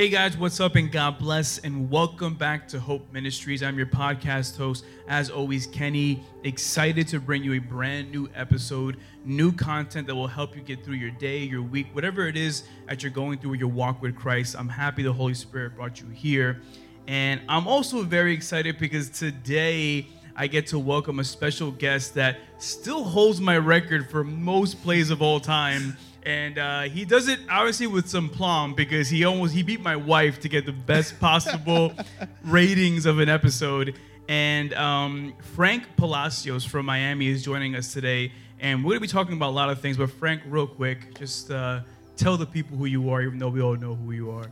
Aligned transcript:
Hey 0.00 0.08
guys, 0.08 0.34
what's 0.34 0.60
up 0.60 0.76
and 0.76 0.90
God 0.90 1.18
bless 1.18 1.58
and 1.58 1.90
welcome 1.90 2.32
back 2.34 2.66
to 2.68 2.80
Hope 2.80 3.12
Ministries. 3.12 3.62
I'm 3.62 3.76
your 3.76 3.84
podcast 3.84 4.56
host, 4.56 4.86
as 5.08 5.28
always, 5.28 5.66
Kenny. 5.66 6.24
Excited 6.42 7.06
to 7.08 7.20
bring 7.20 7.44
you 7.44 7.52
a 7.52 7.58
brand 7.58 8.10
new 8.10 8.26
episode, 8.34 8.96
new 9.26 9.52
content 9.52 10.06
that 10.06 10.14
will 10.14 10.26
help 10.26 10.56
you 10.56 10.62
get 10.62 10.82
through 10.82 10.94
your 10.94 11.10
day, 11.10 11.40
your 11.40 11.60
week, 11.60 11.88
whatever 11.92 12.26
it 12.26 12.38
is 12.38 12.62
that 12.88 13.02
you're 13.02 13.12
going 13.12 13.40
through 13.40 13.50
with 13.50 13.60
your 13.60 13.68
walk 13.68 14.00
with 14.00 14.16
Christ. 14.16 14.56
I'm 14.58 14.70
happy 14.70 15.02
the 15.02 15.12
Holy 15.12 15.34
Spirit 15.34 15.76
brought 15.76 16.00
you 16.00 16.08
here. 16.08 16.62
And 17.06 17.42
I'm 17.46 17.68
also 17.68 18.02
very 18.02 18.32
excited 18.32 18.78
because 18.78 19.10
today 19.10 20.06
I 20.34 20.46
get 20.46 20.66
to 20.68 20.78
welcome 20.78 21.18
a 21.18 21.24
special 21.24 21.72
guest 21.72 22.14
that 22.14 22.38
still 22.56 23.04
holds 23.04 23.38
my 23.38 23.58
record 23.58 24.10
for 24.10 24.24
most 24.24 24.82
plays 24.82 25.10
of 25.10 25.20
all 25.20 25.40
time 25.40 25.98
and 26.24 26.58
uh, 26.58 26.82
he 26.82 27.04
does 27.04 27.28
it 27.28 27.40
obviously 27.48 27.86
with 27.86 28.08
some 28.08 28.28
plum 28.28 28.74
because 28.74 29.08
he 29.08 29.24
almost 29.24 29.54
he 29.54 29.62
beat 29.62 29.80
my 29.80 29.96
wife 29.96 30.40
to 30.40 30.48
get 30.48 30.66
the 30.66 30.72
best 30.72 31.18
possible 31.18 31.92
ratings 32.44 33.06
of 33.06 33.18
an 33.18 33.28
episode. 33.28 33.98
And 34.28 34.72
um, 34.74 35.34
Frank 35.54 35.96
Palacios 35.96 36.64
from 36.64 36.86
Miami 36.86 37.26
is 37.28 37.42
joining 37.42 37.74
us 37.74 37.92
today, 37.92 38.32
and 38.60 38.84
we're 38.84 38.92
gonna 38.92 39.00
be 39.00 39.08
talking 39.08 39.34
about 39.34 39.50
a 39.50 39.56
lot 39.56 39.70
of 39.70 39.80
things. 39.80 39.96
But 39.96 40.10
Frank, 40.10 40.42
real 40.46 40.66
quick, 40.66 41.18
just 41.18 41.50
uh, 41.50 41.80
tell 42.16 42.36
the 42.36 42.46
people 42.46 42.76
who 42.76 42.84
you 42.86 43.10
are, 43.10 43.22
even 43.22 43.38
though 43.38 43.48
we 43.48 43.60
all 43.60 43.76
know 43.76 43.94
who 43.94 44.12
you 44.12 44.30
are. 44.30 44.48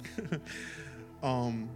um, 1.22 1.68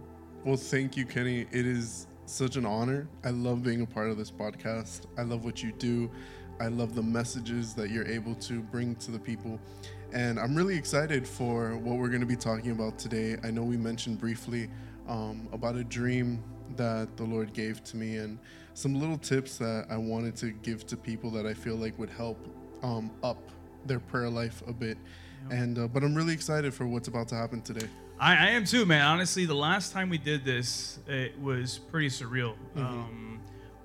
well, 0.43 0.57
thank 0.57 0.97
you, 0.97 1.05
Kenny. 1.05 1.45
It 1.51 1.65
is 1.65 2.07
such 2.25 2.55
an 2.55 2.65
honor. 2.65 3.07
I 3.23 3.29
love 3.29 3.63
being 3.63 3.81
a 3.81 3.85
part 3.85 4.09
of 4.09 4.17
this 4.17 4.31
podcast. 4.31 5.05
I 5.17 5.21
love 5.21 5.45
what 5.45 5.63
you 5.63 5.71
do. 5.71 6.09
I 6.63 6.67
love 6.67 6.95
the 6.95 7.03
messages 7.03 7.73
that 7.73 7.89
you're 7.89 8.07
able 8.07 8.35
to 8.35 8.61
bring 8.61 8.95
to 8.95 9.11
the 9.11 9.19
people. 9.19 9.59
And 10.13 10.39
I'm 10.39 10.55
really 10.55 10.77
excited 10.77 11.27
for 11.27 11.75
what 11.75 11.97
we're 11.97 12.07
going 12.07 12.21
to 12.21 12.25
be 12.25 12.37
talking 12.37 12.71
about 12.71 12.97
today. 12.97 13.35
I 13.43 13.51
know 13.51 13.63
we 13.63 13.75
mentioned 13.75 14.17
briefly 14.17 14.69
um, 15.09 15.49
about 15.51 15.75
a 15.75 15.83
dream 15.83 16.41
that 16.77 17.17
the 17.17 17.25
Lord 17.25 17.51
gave 17.51 17.83
to 17.83 17.97
me 17.97 18.15
and 18.15 18.39
some 18.75 18.97
little 18.97 19.17
tips 19.17 19.57
that 19.57 19.87
I 19.89 19.97
wanted 19.97 20.37
to 20.37 20.51
give 20.51 20.87
to 20.87 20.95
people 20.95 21.29
that 21.31 21.45
I 21.45 21.53
feel 21.53 21.75
like 21.75 21.99
would 21.99 22.09
help 22.09 22.39
um, 22.81 23.11
up 23.23 23.49
their 23.85 23.99
prayer 23.99 24.29
life 24.29 24.63
a 24.65 24.71
bit. 24.71 24.97
Yep. 25.49 25.59
And 25.59 25.79
uh, 25.79 25.87
but 25.89 26.01
I'm 26.01 26.15
really 26.15 26.33
excited 26.33 26.73
for 26.73 26.87
what's 26.87 27.09
about 27.09 27.27
to 27.27 27.35
happen 27.35 27.61
today. 27.61 27.89
I, 28.21 28.35
I, 28.35 28.49
am 28.51 28.63
too, 28.63 28.85
man. 28.85 29.01
Honestly, 29.01 29.45
the 29.45 29.53
last 29.53 29.91
time 29.91 30.07
we 30.07 30.17
did 30.17 30.45
this, 30.45 30.99
it 31.07 31.37
was 31.41 31.77
pretty 31.77 32.07
surreal. 32.07 32.55
Mm-hmm. 32.73 32.79
Um, 32.79 33.32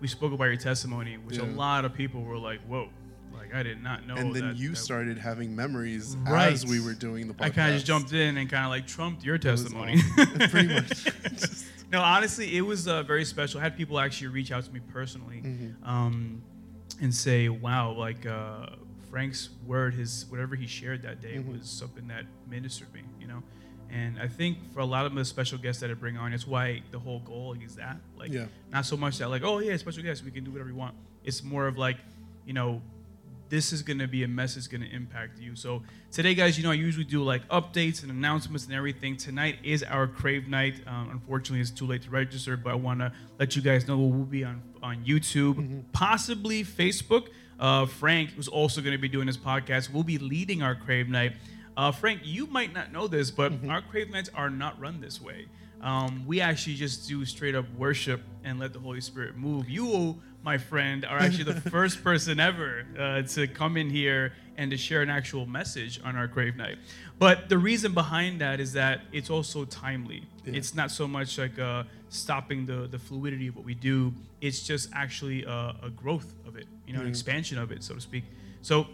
we 0.01 0.09
spoke 0.09 0.33
about 0.33 0.45
your 0.45 0.57
testimony, 0.57 1.17
which 1.17 1.39
yeah. 1.39 1.45
a 1.45 1.51
lot 1.53 1.85
of 1.85 1.95
people 1.95 2.23
were 2.23 2.39
like, 2.39 2.61
"Whoa." 2.63 2.89
Like 3.33 3.55
I 3.55 3.63
did 3.63 3.83
not 3.83 4.07
know. 4.07 4.15
And 4.17 4.35
then 4.35 4.49
that, 4.49 4.57
you 4.57 4.71
that 4.71 4.77
started 4.77 5.17
having 5.17 5.55
memories 5.55 6.17
right. 6.29 6.53
as 6.53 6.67
we 6.67 6.81
were 6.81 6.93
doing 6.93 7.29
the 7.29 7.35
podcast. 7.35 7.45
I 7.45 7.51
kind 7.51 7.69
of 7.71 7.77
just 7.77 7.87
jumped 7.87 8.13
in 8.13 8.37
and 8.37 8.51
kind 8.51 8.65
of 8.65 8.71
like 8.71 8.87
trumped 8.87 9.25
your 9.25 9.39
testimony. 9.39 10.01
Pretty 10.51 10.75
much. 10.75 11.07
no, 11.93 12.03
honestly, 12.03 12.57
it 12.57 12.61
was 12.61 12.89
uh, 12.89 13.03
very 13.05 13.25
special. 13.25 13.61
I 13.61 13.65
had 13.65 13.77
people 13.77 13.99
actually 13.99 14.29
reach 14.29 14.53
out 14.53 14.65
to 14.65 14.73
me 14.73 14.81
personally 14.93 15.43
mm-hmm. 15.45 15.89
um, 15.89 16.43
and 17.01 17.15
say, 17.15 17.49
"Wow, 17.49 17.93
like 17.93 18.27
uh, 18.27 18.67
Frank's 19.11 19.51
word, 19.67 19.95
his 19.95 20.27
whatever 20.29 20.55
he 20.55 20.67
shared 20.67 21.03
that 21.03 21.21
day 21.21 21.37
mm-hmm. 21.37 21.59
was 21.59 21.69
something 21.69 22.07
that 22.09 22.25
ministered 22.49 22.93
me." 22.93 23.03
You 23.21 23.29
know, 23.29 23.43
and 23.93 24.21
I 24.21 24.29
think 24.29 24.73
for 24.73 24.81
a 24.81 24.85
lot 24.85 25.07
of 25.07 25.15
the 25.15 25.25
special 25.25 25.59
guests 25.59 25.81
that 25.81 25.91
I 25.91 25.95
bring 25.95 26.17
on, 26.17 26.33
it's 26.33 26.47
why 26.47 26.83
the 26.91 26.99
whole 26.99 27.21
goal 27.21 27.55
is 27.63 27.77
that. 27.77 27.97
Like, 28.17 28.33
yeah. 28.33 28.47
not 28.71 28.87
so 28.87 28.97
much 28.97 29.19
that, 29.19 29.31
like, 29.31 29.43
oh, 29.43 29.59
yeah, 29.59 29.77
special 29.77 30.03
guests, 30.03 30.25
we 30.25 30.31
can 30.31 30.45
do 30.45 30.51
whatever 30.51 30.69
we 30.69 30.75
want. 30.75 30.95
It's 31.25 31.43
more 31.43 31.67
of 31.67 31.79
like, 31.79 31.97
you 32.45 32.53
know, 32.53 32.83
this 33.49 33.73
is 33.73 33.83
going 33.83 33.99
to 33.99 34.07
be 34.07 34.25
a 34.25 34.29
message 34.29 34.69
going 34.69 34.83
to 34.83 34.95
impact 34.95 35.39
you. 35.39 35.57
So 35.57 35.83
today, 36.11 36.35
guys, 36.35 36.59
you 36.59 36.65
know, 36.65 36.71
I 36.71 36.75
usually 36.75 37.05
do 37.05 37.23
like 37.23 37.47
updates 37.49 38.03
and 38.03 38.11
announcements 38.11 38.67
and 38.67 38.75
everything. 38.75 39.17
Tonight 39.17 39.57
is 39.63 39.83
our 39.83 40.07
Crave 40.07 40.49
night. 40.49 40.81
Um, 40.87 41.09
unfortunately, 41.13 41.61
it's 41.61 41.71
too 41.71 41.87
late 41.87 42.03
to 42.03 42.11
register, 42.11 42.57
but 42.57 42.71
I 42.71 42.75
want 42.75 43.01
to 43.01 43.13
let 43.39 43.57
you 43.57 43.63
guys 43.63 43.89
know 43.89 43.97
we'll 43.99 44.25
be 44.25 44.45
on, 44.45 44.63
on 44.83 45.05
YouTube, 45.05 45.55
mm-hmm. 45.55 45.81
possibly 45.93 46.63
Facebook. 46.63 47.29
Uh, 47.59 47.87
Frank, 47.87 48.31
who's 48.31 48.49
also 48.49 48.81
going 48.81 48.93
to 48.93 49.01
be 49.01 49.09
doing 49.09 49.27
this 49.27 49.37
podcast, 49.37 49.93
will 49.93 50.05
be 50.05 50.19
leading 50.19 50.63
our 50.63 50.75
Crave 50.75 51.09
night. 51.09 51.33
Uh, 51.79 51.93
Frank, 51.93 52.23
you 52.25 52.49
might 52.49 52.75
not 52.75 52.91
know 52.91 53.07
this, 53.07 53.31
but 53.31 53.53
mm-hmm. 53.53 53.71
our 53.71 53.81
crave 53.81 54.11
nights 54.11 54.29
are 54.35 54.51
not 54.51 54.79
run 54.81 55.01
this 55.01 55.23
way. 55.23 55.47
Um, 55.81 56.25
we 56.27 56.41
actually 56.41 56.75
just 56.75 57.07
do 57.07 57.25
straight 57.25 57.55
up 57.55 57.67
worship 57.77 58.21
and 58.43 58.59
let 58.59 58.73
the 58.73 58.81
Holy 58.81 59.01
Spirit 59.01 59.37
move. 59.37 59.71
You, 59.71 60.21
my 60.43 60.59
friend, 60.59 61.05
are 61.05 61.21
actually 61.21 61.45
the 61.45 61.61
first 61.71 62.03
person 62.03 62.41
ever 62.41 62.85
uh, 62.99 63.23
to 63.23 63.47
come 63.47 63.77
in 63.77 63.91
here 63.91 64.33
and 64.57 64.73
to 64.73 64.77
share 64.77 65.03
an 65.03 65.09
actual 65.09 65.47
message 65.47 66.01
on 66.03 66.17
our 66.17 66.27
crave 66.27 66.57
night. 66.57 66.79
But 67.21 67.49
the 67.49 67.59
reason 67.59 67.95
behind 67.95 68.41
that 68.41 68.59
is 68.59 68.73
that 68.73 69.03
it's 69.13 69.31
also 69.31 69.65
timely. 69.65 70.25
Yeah. 70.45 70.55
It's 70.55 70.75
not 70.75 70.91
so 70.91 71.07
much 71.07 71.39
like 71.39 71.61
uh, 71.61 71.85
stopping 72.09 72.67
the, 72.67 72.89
the 72.89 72.99
fluidity 72.99 73.47
of 73.47 73.55
what 73.55 73.65
we 73.65 73.75
do, 73.75 74.13
it's 74.41 74.67
just 74.67 74.89
actually 74.93 75.45
a, 75.45 75.77
a 75.85 75.91
growth 75.95 76.35
of 76.45 76.57
it, 76.57 76.67
you 76.89 76.93
know, 76.93 77.03
an 77.03 77.07
expansion 77.07 77.57
of 77.57 77.71
it, 77.71 77.85
so 77.85 77.95
to 77.95 78.01
speak. 78.01 78.25
So 78.63 78.89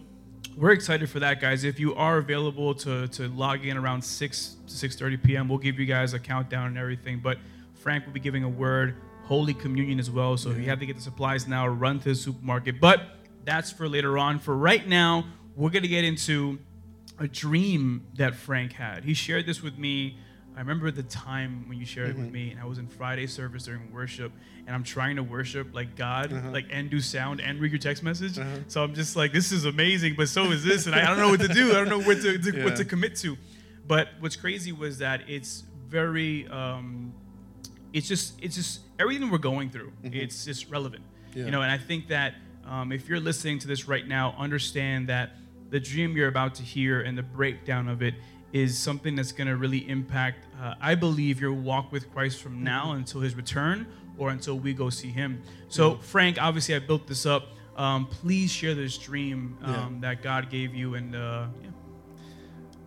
we're 0.56 0.72
excited 0.72 1.10
for 1.10 1.20
that, 1.20 1.40
guys. 1.40 1.64
If 1.64 1.80
you 1.80 1.94
are 1.94 2.18
available 2.18 2.74
to, 2.76 3.08
to 3.08 3.28
log 3.28 3.66
in 3.66 3.76
around 3.76 4.02
6 4.02 4.56
to 4.66 4.72
6.30 4.72 5.22
p.m., 5.22 5.48
we'll 5.48 5.58
give 5.58 5.78
you 5.78 5.86
guys 5.86 6.14
a 6.14 6.18
countdown 6.18 6.68
and 6.68 6.78
everything. 6.78 7.20
But 7.20 7.38
Frank 7.74 8.06
will 8.06 8.12
be 8.12 8.20
giving 8.20 8.44
a 8.44 8.48
word, 8.48 8.96
Holy 9.24 9.54
Communion 9.54 9.98
as 9.98 10.10
well. 10.10 10.36
So 10.36 10.50
if 10.50 10.58
you 10.58 10.64
have 10.64 10.80
to 10.80 10.86
get 10.86 10.96
the 10.96 11.02
supplies 11.02 11.48
now, 11.48 11.66
run 11.66 11.98
to 12.00 12.10
the 12.10 12.14
supermarket. 12.14 12.80
But 12.80 13.02
that's 13.44 13.72
for 13.72 13.88
later 13.88 14.16
on. 14.16 14.38
For 14.38 14.56
right 14.56 14.86
now, 14.86 15.26
we're 15.56 15.70
going 15.70 15.82
to 15.82 15.88
get 15.88 16.04
into 16.04 16.58
a 17.18 17.26
dream 17.26 18.06
that 18.16 18.34
Frank 18.34 18.72
had. 18.72 19.04
He 19.04 19.14
shared 19.14 19.46
this 19.46 19.62
with 19.62 19.78
me 19.78 20.18
I 20.56 20.60
remember 20.60 20.90
the 20.90 21.02
time 21.02 21.68
when 21.68 21.78
you 21.78 21.84
shared 21.84 22.10
mm-hmm. 22.10 22.18
it 22.18 22.22
with 22.22 22.26
mm-hmm. 22.26 22.46
me, 22.46 22.50
and 22.52 22.60
I 22.60 22.64
was 22.64 22.78
in 22.78 22.86
Friday 22.86 23.26
service 23.26 23.64
during 23.64 23.92
worship, 23.92 24.30
and 24.66 24.74
I'm 24.74 24.84
trying 24.84 25.16
to 25.16 25.22
worship 25.22 25.74
like 25.74 25.96
God, 25.96 26.32
uh-huh. 26.32 26.50
like 26.50 26.66
and 26.70 26.88
do 26.88 27.00
sound 27.00 27.40
and 27.40 27.60
read 27.60 27.72
your 27.72 27.80
text 27.80 28.02
message. 28.02 28.38
Uh-huh. 28.38 28.58
So 28.68 28.84
I'm 28.84 28.94
just 28.94 29.16
like, 29.16 29.32
this 29.32 29.50
is 29.50 29.64
amazing, 29.64 30.14
but 30.16 30.28
so 30.28 30.50
is 30.52 30.62
this, 30.62 30.86
and 30.86 30.94
I, 30.94 31.02
I 31.02 31.06
don't 31.06 31.18
know 31.18 31.28
what 31.28 31.40
to 31.40 31.48
do. 31.48 31.72
I 31.72 31.74
don't 31.74 31.88
know 31.88 32.00
what 32.00 32.20
to, 32.22 32.38
to 32.38 32.56
yeah. 32.56 32.64
what 32.64 32.76
to 32.76 32.84
commit 32.84 33.16
to. 33.16 33.36
But 33.86 34.08
what's 34.20 34.36
crazy 34.36 34.72
was 34.72 34.98
that 34.98 35.28
it's 35.28 35.64
very, 35.88 36.48
um, 36.48 37.12
it's 37.92 38.08
just, 38.08 38.42
it's 38.42 38.54
just 38.54 38.80
everything 38.98 39.30
we're 39.30 39.38
going 39.38 39.70
through. 39.70 39.92
Mm-hmm. 40.02 40.14
It's 40.14 40.44
just 40.44 40.70
relevant, 40.70 41.02
yeah. 41.34 41.44
you 41.44 41.50
know. 41.50 41.62
And 41.62 41.70
I 41.70 41.78
think 41.78 42.08
that 42.08 42.34
um, 42.66 42.92
if 42.92 43.08
you're 43.08 43.20
listening 43.20 43.58
to 43.58 43.66
this 43.66 43.86
right 43.86 44.06
now, 44.06 44.34
understand 44.38 45.08
that 45.08 45.32
the 45.70 45.80
dream 45.80 46.16
you're 46.16 46.28
about 46.28 46.54
to 46.54 46.62
hear 46.62 47.00
and 47.00 47.18
the 47.18 47.22
breakdown 47.22 47.88
of 47.88 48.00
it 48.00 48.14
is 48.54 48.78
something 48.78 49.16
that's 49.16 49.32
going 49.32 49.48
to 49.48 49.56
really 49.56 49.86
impact, 49.90 50.46
uh, 50.62 50.74
I 50.80 50.94
believe, 50.94 51.40
your 51.40 51.52
walk 51.52 51.90
with 51.90 52.10
Christ 52.14 52.40
from 52.40 52.62
now 52.62 52.84
mm-hmm. 52.86 52.98
until 52.98 53.20
his 53.20 53.34
return 53.34 53.86
or 54.16 54.30
until 54.30 54.56
we 54.56 54.72
go 54.72 54.88
see 54.88 55.10
him. 55.10 55.42
So. 55.68 55.96
Frank, 55.96 56.40
obviously, 56.40 56.76
I 56.76 56.78
built 56.78 57.08
this 57.08 57.26
up. 57.26 57.48
Um, 57.76 58.06
please 58.06 58.52
share 58.52 58.76
this 58.76 58.96
dream 58.96 59.58
um, 59.62 59.74
yeah. 59.74 59.88
that 60.08 60.22
God 60.22 60.50
gave 60.50 60.72
you. 60.72 60.94
And 60.94 61.16
uh, 61.16 61.46
yeah. 61.62 61.70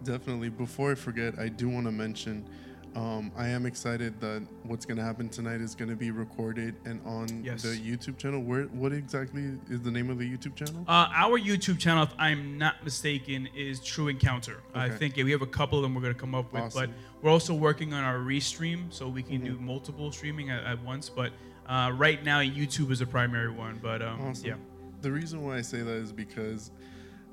Definitely. 0.04 0.48
Before 0.48 0.92
I 0.94 0.96
forget, 0.96 1.38
I 1.38 1.50
do 1.50 1.68
want 1.68 1.86
to 1.86 1.92
mention 1.92 2.48
um, 2.96 3.32
I 3.38 3.50
am 3.50 3.66
excited 3.66 4.20
that 4.22 4.46
what's 4.64 4.86
going 4.86 4.98
to 4.98 5.04
happen 5.04 5.30
tonight 5.30 5.62
is 5.62 5.76
going 5.76 5.90
to 5.90 5.96
be 5.96 6.12
recorded 6.12 6.76
and 6.86 7.00
on 7.06 7.44
yes. 7.44 7.62
the 7.62 7.70
YouTube 7.70 8.18
channel. 8.18 8.42
Where, 8.42 8.64
what 8.64 8.92
exactly 8.92 9.52
is 9.70 9.82
the 9.82 9.92
name 9.92 10.10
of 10.10 10.18
the 10.18 10.30
YouTube 10.30 10.56
channel? 10.56 10.84
Uh, 10.88 11.08
our 11.14 11.40
YouTube 11.40 11.78
channel, 11.78 12.04
if 12.04 12.14
I'm 12.18 12.58
not 12.58 12.84
mistaken, 12.84 13.48
is 13.56 13.80
True 13.80 14.08
Encounter. 14.08 14.64
Okay. 14.72 14.80
I 14.80 14.90
think 14.90 15.16
yeah, 15.16 15.26
we 15.26 15.32
have 15.32 15.44
a 15.44 15.48
couple 15.48 15.78
of 15.78 15.84
them 15.84 15.94
we're 15.94 16.02
going 16.02 16.14
to 16.14 16.20
come 16.20 16.34
up 16.34 16.52
with, 16.52 16.64
awesome. 16.64 16.90
but 16.90 16.90
we're 17.22 17.32
also 17.32 17.54
working 17.54 17.94
on 17.94 18.04
our 18.04 18.18
restream 18.18 18.92
so 18.92 19.08
we 19.08 19.22
can 19.22 19.42
mm-hmm. 19.42 19.58
do 19.58 19.60
multiple 19.60 20.12
streaming 20.12 20.50
at, 20.50 20.64
at 20.64 20.84
once. 20.84 21.08
But 21.08 21.34
uh, 21.68 21.92
right 21.96 22.24
now, 22.24 22.40
YouTube 22.40 22.92
is 22.92 23.02
a 23.02 23.06
primary 23.06 23.52
one. 23.52 23.80
But 23.82 24.02
um, 24.02 24.22
awesome. 24.22 24.46
yeah. 24.46 24.56
The 25.02 25.12
reason 25.12 25.44
why 25.44 25.58
I 25.58 25.62
say 25.62 25.82
that 25.82 25.94
is 25.94 26.12
because, 26.12 26.72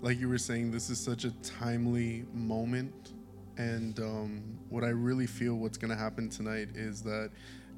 like 0.03 0.21
you 0.21 0.29
were 0.29 0.37
saying, 0.37 0.73
this 0.73 0.91
is 0.91 1.01
such 1.01 1.25
a 1.25 1.31
timely 1.43 2.27
moment 2.35 3.14
and 3.57 3.99
um, 4.01 4.59
what 4.69 4.85
I 4.85 4.89
really 4.89 5.27
feel 5.27 5.55
what's 5.55 5.79
going 5.79 5.91
to 5.91 5.97
happen 5.97 6.29
tonight 6.29 6.69
is 6.75 7.03
that 7.03 7.31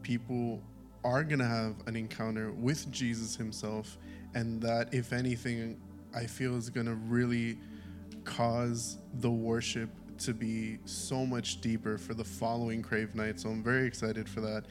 people 0.02 0.62
are 1.05 1.23
going 1.23 1.38
to 1.38 1.46
have 1.46 1.75
an 1.87 1.96
encounter 1.96 2.52
with 2.52 2.90
Jesus 2.90 3.37
himself. 3.37 3.99
And 4.34 4.61
that, 4.62 4.93
if 4.93 5.12
anything, 5.12 5.81
I 6.14 6.26
feel 6.26 6.56
is 6.56 6.70
going 6.70 6.87
to 6.87 6.94
really 6.94 7.58
cause 8.25 8.99
the 9.20 9.31
worship 9.31 9.90
to 10.19 10.32
be 10.32 10.78
so 10.84 11.26
much 11.26 11.61
deeper 11.61 11.99
for 11.99 12.14
the 12.14 12.25
following 12.25 12.82
Crave 12.82 13.14
Night. 13.14 13.38
So 13.38 13.50
I'm 13.50 13.62
very 13.62 13.87
excited 13.87 14.29
for 14.29 14.40
that. 14.40 14.64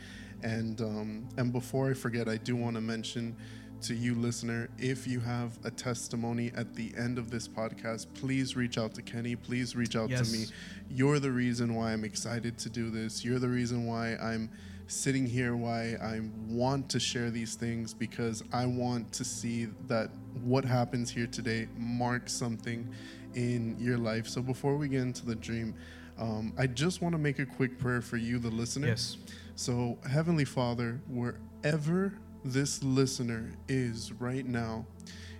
And 0.43 0.81
um, 0.81 1.29
and 1.37 1.53
before 1.53 1.89
I 1.89 1.93
forget, 1.93 2.27
I 2.27 2.37
do 2.37 2.55
want 2.55 2.75
to 2.75 2.81
mention 2.81 3.35
to 3.81 3.93
you, 3.93 4.15
listener, 4.15 4.69
if 4.77 5.07
you 5.07 5.19
have 5.19 5.57
a 5.63 5.71
testimony 5.71 6.51
at 6.55 6.75
the 6.75 6.93
end 6.97 7.17
of 7.17 7.29
this 7.29 7.47
podcast, 7.47 8.07
please 8.13 8.55
reach 8.55 8.77
out 8.77 8.93
to 8.95 9.01
Kenny. 9.01 9.35
Please 9.35 9.75
reach 9.75 9.95
out 9.95 10.09
yes. 10.09 10.31
to 10.31 10.37
me. 10.37 10.45
You're 10.89 11.19
the 11.19 11.31
reason 11.31 11.75
why 11.75 11.93
I'm 11.93 12.03
excited 12.03 12.57
to 12.59 12.69
do 12.69 12.89
this. 12.89 13.23
You're 13.23 13.39
the 13.39 13.49
reason 13.49 13.85
why 13.85 14.15
I'm 14.15 14.49
sitting 14.87 15.25
here, 15.25 15.55
why 15.55 15.95
I 16.01 16.21
want 16.47 16.89
to 16.89 16.99
share 16.99 17.31
these 17.31 17.55
things, 17.55 17.93
because 17.93 18.43
I 18.53 18.65
want 18.65 19.11
to 19.13 19.23
see 19.23 19.67
that 19.87 20.09
what 20.43 20.65
happens 20.65 21.09
here 21.09 21.27
today 21.27 21.67
marks 21.77 22.33
something 22.33 22.87
in 23.33 23.75
your 23.79 23.97
life. 23.97 24.27
So 24.27 24.41
before 24.41 24.77
we 24.77 24.87
get 24.87 25.01
into 25.01 25.25
the 25.25 25.35
dream, 25.35 25.75
Um, 26.17 26.53
I 26.57 26.65
just 26.67 27.01
want 27.01 27.11
to 27.11 27.19
make 27.19 27.39
a 27.39 27.45
quick 27.45 27.77
prayer 27.77 28.01
for 28.01 28.15
you, 28.15 28.39
the 28.39 28.49
listener. 28.49 28.87
Yes. 28.87 29.17
So, 29.55 29.97
Heavenly 30.09 30.45
Father, 30.45 31.01
wherever 31.09 32.13
this 32.45 32.83
listener 32.83 33.49
is 33.67 34.13
right 34.13 34.45
now, 34.45 34.85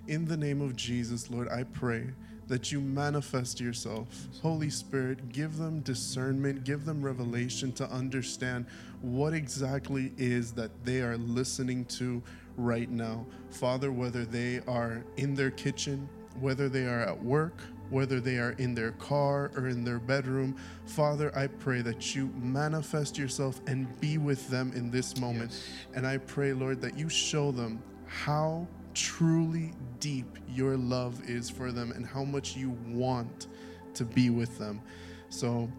in 0.08 0.26
the 0.26 0.36
name 0.36 0.60
of 0.60 0.76
Jesus, 0.76 1.30
Lord, 1.30 1.48
I 1.50 1.64
pray 1.64 2.08
that 2.48 2.72
you 2.72 2.82
manifest 2.82 3.60
yourself. 3.60 4.08
Holy 4.42 4.72
Spirit, 4.72 5.30
give 5.30 5.58
them 5.58 5.82
discernment, 5.82 6.64
give 6.64 6.84
them 6.84 7.04
revelation 7.04 7.72
to 7.74 7.90
understand 7.92 8.66
what 9.02 9.34
exactly 9.34 10.14
is 10.18 10.52
that 10.54 10.72
they 10.84 11.02
are 11.02 11.18
listening 11.18 11.86
to 11.86 12.24
right 12.58 12.90
now. 12.90 13.26
Father, 13.52 13.92
whether 13.92 14.26
they 14.26 14.62
are 14.68 15.04
in 15.18 15.36
their 15.36 15.52
kitchen, 15.52 16.10
whether 16.40 16.70
they 16.70 16.86
are 16.86 17.02
at 17.02 17.24
work, 17.24 17.60
whether 17.90 18.20
they 18.20 18.38
are 18.38 18.52
in 18.58 18.74
their 18.74 18.92
car 18.92 19.52
or 19.56 19.68
in 19.68 19.84
their 19.84 20.00
bedroom. 20.00 20.56
Father, 20.86 21.36
I 21.36 21.48
pray 21.48 21.82
that 21.82 22.16
you 22.16 22.32
manifest 22.36 23.18
yourself 23.18 23.62
and 23.68 24.00
be 24.00 24.18
with 24.18 24.50
them 24.50 24.72
in 24.76 24.90
this 24.92 25.18
moment. 25.18 25.52
Yes. 25.52 25.70
And 25.94 26.08
I 26.08 26.18
pray, 26.18 26.54
Lord, 26.54 26.82
that 26.82 26.98
you 26.98 27.10
show 27.10 27.52
them 27.52 27.82
how 28.08 28.68
truly 28.94 29.74
deep 30.00 30.38
your 30.50 30.78
love 30.78 31.30
is 31.30 31.50
for 31.50 31.72
them 31.72 31.92
and 31.92 32.06
how 32.06 32.24
much 32.24 32.56
you 32.56 32.72
want 32.88 33.48
to 33.94 34.06
be 34.06 34.30
with 34.30 34.58
them. 34.58 34.82
So, 35.30 35.70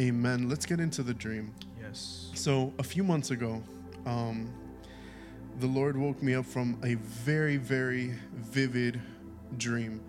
amen. 0.00 0.48
Let's 0.48 0.66
get 0.66 0.80
into 0.80 1.02
the 1.02 1.14
dream. 1.14 1.54
Yes. 1.80 2.30
So, 2.34 2.72
a 2.78 2.82
few 2.82 3.04
months 3.04 3.30
ago, 3.30 3.62
um, 4.06 4.48
the 5.60 5.66
Lord 5.66 5.96
woke 5.96 6.22
me 6.22 6.34
up 6.34 6.46
from 6.46 6.78
a 6.82 6.94
very, 6.94 7.56
very 7.56 8.14
vivid 8.34 9.00
dream. 9.56 10.00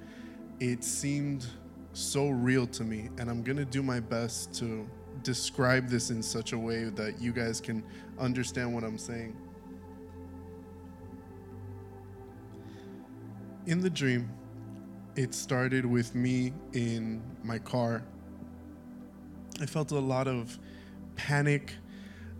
It 0.59 0.83
seemed 0.83 1.45
so 1.93 2.29
real 2.29 2.65
to 2.67 2.83
me, 2.83 3.09
and 3.19 3.29
I'm 3.29 3.43
going 3.43 3.57
to 3.57 3.65
do 3.65 3.83
my 3.83 3.99
best 3.99 4.53
to 4.55 4.87
describe 5.21 5.87
this 5.87 6.09
in 6.09 6.23
such 6.23 6.53
a 6.53 6.57
way 6.57 6.85
that 6.85 7.21
you 7.21 7.31
guys 7.31 7.61
can 7.61 7.83
understand 8.17 8.73
what 8.73 8.83
I'm 8.83 8.97
saying. 8.97 9.35
In 13.67 13.81
the 13.81 13.89
dream, 13.89 14.29
it 15.15 15.33
started 15.33 15.85
with 15.85 16.15
me 16.15 16.53
in 16.73 17.21
my 17.43 17.59
car. 17.59 18.03
I 19.61 19.65
felt 19.65 19.91
a 19.91 19.99
lot 19.99 20.27
of 20.27 20.57
panic. 21.15 21.73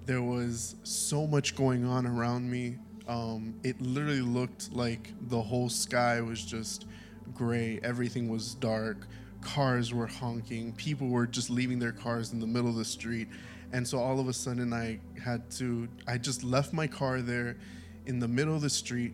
There 0.05 0.21
was 0.21 0.75
so 0.83 1.27
much 1.27 1.55
going 1.55 1.85
on 1.85 2.07
around 2.07 2.49
me. 2.49 2.77
Um, 3.07 3.55
it 3.63 3.81
literally 3.81 4.21
looked 4.21 4.71
like 4.71 5.13
the 5.29 5.41
whole 5.41 5.69
sky 5.69 6.21
was 6.21 6.43
just 6.43 6.85
gray. 7.33 7.79
Everything 7.83 8.29
was 8.29 8.55
dark. 8.55 9.07
Cars 9.41 9.93
were 9.93 10.07
honking. 10.07 10.73
People 10.73 11.07
were 11.07 11.27
just 11.27 11.49
leaving 11.49 11.79
their 11.79 11.91
cars 11.91 12.33
in 12.33 12.39
the 12.39 12.47
middle 12.47 12.69
of 12.69 12.75
the 12.75 12.85
street. 12.85 13.27
And 13.73 13.87
so 13.87 13.99
all 13.99 14.19
of 14.19 14.27
a 14.27 14.33
sudden, 14.33 14.73
I 14.73 14.99
had 15.23 15.49
to, 15.51 15.87
I 16.07 16.17
just 16.17 16.43
left 16.43 16.73
my 16.73 16.87
car 16.87 17.21
there 17.21 17.57
in 18.05 18.19
the 18.19 18.27
middle 18.27 18.55
of 18.55 18.61
the 18.61 18.69
street. 18.69 19.13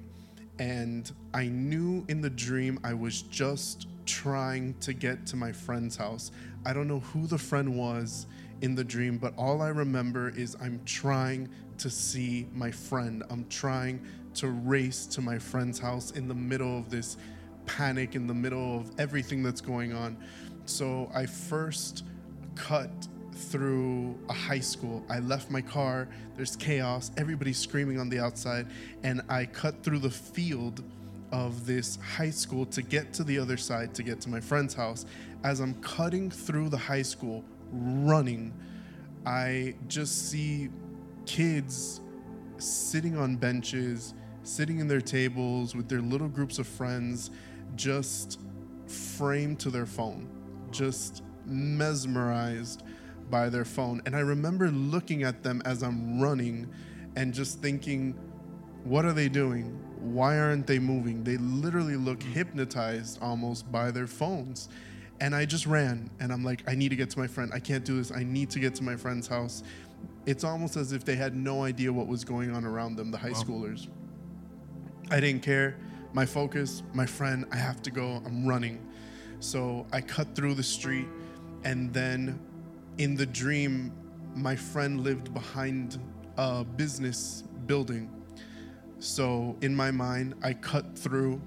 And 0.60 1.12
I 1.34 1.48
knew 1.48 2.06
in 2.08 2.22
the 2.22 2.30
dream 2.30 2.80
I 2.84 2.94
was 2.94 3.24
just 3.24 3.88
trying 4.06 4.76
to 4.82 4.94
get 4.94 5.26
to 5.28 5.36
my 5.36 5.52
friend's 5.52 5.96
house. 5.96 6.32
I 6.66 6.74
don't 6.74 6.88
know 6.88 7.00
who 7.00 7.28
the 7.28 7.38
friend 7.38 7.76
was 7.76 8.28
in 8.62 8.76
the 8.76 8.84
dream, 8.84 9.18
but 9.18 9.34
all 9.38 9.62
I 9.62 9.70
remember 9.70 10.30
is 10.30 10.56
I'm 10.62 10.80
trying 10.86 11.50
to 11.80 11.90
see 11.90 12.48
my 12.54 12.72
friend. 12.72 13.24
I'm 13.30 13.46
trying 13.50 14.02
to 14.36 14.48
race 14.50 15.06
to 15.08 15.22
my 15.22 15.38
friend's 15.38 15.80
house 15.80 16.12
in 16.12 16.28
the 16.28 16.34
middle 16.34 16.78
of 16.78 16.90
this 16.90 17.18
panic, 17.66 18.16
in 18.16 18.28
the 18.28 18.34
middle 18.34 18.80
of 18.80 18.92
everything 19.00 19.44
that's 19.44 19.62
going 19.62 19.94
on. 19.94 20.18
So 20.66 21.10
I 21.14 21.26
first 21.26 22.04
cut 22.56 22.92
through 23.34 24.18
a 24.30 24.34
high 24.34 24.60
school. 24.60 25.04
I 25.10 25.20
left 25.20 25.50
my 25.50 25.62
car, 25.62 26.08
there's 26.36 26.56
chaos, 26.56 27.12
everybody's 27.18 27.58
screaming 27.58 28.00
on 28.00 28.10
the 28.10 28.20
outside, 28.20 28.68
and 29.04 29.22
I 29.30 29.46
cut 29.46 29.84
through 29.84 30.00
the 30.00 30.10
field 30.10 30.84
of 31.32 31.66
this 31.66 31.98
high 31.98 32.30
school 32.30 32.66
to 32.68 32.82
get 32.82 33.12
to 33.14 33.24
the 33.24 33.40
other 33.40 33.58
side 33.58 33.94
to 33.96 34.04
get 34.04 34.22
to 34.22 34.30
my 34.30 34.40
friend's 34.40 34.74
house. 34.74 35.06
As 35.44 35.60
I'm 35.60 35.74
cutting 35.82 36.30
through 36.30 36.70
the 36.70 36.78
high 36.78 37.02
school, 37.02 37.44
running, 37.72 38.54
I 39.26 39.76
just 39.88 40.30
see 40.30 40.70
kids 41.26 42.02
sitting 42.58 43.18
on 43.18 43.36
benches, 43.36 44.14
sitting 44.44 44.80
in 44.80 44.88
their 44.88 45.02
tables 45.02 45.76
with 45.76 45.90
their 45.90 46.02
little 46.02 46.28
groups 46.28 46.60
of 46.60 46.68
friends, 46.68 47.32
just 47.76 48.40
framed 48.88 49.60
to 49.62 49.70
their 49.70 49.86
phone, 49.86 50.28
just 50.72 51.24
mesmerized 51.46 52.84
by 53.30 53.50
their 53.50 53.66
phone. 53.66 54.02
And 54.06 54.16
I 54.16 54.20
remember 54.20 54.70
looking 54.70 55.24
at 55.24 55.44
them 55.44 55.62
as 55.66 55.84
I'm 55.84 56.22
running 56.22 56.70
and 57.16 57.34
just 57.34 57.62
thinking, 57.62 58.16
what 58.84 59.06
are 59.06 59.14
they 59.14 59.30
doing? 59.30 59.80
Why 60.00 60.38
aren't 60.38 60.68
they 60.68 60.80
moving? 60.80 61.24
They 61.24 61.38
literally 61.38 61.96
look 61.96 62.22
hmm. 62.22 62.32
hypnotized 62.32 63.20
almost 63.22 63.72
by 63.72 63.92
their 63.92 64.08
phones. 64.08 64.70
And 65.22 65.34
I 65.34 65.46
just 65.46 65.66
ran 65.66 66.10
and 66.20 66.34
I'm 66.34 66.44
like, 66.44 66.64
I 66.68 66.76
need 66.76 66.90
to 66.90 66.96
get 66.96 67.10
to 67.12 67.20
my 67.20 67.28
friend. 67.28 67.52
I 67.54 67.60
can't 67.60 67.86
do 67.86 67.98
this. 67.98 68.12
I 68.12 68.24
need 68.24 68.50
to 68.52 68.60
get 68.60 68.76
to 68.76 68.84
my 68.84 68.96
friend's 68.96 69.28
house. 69.28 69.64
It's 70.26 70.44
almost 70.44 70.76
as 70.76 70.92
if 70.92 71.06
they 71.06 71.16
had 71.16 71.36
no 71.36 71.64
idea 71.64 71.94
what 71.94 72.08
was 72.08 72.24
going 72.26 72.54
on 72.54 72.66
around 72.66 72.98
them, 72.98 73.12
the 73.12 73.18
high 73.18 73.30
Wow. 73.30 73.44
schoolers. 73.44 73.88
I 75.10 75.20
didn't 75.20 75.44
care. 75.44 75.78
My 76.14 76.26
focus, 76.26 76.84
my 76.94 77.06
friend, 77.06 77.46
I 77.52 77.56
have 77.56 77.82
to 77.84 77.92
go. 77.92 78.22
I'm 78.26 78.46
running. 78.48 78.80
So 79.40 79.86
I 79.92 80.00
cut 80.00 80.36
through 80.36 80.54
the 80.54 80.64
street, 80.64 81.08
and 81.64 81.92
then 81.94 82.40
in 82.98 83.16
the 83.16 83.26
dream, 83.26 83.92
my 84.36 84.56
friend 84.56 85.02
lived 85.02 85.34
behind 85.34 86.00
a 86.38 86.64
business 86.64 87.44
building. 87.66 88.10
So 89.00 89.58
in 89.62 89.76
my 89.76 89.92
mind, 89.92 90.36
I 90.44 90.54
cut 90.54 90.98
through 90.98 91.42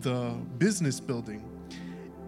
the 0.00 0.34
business 0.58 1.00
building, 1.00 1.42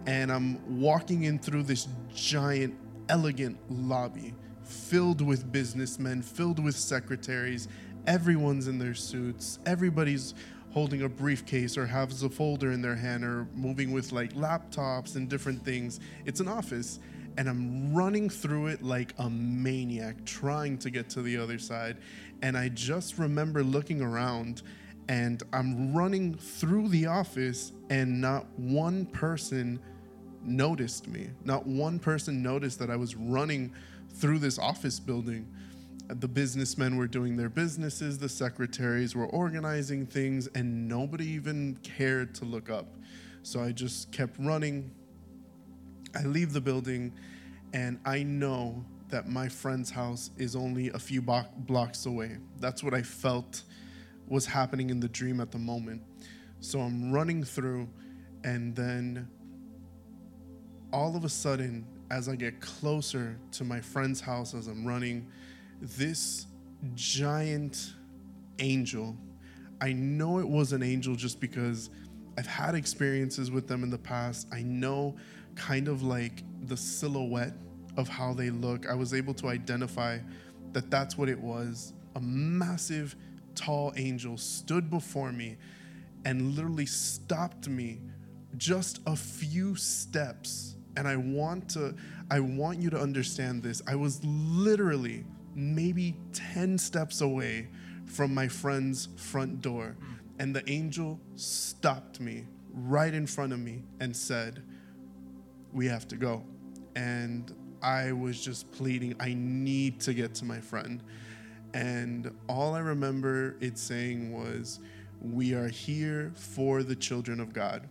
and 0.05 0.31
I'm 0.31 0.79
walking 0.79 1.23
in 1.23 1.39
through 1.39 1.63
this 1.63 1.87
giant, 2.13 2.73
elegant 3.09 3.57
lobby 3.69 4.33
filled 4.63 5.21
with 5.21 5.51
businessmen, 5.51 6.21
filled 6.21 6.63
with 6.63 6.75
secretaries. 6.75 7.67
Everyone's 8.07 8.67
in 8.67 8.79
their 8.79 8.93
suits. 8.93 9.59
Everybody's 9.65 10.33
holding 10.71 11.03
a 11.03 11.09
briefcase 11.09 11.77
or 11.77 11.85
has 11.85 12.23
a 12.23 12.29
folder 12.29 12.71
in 12.71 12.81
their 12.81 12.95
hand 12.95 13.23
or 13.23 13.47
moving 13.55 13.91
with 13.91 14.11
like 14.11 14.33
laptops 14.33 15.15
and 15.15 15.29
different 15.29 15.63
things. 15.63 15.99
It's 16.25 16.39
an 16.39 16.47
office. 16.47 16.99
And 17.37 17.47
I'm 17.47 17.93
running 17.93 18.29
through 18.29 18.67
it 18.67 18.81
like 18.81 19.13
a 19.17 19.29
maniac, 19.29 20.25
trying 20.25 20.77
to 20.79 20.89
get 20.89 21.09
to 21.11 21.21
the 21.21 21.37
other 21.37 21.59
side. 21.59 21.97
And 22.41 22.57
I 22.57 22.69
just 22.69 23.17
remember 23.17 23.63
looking 23.63 24.01
around 24.01 24.63
and 25.07 25.43
I'm 25.51 25.93
running 25.93 26.35
through 26.35 26.87
the 26.87 27.07
office, 27.07 27.73
and 27.89 28.21
not 28.21 28.45
one 28.57 29.05
person 29.07 29.79
noticed 30.43 31.07
me. 31.07 31.29
Not 31.43 31.67
one 31.67 31.99
person 31.99 32.41
noticed 32.41 32.79
that 32.79 32.89
I 32.89 32.95
was 32.95 33.15
running 33.15 33.73
through 34.13 34.39
this 34.39 34.57
office 34.57 34.99
building. 35.01 35.47
The 36.19 36.27
businessmen 36.27 36.97
were 36.97 37.07
doing 37.07 37.37
their 37.37 37.49
businesses, 37.49 38.17
the 38.17 38.27
secretaries 38.27 39.15
were 39.15 39.27
organizing 39.27 40.05
things, 40.05 40.47
and 40.47 40.87
nobody 40.87 41.25
even 41.27 41.77
cared 41.83 42.35
to 42.35 42.45
look 42.45 42.69
up. 42.69 42.87
So 43.43 43.61
I 43.61 43.71
just 43.71 44.11
kept 44.11 44.35
running. 44.37 44.91
I 46.13 46.23
leave 46.23 46.51
the 46.51 46.59
building, 46.59 47.13
and 47.73 47.97
I 48.03 48.23
know 48.23 48.83
that 49.07 49.29
my 49.29 49.47
friend's 49.47 49.89
house 49.89 50.31
is 50.37 50.55
only 50.55 50.89
a 50.89 50.99
few 50.99 51.21
bo- 51.21 51.45
blocks 51.59 52.05
away. 52.05 52.37
That's 52.59 52.83
what 52.83 52.93
I 52.93 53.03
felt 53.03 53.63
was 54.27 54.45
happening 54.45 54.89
in 54.89 54.99
the 54.99 55.09
dream 55.09 55.39
at 55.39 55.51
the 55.51 55.59
moment. 55.59 56.01
So 56.59 56.81
I'm 56.81 57.11
running 57.11 57.43
through, 57.43 57.87
and 58.43 58.75
then 58.75 59.27
all 60.91 61.15
of 61.15 61.23
a 61.23 61.29
sudden, 61.29 61.85
as 62.09 62.27
I 62.27 62.35
get 62.35 62.59
closer 62.59 63.37
to 63.53 63.63
my 63.63 63.79
friend's 63.79 64.19
house 64.19 64.53
as 64.53 64.67
I'm 64.67 64.85
running, 64.85 65.27
this 65.81 66.47
giant 66.93 67.93
angel, 68.59 69.17
I 69.81 69.93
know 69.93 70.39
it 70.39 70.47
was 70.47 70.73
an 70.73 70.83
angel 70.83 71.15
just 71.15 71.39
because 71.39 71.89
I've 72.37 72.47
had 72.47 72.75
experiences 72.75 73.51
with 73.51 73.67
them 73.67 73.83
in 73.83 73.89
the 73.89 73.97
past. 73.97 74.47
I 74.51 74.61
know 74.61 75.15
kind 75.55 75.87
of 75.87 76.03
like 76.03 76.43
the 76.67 76.77
silhouette 76.77 77.53
of 77.97 78.07
how 78.07 78.33
they 78.33 78.49
look. 78.49 78.87
I 78.87 78.93
was 78.93 79.13
able 79.13 79.33
to 79.35 79.47
identify 79.47 80.19
that 80.73 80.89
that's 80.89 81.17
what 81.17 81.27
it 81.27 81.39
was. 81.39 81.93
A 82.15 82.21
massive, 82.21 83.15
tall 83.55 83.93
angel 83.97 84.37
stood 84.37 84.89
before 84.89 85.31
me 85.31 85.57
and 86.25 86.55
literally 86.55 86.85
stopped 86.85 87.67
me 87.67 87.99
just 88.57 88.99
a 89.05 89.15
few 89.15 89.75
steps 89.75 90.75
and 90.97 91.07
i 91.07 91.15
want 91.15 91.69
to 91.69 91.95
i 92.29 92.39
want 92.39 92.79
you 92.79 92.89
to 92.89 92.99
understand 92.99 93.63
this 93.63 93.81
i 93.87 93.95
was 93.95 94.23
literally 94.23 95.23
maybe 95.55 96.15
10 96.33 96.77
steps 96.77 97.21
away 97.21 97.67
from 98.05 98.33
my 98.33 98.47
friend's 98.47 99.09
front 99.15 99.61
door 99.61 99.95
and 100.39 100.55
the 100.55 100.69
angel 100.69 101.19
stopped 101.35 102.19
me 102.19 102.45
right 102.73 103.13
in 103.13 103.27
front 103.27 103.53
of 103.53 103.59
me 103.59 103.83
and 103.99 104.15
said 104.15 104.63
we 105.73 105.85
have 105.87 106.07
to 106.07 106.15
go 106.15 106.43
and 106.95 107.53
I 107.81 108.11
was 108.11 108.43
just 108.43 108.71
pleading, 108.71 109.15
I 109.19 109.33
need 109.33 109.99
to 110.01 110.13
get 110.13 110.35
to 110.35 110.45
my 110.45 110.59
friend. 110.59 111.01
And 111.73 112.31
all 112.47 112.75
I 112.75 112.79
remember 112.79 113.55
it 113.59 113.77
saying 113.77 114.31
was, 114.31 114.79
We 115.21 115.53
are 115.53 115.67
here 115.67 116.31
for 116.35 116.83
the 116.83 116.95
children 116.95 117.39
of 117.39 117.53
God. 117.53 117.87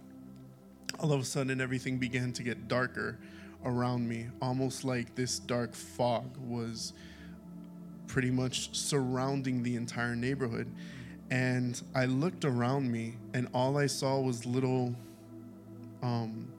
All 1.01 1.13
of 1.13 1.21
a 1.21 1.25
sudden, 1.25 1.61
everything 1.61 1.99
began 1.99 2.33
to 2.35 2.43
get 2.43 2.69
darker 2.69 3.19
around 3.65 4.09
me, 4.09 4.29
almost 4.41 4.85
like 4.85 5.15
this 5.15 5.39
dark 5.39 5.75
fog 5.75 6.37
was 6.39 6.93
pretty 8.11 8.31
much 8.31 8.75
surrounding 8.77 9.63
the 9.63 9.77
entire 9.77 10.17
neighborhood. 10.17 10.69
And 11.31 11.81
I 11.95 12.07
looked 12.07 12.45
around 12.45 12.91
me, 12.91 13.15
and 13.35 13.47
all 13.55 13.79
I 13.79 13.87
saw 13.87 14.19
was 14.19 14.45
little 14.45 14.97
um, 16.03 16.53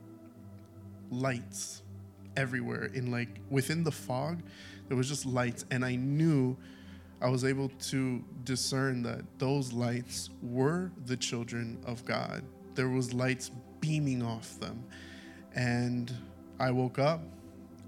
lights 1.11 1.81
everywhere. 2.37 2.85
In 2.93 3.11
like 3.11 3.27
within 3.49 3.83
the 3.83 3.91
fog, 3.91 4.41
there 4.87 4.95
was 4.95 5.09
just 5.09 5.25
lights, 5.25 5.65
and 5.71 5.83
I 5.83 5.95
knew 5.95 6.55
I 7.21 7.27
was 7.27 7.43
able 7.43 7.67
to 7.67 8.23
discern 8.45 9.03
that 9.03 9.21
those 9.37 9.73
lights 9.73 10.29
were 10.41 10.89
the 11.05 11.17
children 11.17 11.77
of 11.85 12.05
God. 12.05 12.43
There 12.75 12.87
was 12.87 13.13
lights 13.13 13.51
beaming 13.81 14.23
off 14.23 14.57
them, 14.61 14.85
and 15.53 16.13
I 16.61 16.71
woke 16.71 16.97
up 16.97 17.21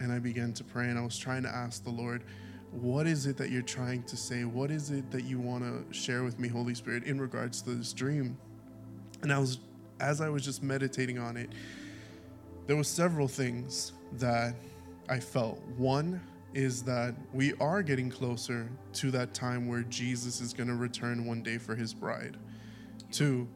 and 0.02 0.12
I 0.12 0.20
began 0.20 0.52
to 0.54 0.66
pray, 0.66 0.90
and 0.90 1.00
I 1.00 1.02
was 1.02 1.18
trying 1.18 1.44
to 1.44 1.50
ask 1.50 1.82
the 1.86 1.92
Lord 1.92 2.26
what 2.74 3.06
is 3.08 3.26
it 3.26 3.38
that 3.38 3.52
you're 3.52 3.62
trying 3.62 4.04
to 4.04 4.18
say? 4.18 4.46
What 4.46 4.72
is 4.72 4.90
it 4.90 5.10
that 5.12 5.24
you 5.24 5.40
want 5.40 5.64
to 5.64 5.94
share 5.94 6.24
with 6.24 6.40
me, 6.40 6.48
Holy 6.48 6.74
Spirit, 6.74 7.04
in 7.04 7.22
regards 7.22 7.62
to 7.64 7.72
this 7.72 7.94
dream? 7.94 8.38
And 9.22 9.32
I 9.32 9.38
was, 9.38 9.60
as 10.00 10.22
I 10.22 10.30
was 10.30 10.44
just 10.44 10.64
meditating 10.64 11.20
on 11.20 11.38
it, 11.38 11.50
there 12.66 12.76
were 12.76 12.84
several 12.84 13.28
things 13.28 13.94
that 14.14 14.56
I 15.08 15.20
felt. 15.20 15.62
One 15.78 16.22
is 16.54 16.84
that 16.84 17.16
we 17.34 17.54
are 17.56 17.82
getting 17.84 18.10
closer 18.10 18.70
to 18.94 19.12
that 19.12 19.34
time 19.34 19.68
where 19.68 19.82
Jesus 19.84 20.42
is 20.42 20.54
going 20.54 20.70
to 20.70 20.76
return 20.76 21.26
one 21.26 21.42
day 21.42 21.58
for 21.58 21.76
his 21.76 21.94
bride. 21.94 22.38
Two 23.12 23.48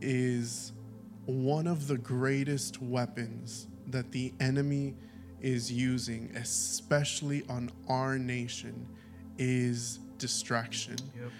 is 0.00 0.72
one 1.26 1.66
of 1.66 1.86
the 1.88 1.98
greatest 1.98 2.80
weapons 2.80 3.66
that 3.88 4.12
the 4.12 4.32
enemy 4.40 4.94
is 5.40 5.70
using, 5.72 6.30
especially 6.36 7.42
on 7.48 7.70
our 7.88 8.18
nation, 8.18 8.86
is 9.38 9.98
distraction. 10.18 10.96
Yep. 11.18 11.30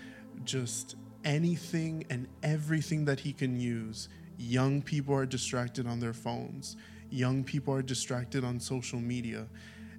Just 0.44 0.96
anything 1.24 2.04
and 2.10 2.26
everything 2.42 3.04
that 3.04 3.20
he 3.20 3.32
can 3.32 3.60
use. 3.60 4.08
Young 4.38 4.80
people 4.80 5.14
are 5.14 5.26
distracted 5.26 5.86
on 5.86 6.00
their 6.00 6.14
phones, 6.14 6.76
young 7.10 7.44
people 7.44 7.74
are 7.74 7.82
distracted 7.82 8.44
on 8.44 8.58
social 8.58 8.98
media. 8.98 9.46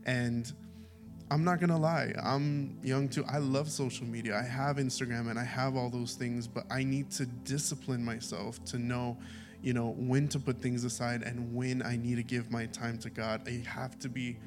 And 0.05 0.51
I'm 1.29 1.43
not 1.43 1.59
gonna 1.59 1.77
lie, 1.77 2.13
I'm 2.21 2.77
young 2.83 3.07
too. 3.07 3.23
I 3.25 3.37
love 3.37 3.69
social 3.69 4.05
media. 4.05 4.37
I 4.37 4.43
have 4.43 4.77
Instagram 4.77 5.29
and 5.29 5.39
I 5.39 5.45
have 5.45 5.77
all 5.77 5.89
those 5.89 6.15
things, 6.15 6.47
but 6.47 6.65
I 6.69 6.83
need 6.83 7.11
to 7.11 7.25
discipline 7.25 8.03
myself 8.03 8.63
to 8.65 8.79
know 8.79 9.17
you 9.61 9.73
know, 9.73 9.93
when 9.97 10.27
to 10.29 10.39
put 10.39 10.59
things 10.59 10.83
aside 10.83 11.23
and 11.23 11.53
when 11.53 11.81
I 11.83 11.95
need 11.95 12.15
to 12.15 12.23
give 12.23 12.51
my 12.51 12.65
time 12.67 12.97
to 12.99 13.09
God. 13.09 13.47
I 13.47 13.63
have 13.67 13.97
to 13.99 14.09
be 14.09 14.37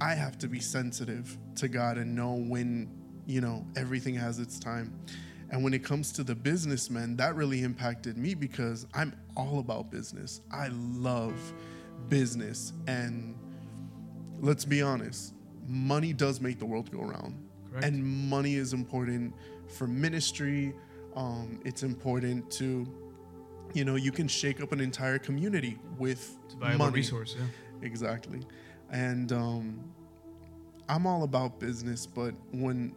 I 0.00 0.14
have 0.14 0.38
to 0.38 0.48
be 0.48 0.60
sensitive 0.60 1.36
to 1.56 1.66
God 1.66 1.98
and 1.98 2.14
know 2.14 2.34
when, 2.34 2.88
you 3.26 3.40
know, 3.40 3.66
everything 3.76 4.14
has 4.14 4.38
its 4.38 4.58
time. 4.60 4.92
And 5.50 5.64
when 5.64 5.74
it 5.74 5.82
comes 5.82 6.12
to 6.12 6.22
the 6.22 6.36
businessmen, 6.36 7.16
that 7.16 7.34
really 7.34 7.62
impacted 7.62 8.16
me 8.16 8.34
because 8.34 8.86
I'm 8.94 9.12
all 9.36 9.58
about 9.58 9.90
business. 9.90 10.40
I 10.52 10.68
love 10.68 11.34
business. 12.08 12.72
And 12.86 13.34
let's 14.40 14.64
be 14.64 14.82
honest, 14.82 15.34
money 15.66 16.12
does 16.12 16.40
make 16.40 16.58
the 16.60 16.66
world 16.66 16.92
go 16.92 17.00
around. 17.00 17.34
Correct. 17.70 17.84
And 17.84 18.04
money 18.04 18.54
is 18.54 18.72
important 18.72 19.34
for 19.66 19.88
ministry. 19.88 20.74
Um, 21.16 21.60
it's 21.64 21.82
important 21.82 22.50
to 22.52 22.86
you 23.74 23.84
know 23.84 23.96
you 23.96 24.12
can 24.12 24.28
shake 24.28 24.60
up 24.60 24.72
an 24.72 24.80
entire 24.80 25.18
community 25.18 25.78
with 25.98 26.36
money. 26.60 26.94
resource. 26.94 27.36
Yeah. 27.38 27.46
exactly 27.86 28.40
and 28.90 29.32
um, 29.32 29.78
i'm 30.88 31.06
all 31.06 31.22
about 31.22 31.58
business 31.58 32.06
but 32.06 32.34
when 32.52 32.94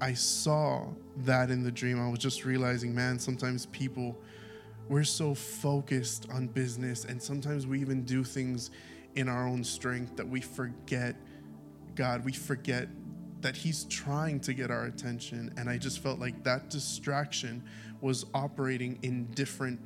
i 0.00 0.12
saw 0.12 0.86
that 1.18 1.50
in 1.50 1.62
the 1.62 1.70
dream 1.70 2.00
i 2.00 2.08
was 2.08 2.18
just 2.18 2.44
realizing 2.44 2.94
man 2.94 3.18
sometimes 3.18 3.66
people 3.66 4.16
we're 4.88 5.04
so 5.04 5.34
focused 5.34 6.26
on 6.32 6.48
business 6.48 7.04
and 7.04 7.22
sometimes 7.22 7.66
we 7.66 7.80
even 7.80 8.02
do 8.02 8.24
things 8.24 8.70
in 9.14 9.28
our 9.28 9.46
own 9.46 9.64
strength 9.64 10.16
that 10.16 10.28
we 10.28 10.40
forget 10.40 11.16
god 11.94 12.24
we 12.24 12.32
forget 12.32 12.88
that 13.40 13.56
he's 13.56 13.84
trying 13.84 14.38
to 14.38 14.52
get 14.52 14.70
our 14.70 14.84
attention 14.84 15.52
and 15.56 15.68
i 15.68 15.78
just 15.78 16.00
felt 16.00 16.18
like 16.18 16.42
that 16.44 16.68
distraction 16.68 17.62
was 18.00 18.26
operating 18.34 18.98
in 19.02 19.24
different 19.32 19.80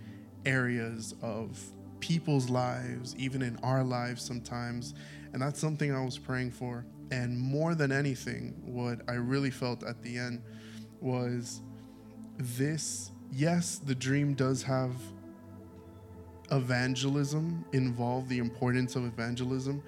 areas 0.46 1.14
of 1.22 1.58
people's 2.00 2.50
lives, 2.50 3.14
even 3.16 3.42
in 3.42 3.56
our 3.62 3.82
lives 3.82 4.22
sometimes. 4.22 4.94
And 5.32 5.40
that's 5.42 5.58
something 5.58 5.94
I 5.94 6.04
was 6.04 6.18
praying 6.18 6.50
for. 6.52 6.84
And 7.10 7.38
more 7.38 7.74
than 7.74 7.92
anything, 7.92 8.54
what 8.64 9.00
I 9.08 9.14
really 9.14 9.50
felt 9.50 9.82
at 9.84 10.02
the 10.02 10.18
end 10.18 10.42
was 11.00 11.60
this 12.38 13.10
yes, 13.32 13.78
the 13.78 13.94
dream 13.94 14.34
does 14.34 14.62
have 14.62 14.92
evangelism 16.50 17.64
involved, 17.72 18.28
the 18.28 18.38
importance 18.38 18.96
of 18.96 19.04
evangelism. 19.04 19.82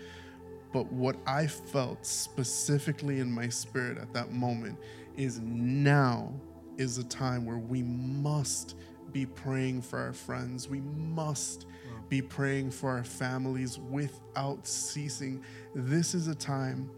But 0.73 0.91
what 0.93 1.17
I 1.27 1.47
felt 1.47 2.05
specifically 2.05 3.21
in 3.21 3.31
my 3.31 3.49
spirit 3.49 3.99
at 3.99 4.13
that 4.15 4.33
moment 4.33 4.79
is 5.17 5.39
now 5.41 6.33
is 6.77 6.99
a 6.99 7.05
time 7.05 7.47
where 7.47 7.59
we 7.59 7.83
must 7.83 8.75
be 9.13 9.27
praying 9.27 9.83
for 9.83 9.99
our 9.99 10.13
friends. 10.13 10.69
We 10.69 10.81
must 10.81 11.67
be 12.09 12.23
praying 12.23 12.71
for 12.71 12.91
our 12.91 13.05
families 13.05 13.79
without 13.79 14.67
ceasing. 14.67 15.43
This 15.75 16.15
is 16.15 16.29
a 16.29 16.35
time 16.35 16.91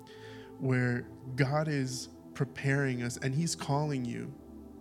where 0.60 1.06
God 1.36 1.68
is 1.68 2.08
preparing 2.34 3.02
us 3.02 3.16
and 3.18 3.34
He's 3.34 3.54
calling 3.54 4.04
you, 4.04 4.32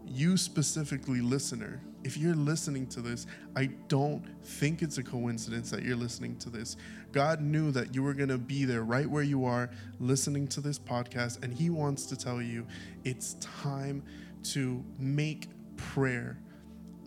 you 0.05 0.37
specifically, 0.37 1.21
listener. 1.21 1.81
If 2.03 2.17
you're 2.17 2.35
listening 2.35 2.87
to 2.87 3.01
this, 3.01 3.25
I 3.55 3.65
don't 3.87 4.23
think 4.43 4.81
it's 4.81 4.97
a 4.97 5.03
coincidence 5.03 5.71
that 5.71 5.83
you're 5.83 5.97
listening 5.97 6.37
to 6.37 6.49
this. 6.49 6.77
God 7.11 7.41
knew 7.41 7.71
that 7.71 7.95
you 7.95 8.03
were 8.03 8.13
going 8.13 8.29
to 8.29 8.37
be 8.37 8.65
there 8.65 8.83
right 8.83 9.09
where 9.09 9.23
you 9.23 9.45
are 9.45 9.69
listening 9.99 10.47
to 10.49 10.61
this 10.61 10.77
podcast, 10.77 11.43
and 11.43 11.53
He 11.53 11.69
wants 11.69 12.05
to 12.07 12.15
tell 12.15 12.41
you 12.41 12.65
it's 13.03 13.33
time 13.35 14.03
to 14.43 14.83
make 14.99 15.47
prayer 15.75 16.37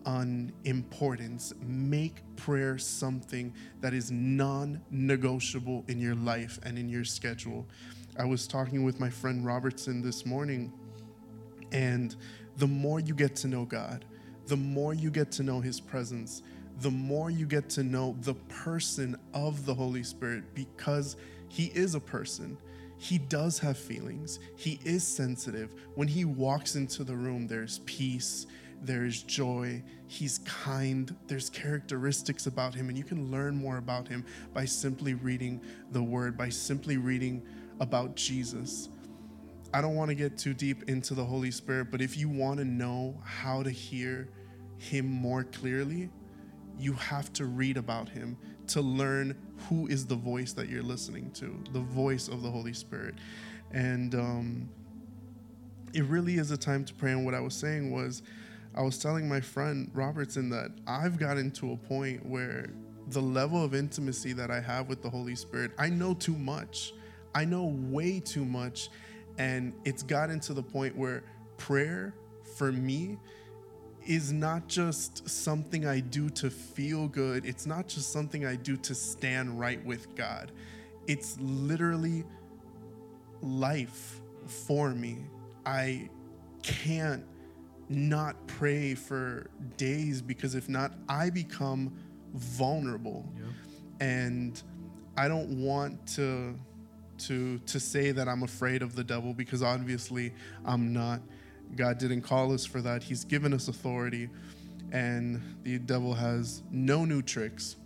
unimportance. 0.05 1.53
Make 1.61 2.23
prayer 2.35 2.77
something 2.77 3.53
that 3.81 3.93
is 3.93 4.11
non 4.11 4.81
negotiable 4.89 5.83
in 5.87 5.99
your 5.99 6.15
life 6.15 6.59
and 6.63 6.77
in 6.77 6.89
your 6.89 7.03
schedule. 7.03 7.67
I 8.17 8.25
was 8.25 8.47
talking 8.47 8.83
with 8.83 8.99
my 8.99 9.09
friend 9.09 9.45
Robertson 9.45 10.01
this 10.01 10.25
morning, 10.25 10.71
and 11.71 12.15
the 12.57 12.67
more 12.67 12.99
you 12.99 13.13
get 13.13 13.35
to 13.37 13.47
know 13.47 13.65
God, 13.65 14.05
the 14.47 14.57
more 14.57 14.93
you 14.93 15.09
get 15.09 15.31
to 15.33 15.43
know 15.43 15.61
His 15.61 15.79
presence, 15.79 16.43
the 16.81 16.91
more 16.91 17.29
you 17.29 17.45
get 17.45 17.69
to 17.71 17.83
know 17.83 18.15
the 18.21 18.33
person 18.33 19.15
of 19.33 19.65
the 19.65 19.73
Holy 19.73 20.03
Spirit 20.03 20.43
because 20.53 21.15
He 21.47 21.67
is 21.67 21.95
a 21.95 21.99
person. 21.99 22.57
He 23.01 23.17
does 23.17 23.57
have 23.57 23.79
feelings. 23.79 24.39
He 24.55 24.79
is 24.85 25.03
sensitive. 25.03 25.73
When 25.95 26.07
he 26.07 26.23
walks 26.23 26.75
into 26.75 27.03
the 27.03 27.15
room, 27.15 27.47
there's 27.47 27.79
peace, 27.79 28.45
there's 28.81 29.23
joy, 29.23 29.83
he's 30.07 30.39
kind, 30.39 31.15
there's 31.27 31.49
characteristics 31.49 32.47
about 32.47 32.73
him, 32.73 32.89
and 32.89 32.97
you 32.97 33.03
can 33.03 33.31
learn 33.31 33.55
more 33.55 33.77
about 33.77 34.07
him 34.07 34.25
by 34.53 34.65
simply 34.65 35.13
reading 35.13 35.61
the 35.91 36.01
word, 36.01 36.37
by 36.37 36.49
simply 36.49 36.97
reading 36.97 37.43
about 37.79 38.15
Jesus. 38.15 38.89
I 39.73 39.81
don't 39.81 39.95
want 39.95 40.09
to 40.09 40.15
get 40.15 40.37
too 40.37 40.53
deep 40.53 40.89
into 40.89 41.13
the 41.13 41.23
Holy 41.23 41.51
Spirit, 41.51 41.91
but 41.91 42.01
if 42.01 42.17
you 42.17 42.27
want 42.27 42.59
to 42.59 42.65
know 42.65 43.17
how 43.23 43.63
to 43.63 43.69
hear 43.69 44.29
him 44.77 45.05
more 45.05 45.43
clearly, 45.43 46.09
you 46.77 46.93
have 46.93 47.31
to 47.33 47.45
read 47.45 47.77
about 47.77 48.09
him 48.09 48.37
to 48.67 48.81
learn 48.81 49.37
who 49.69 49.87
is 49.87 50.05
the 50.05 50.15
voice 50.15 50.53
that 50.53 50.69
you're 50.69 50.83
listening 50.83 51.29
to, 51.31 51.63
the 51.71 51.79
voice 51.79 52.27
of 52.27 52.41
the 52.41 52.49
Holy 52.49 52.73
Spirit. 52.73 53.15
And 53.71 54.15
um, 54.15 54.69
it 55.93 56.03
really 56.05 56.35
is 56.35 56.51
a 56.51 56.57
time 56.57 56.83
to 56.85 56.93
pray. 56.93 57.11
And 57.11 57.23
what 57.25 57.35
I 57.35 57.39
was 57.39 57.53
saying 57.53 57.91
was, 57.91 58.23
I 58.73 58.81
was 58.81 58.97
telling 58.97 59.27
my 59.27 59.41
friend 59.41 59.89
Robertson 59.93 60.49
that 60.49 60.71
I've 60.87 61.19
gotten 61.19 61.51
to 61.51 61.73
a 61.73 61.77
point 61.77 62.25
where 62.25 62.69
the 63.07 63.21
level 63.21 63.63
of 63.63 63.75
intimacy 63.75 64.33
that 64.33 64.49
I 64.49 64.61
have 64.61 64.87
with 64.87 65.01
the 65.01 65.09
Holy 65.09 65.35
Spirit, 65.35 65.71
I 65.77 65.89
know 65.89 66.13
too 66.13 66.37
much. 66.37 66.93
I 67.35 67.45
know 67.45 67.65
way 67.65 68.19
too 68.19 68.45
much. 68.45 68.89
And 69.37 69.73
it's 69.83 70.03
gotten 70.03 70.39
to 70.41 70.53
the 70.53 70.63
point 70.63 70.95
where 70.95 71.23
prayer 71.57 72.13
for 72.57 72.71
me 72.71 73.17
is 74.07 74.31
not 74.31 74.67
just 74.67 75.29
something 75.29 75.85
I 75.85 75.99
do 75.99 76.29
to 76.29 76.49
feel 76.49 77.07
good. 77.07 77.45
It's 77.45 77.65
not 77.65 77.87
just 77.87 78.11
something 78.11 78.45
I 78.45 78.55
do 78.55 78.77
to 78.77 78.95
stand 78.95 79.59
right 79.59 79.83
with 79.85 80.15
God. 80.15 80.51
It's 81.07 81.37
literally 81.39 82.23
life 83.41 84.21
for 84.45 84.91
me. 84.91 85.17
I 85.65 86.09
can't 86.63 87.23
not 87.91 88.47
pray 88.47 88.95
for 88.95 89.49
days 89.77 90.21
because 90.21 90.55
if 90.55 90.69
not, 90.69 90.93
I 91.09 91.29
become 91.29 91.93
vulnerable. 92.33 93.25
And 93.99 94.61
I 95.17 95.27
don't 95.27 95.61
want 95.61 96.05
to 96.15 96.55
to 97.19 97.59
to 97.59 97.79
say 97.79 98.11
that 98.11 98.27
I'm 98.27 98.43
afraid 98.43 98.81
of 98.81 98.95
the 98.95 99.03
devil 99.03 99.33
because 99.33 99.61
obviously 99.61 100.33
I'm 100.65 100.93
not. 100.93 101.21
God 101.75 101.99
didn't 101.99 102.21
call 102.21 102.51
us 102.53 102.65
for 102.65 102.81
that. 102.81 103.03
He's 103.03 103.23
given 103.23 103.53
us 103.53 103.67
authority 103.67 104.29
and 104.91 105.41
the 105.63 105.79
devil 105.79 106.13
has 106.13 106.63
no 106.69 107.05
new 107.05 107.21
tricks. 107.21 107.77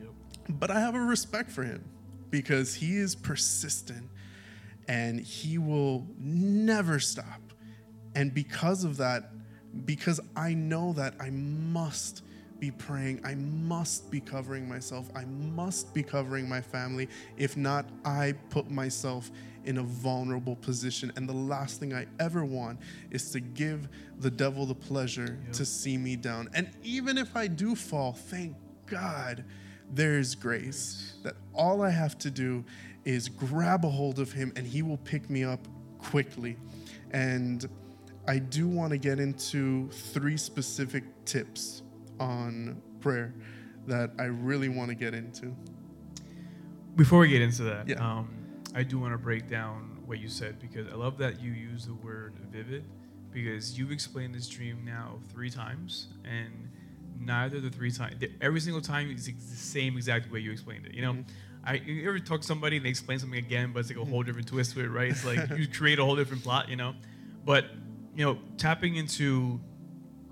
Yep. 0.00 0.10
But 0.48 0.70
I 0.70 0.80
have 0.80 0.94
a 0.94 1.00
respect 1.00 1.50
for 1.50 1.62
him 1.62 1.84
because 2.30 2.74
he 2.74 2.96
is 2.96 3.14
persistent 3.14 4.08
and 4.88 5.20
he 5.20 5.58
will 5.58 6.06
never 6.18 6.98
stop. 6.98 7.41
And 8.14 8.32
because 8.34 8.84
of 8.84 8.96
that, 8.98 9.30
because 9.84 10.20
I 10.36 10.54
know 10.54 10.92
that 10.94 11.14
I 11.18 11.30
must 11.30 12.22
be 12.60 12.70
praying, 12.70 13.20
I 13.24 13.34
must 13.34 14.10
be 14.10 14.20
covering 14.20 14.68
myself, 14.68 15.10
I 15.16 15.24
must 15.24 15.92
be 15.94 16.02
covering 16.02 16.48
my 16.48 16.60
family. 16.60 17.08
If 17.36 17.56
not, 17.56 17.88
I 18.04 18.34
put 18.50 18.70
myself 18.70 19.30
in 19.64 19.78
a 19.78 19.82
vulnerable 19.82 20.56
position. 20.56 21.12
And 21.16 21.28
the 21.28 21.34
last 21.34 21.80
thing 21.80 21.94
I 21.94 22.06
ever 22.20 22.44
want 22.44 22.80
is 23.10 23.30
to 23.32 23.40
give 23.40 23.88
the 24.18 24.30
devil 24.30 24.66
the 24.66 24.74
pleasure 24.74 25.38
yep. 25.44 25.52
to 25.54 25.64
see 25.64 25.96
me 25.96 26.16
down. 26.16 26.48
And 26.54 26.70
even 26.82 27.18
if 27.18 27.34
I 27.36 27.46
do 27.46 27.74
fall, 27.74 28.12
thank 28.12 28.54
God 28.86 29.44
there's 29.92 30.34
grace. 30.34 31.14
That 31.22 31.34
all 31.54 31.82
I 31.82 31.90
have 31.90 32.18
to 32.18 32.30
do 32.30 32.64
is 33.04 33.28
grab 33.28 33.84
a 33.84 33.88
hold 33.88 34.18
of 34.18 34.32
him 34.32 34.52
and 34.56 34.66
he 34.66 34.82
will 34.82 34.98
pick 34.98 35.28
me 35.28 35.44
up 35.44 35.66
quickly. 35.98 36.56
And 37.10 37.68
I 38.26 38.38
do 38.38 38.68
want 38.68 38.92
to 38.92 38.98
get 38.98 39.18
into 39.18 39.88
three 39.90 40.36
specific 40.36 41.04
tips 41.24 41.82
on 42.20 42.80
prayer 43.00 43.34
that 43.86 44.12
I 44.18 44.24
really 44.24 44.68
want 44.68 44.90
to 44.90 44.94
get 44.94 45.12
into. 45.12 45.54
Before 46.94 47.20
we 47.20 47.28
get 47.28 47.42
into 47.42 47.64
that, 47.64 47.88
yeah. 47.88 47.96
um, 47.96 48.30
I 48.74 48.82
do 48.84 48.98
want 48.98 49.12
to 49.12 49.18
break 49.18 49.48
down 49.48 50.02
what 50.06 50.20
you 50.20 50.28
said 50.28 50.60
because 50.60 50.86
I 50.88 50.94
love 50.94 51.18
that 51.18 51.40
you 51.40 51.52
use 51.52 51.86
the 51.86 51.94
word 51.94 52.34
vivid 52.50 52.84
because 53.32 53.78
you've 53.78 53.90
explained 53.90 54.34
this 54.34 54.48
dream 54.48 54.84
now 54.84 55.18
three 55.32 55.50
times 55.50 56.08
and 56.24 56.70
neither 57.18 57.60
the 57.60 57.70
three 57.70 57.90
times 57.90 58.22
every 58.40 58.60
single 58.60 58.82
time 58.82 59.10
it's 59.10 59.26
the 59.26 59.56
same 59.56 59.96
exact 59.96 60.30
way 60.30 60.40
you 60.40 60.50
explained 60.50 60.84
it 60.86 60.94
you 60.94 61.02
know 61.02 61.12
mm-hmm. 61.12 61.22
I 61.64 61.74
you 61.74 62.08
ever 62.08 62.18
talk 62.18 62.40
to 62.40 62.46
somebody 62.46 62.76
and 62.76 62.84
they 62.84 62.90
explain 62.90 63.18
something 63.20 63.38
again 63.38 63.72
but 63.72 63.80
it's 63.80 63.88
like 63.88 63.98
a 63.98 64.04
whole 64.04 64.22
different 64.22 64.48
twist 64.48 64.74
to 64.74 64.80
it 64.80 64.88
right 64.88 65.10
it's 65.10 65.24
like 65.24 65.38
you 65.56 65.66
create 65.66 65.98
a 65.98 66.04
whole 66.04 66.16
different 66.16 66.42
plot 66.42 66.68
you 66.68 66.76
know 66.76 66.94
but 67.44 67.66
you 68.14 68.24
know 68.24 68.38
tapping 68.56 68.96
into 68.96 69.60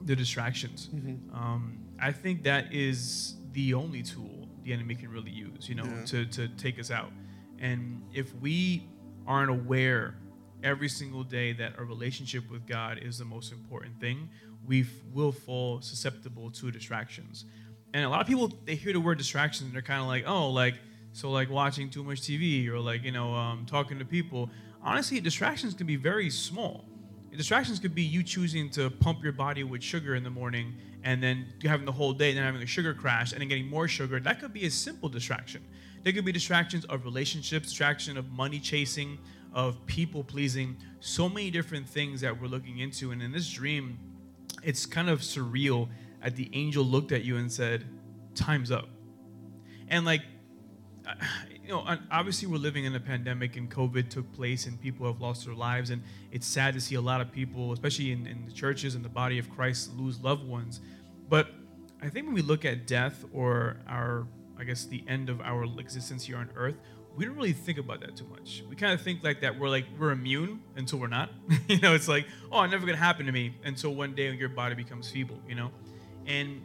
the 0.02 0.16
distractions 0.16 0.88
mm-hmm. 0.94 1.34
um, 1.34 1.78
I 2.00 2.12
think 2.12 2.44
that 2.44 2.72
is 2.72 3.37
the 3.52 3.75
only 3.75 4.02
tool 4.02 4.49
the 4.62 4.72
enemy 4.72 4.94
can 4.94 5.10
really 5.10 5.30
use 5.30 5.68
you 5.68 5.75
know 5.75 5.84
yeah. 5.84 6.04
to, 6.06 6.26
to 6.26 6.49
take 6.49 6.78
us 6.78 6.90
out 6.90 7.12
and 7.58 8.02
if 8.12 8.34
we 8.37 8.88
aren't 9.26 9.50
aware 9.50 10.14
every 10.62 10.88
single 10.88 11.22
day 11.22 11.52
that 11.54 11.75
a 11.78 11.84
relationship 11.84 12.50
with 12.50 12.66
God 12.66 12.99
is 13.02 13.18
the 13.18 13.25
most 13.25 13.52
important 13.52 14.00
thing, 14.00 14.28
we 14.66 14.87
will 15.12 15.32
fall 15.32 15.80
susceptible 15.80 16.50
to 16.50 16.70
distractions. 16.70 17.44
And 17.92 18.04
a 18.04 18.08
lot 18.08 18.20
of 18.20 18.26
people, 18.26 18.52
they 18.64 18.75
hear 18.75 18.92
the 18.92 19.00
word 19.00 19.18
distractions 19.18 19.66
and 19.66 19.75
they're 19.75 19.82
kind 19.82 20.00
of 20.00 20.06
like, 20.06 20.25
oh, 20.26 20.50
like, 20.50 20.75
so 21.12 21.30
like 21.30 21.50
watching 21.50 21.90
too 21.90 22.04
much 22.04 22.20
TV 22.20 22.68
or 22.68 22.78
like, 22.78 23.02
you 23.02 23.12
know, 23.12 23.34
um, 23.34 23.66
talking 23.66 23.99
to 23.99 24.04
people. 24.04 24.50
Honestly, 24.82 25.20
distractions 25.20 25.75
can 25.75 25.87
be 25.87 25.96
very 25.96 26.30
small. 26.30 26.84
Distractions 27.40 27.78
could 27.78 27.94
be 27.94 28.02
you 28.02 28.23
choosing 28.23 28.69
to 28.69 28.91
pump 28.91 29.23
your 29.23 29.32
body 29.32 29.65
with 29.65 29.82
sugar 29.82 30.15
in 30.15 30.23
the 30.23 30.28
morning 30.28 30.75
and 31.04 31.23
then 31.23 31.47
having 31.62 31.86
the 31.86 31.93
whole 31.93 32.12
day, 32.12 32.28
and 32.28 32.36
then 32.36 32.45
having 32.45 32.60
a 32.60 32.67
sugar 32.67 32.93
crash 32.93 33.32
and 33.32 33.41
then 33.41 33.49
getting 33.49 33.67
more 33.67 33.88
sugar. 33.88 34.21
That 34.21 34.41
could 34.41 34.52
be 34.52 34.67
a 34.67 34.71
simple 34.71 35.08
distraction. 35.08 35.65
There 36.02 36.12
could 36.12 36.26
be 36.26 36.32
distractions 36.32 36.84
of 36.84 37.06
relationships, 37.06 37.69
distraction 37.69 38.19
of 38.19 38.30
money 38.30 38.60
chasing, 38.60 39.17
of 39.54 39.86
people 39.86 40.23
pleasing, 40.23 40.76
so 41.00 41.30
many 41.30 41.50
different 41.50 41.88
things 41.88 42.21
that 42.21 42.38
we're 42.38 42.49
looking 42.49 42.80
into. 42.80 43.10
And 43.10 43.23
in 43.23 43.32
this 43.32 43.50
dream, 43.50 43.99
it's 44.62 44.84
kind 44.84 45.08
of 45.08 45.21
surreal 45.21 45.88
that 46.23 46.36
the 46.36 46.50
angel 46.52 46.84
looked 46.84 47.10
at 47.10 47.25
you 47.25 47.38
and 47.38 47.50
said, 47.50 47.86
Time's 48.34 48.71
up. 48.71 48.91
And 49.88 50.04
like, 50.04 50.21
you 51.71 51.76
know, 51.76 51.97
obviously 52.11 52.49
we're 52.49 52.59
living 52.59 52.85
in 52.85 52.97
a 52.97 53.00
pandemic 53.00 53.56
and 53.56 53.71
COVID 53.71 54.09
took 54.09 54.33
place 54.33 54.67
and 54.67 54.80
people 54.80 55.06
have 55.06 55.21
lost 55.21 55.47
their 55.47 55.54
lives. 55.54 55.91
And 55.91 56.02
it's 56.33 56.45
sad 56.45 56.75
to 56.75 56.80
see 56.80 56.97
a 56.97 57.00
lot 57.00 57.21
of 57.21 57.30
people, 57.30 57.73
especially 57.73 58.11
in, 58.11 58.26
in 58.26 58.45
the 58.45 58.50
churches 58.50 58.97
and 58.97 59.04
the 59.04 59.09
body 59.09 59.39
of 59.39 59.49
Christ, 59.54 59.97
lose 59.97 60.19
loved 60.21 60.45
ones. 60.45 60.80
But 61.28 61.47
I 62.02 62.09
think 62.09 62.26
when 62.26 62.35
we 62.35 62.43
look 62.43 62.65
at 62.65 62.89
death 62.89 63.25
or 63.33 63.76
our 63.87 64.26
I 64.59 64.65
guess, 64.65 64.85
the 64.85 65.02
end 65.09 65.30
of 65.30 65.41
our 65.41 65.65
existence 65.78 66.25
here 66.25 66.37
on 66.37 66.50
Earth, 66.54 66.75
we 67.17 67.25
don't 67.25 67.35
really 67.35 67.54
think 67.54 67.78
about 67.78 68.00
that 68.00 68.17
too 68.17 68.26
much. 68.30 68.63
We 68.69 68.76
kind 68.76 68.93
of 68.93 69.00
think 69.00 69.23
like 69.25 69.41
that 69.41 69.59
we're 69.59 69.71
like 69.71 69.87
we're 69.99 70.11
immune 70.11 70.61
until 70.76 70.99
we're 70.99 71.06
not. 71.06 71.30
you 71.69 71.78
know, 71.78 71.95
it's 71.95 72.09
like, 72.09 72.26
oh, 72.52 72.63
it's 72.63 72.73
never 72.73 72.85
gonna 72.85 72.99
happen 72.99 73.25
to 73.26 73.33
me 73.33 73.54
until 73.65 73.95
one 73.95 74.15
day 74.15 74.30
your 74.33 74.50
body 74.50 74.75
becomes 74.75 75.11
feeble. 75.11 75.41
You 75.49 75.54
know, 75.54 75.71
and 76.26 76.61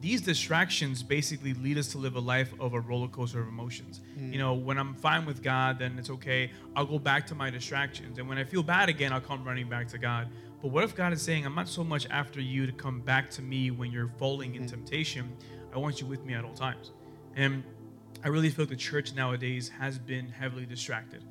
these 0.00 0.22
distractions 0.22 1.02
basically 1.02 1.54
lead 1.54 1.76
us 1.76 1.88
to 1.88 1.98
live 1.98 2.16
a 2.16 2.20
life 2.20 2.52
of 2.60 2.72
a 2.72 2.80
roller 2.80 3.08
coaster 3.08 3.40
of 3.40 3.48
emotions. 3.48 4.00
Mm. 4.18 4.32
You 4.32 4.38
know, 4.38 4.54
when 4.54 4.78
I'm 4.78 4.94
fine 4.94 5.26
with 5.26 5.42
God, 5.42 5.78
then 5.78 5.98
it's 5.98 6.10
okay. 6.10 6.50
I'll 6.76 6.86
go 6.86 6.98
back 6.98 7.26
to 7.28 7.34
my 7.34 7.50
distractions, 7.50 8.18
and 8.18 8.28
when 8.28 8.38
I 8.38 8.44
feel 8.44 8.62
bad 8.62 8.88
again, 8.88 9.12
I'll 9.12 9.20
come 9.20 9.44
running 9.44 9.68
back 9.68 9.88
to 9.88 9.98
God. 9.98 10.28
But 10.62 10.70
what 10.70 10.82
if 10.84 10.94
God 10.94 11.12
is 11.12 11.20
saying, 11.20 11.44
I'm 11.44 11.54
not 11.54 11.68
so 11.68 11.84
much 11.84 12.06
after 12.10 12.40
you 12.40 12.64
to 12.64 12.72
come 12.72 13.00
back 13.00 13.28
to 13.32 13.42
me 13.42 13.70
when 13.70 13.92
you're 13.92 14.10
falling 14.18 14.54
in 14.54 14.64
mm. 14.64 14.70
temptation. 14.70 15.36
I 15.74 15.78
want 15.78 16.00
you 16.00 16.06
with 16.06 16.24
me 16.24 16.34
at 16.34 16.44
all 16.44 16.54
times. 16.54 16.92
And 17.36 17.64
I 18.22 18.28
really 18.28 18.48
feel 18.48 18.64
like 18.64 18.70
the 18.70 18.76
church 18.76 19.14
nowadays 19.14 19.68
has 19.68 19.98
been 19.98 20.28
heavily 20.28 20.64
distracted. 20.64 21.22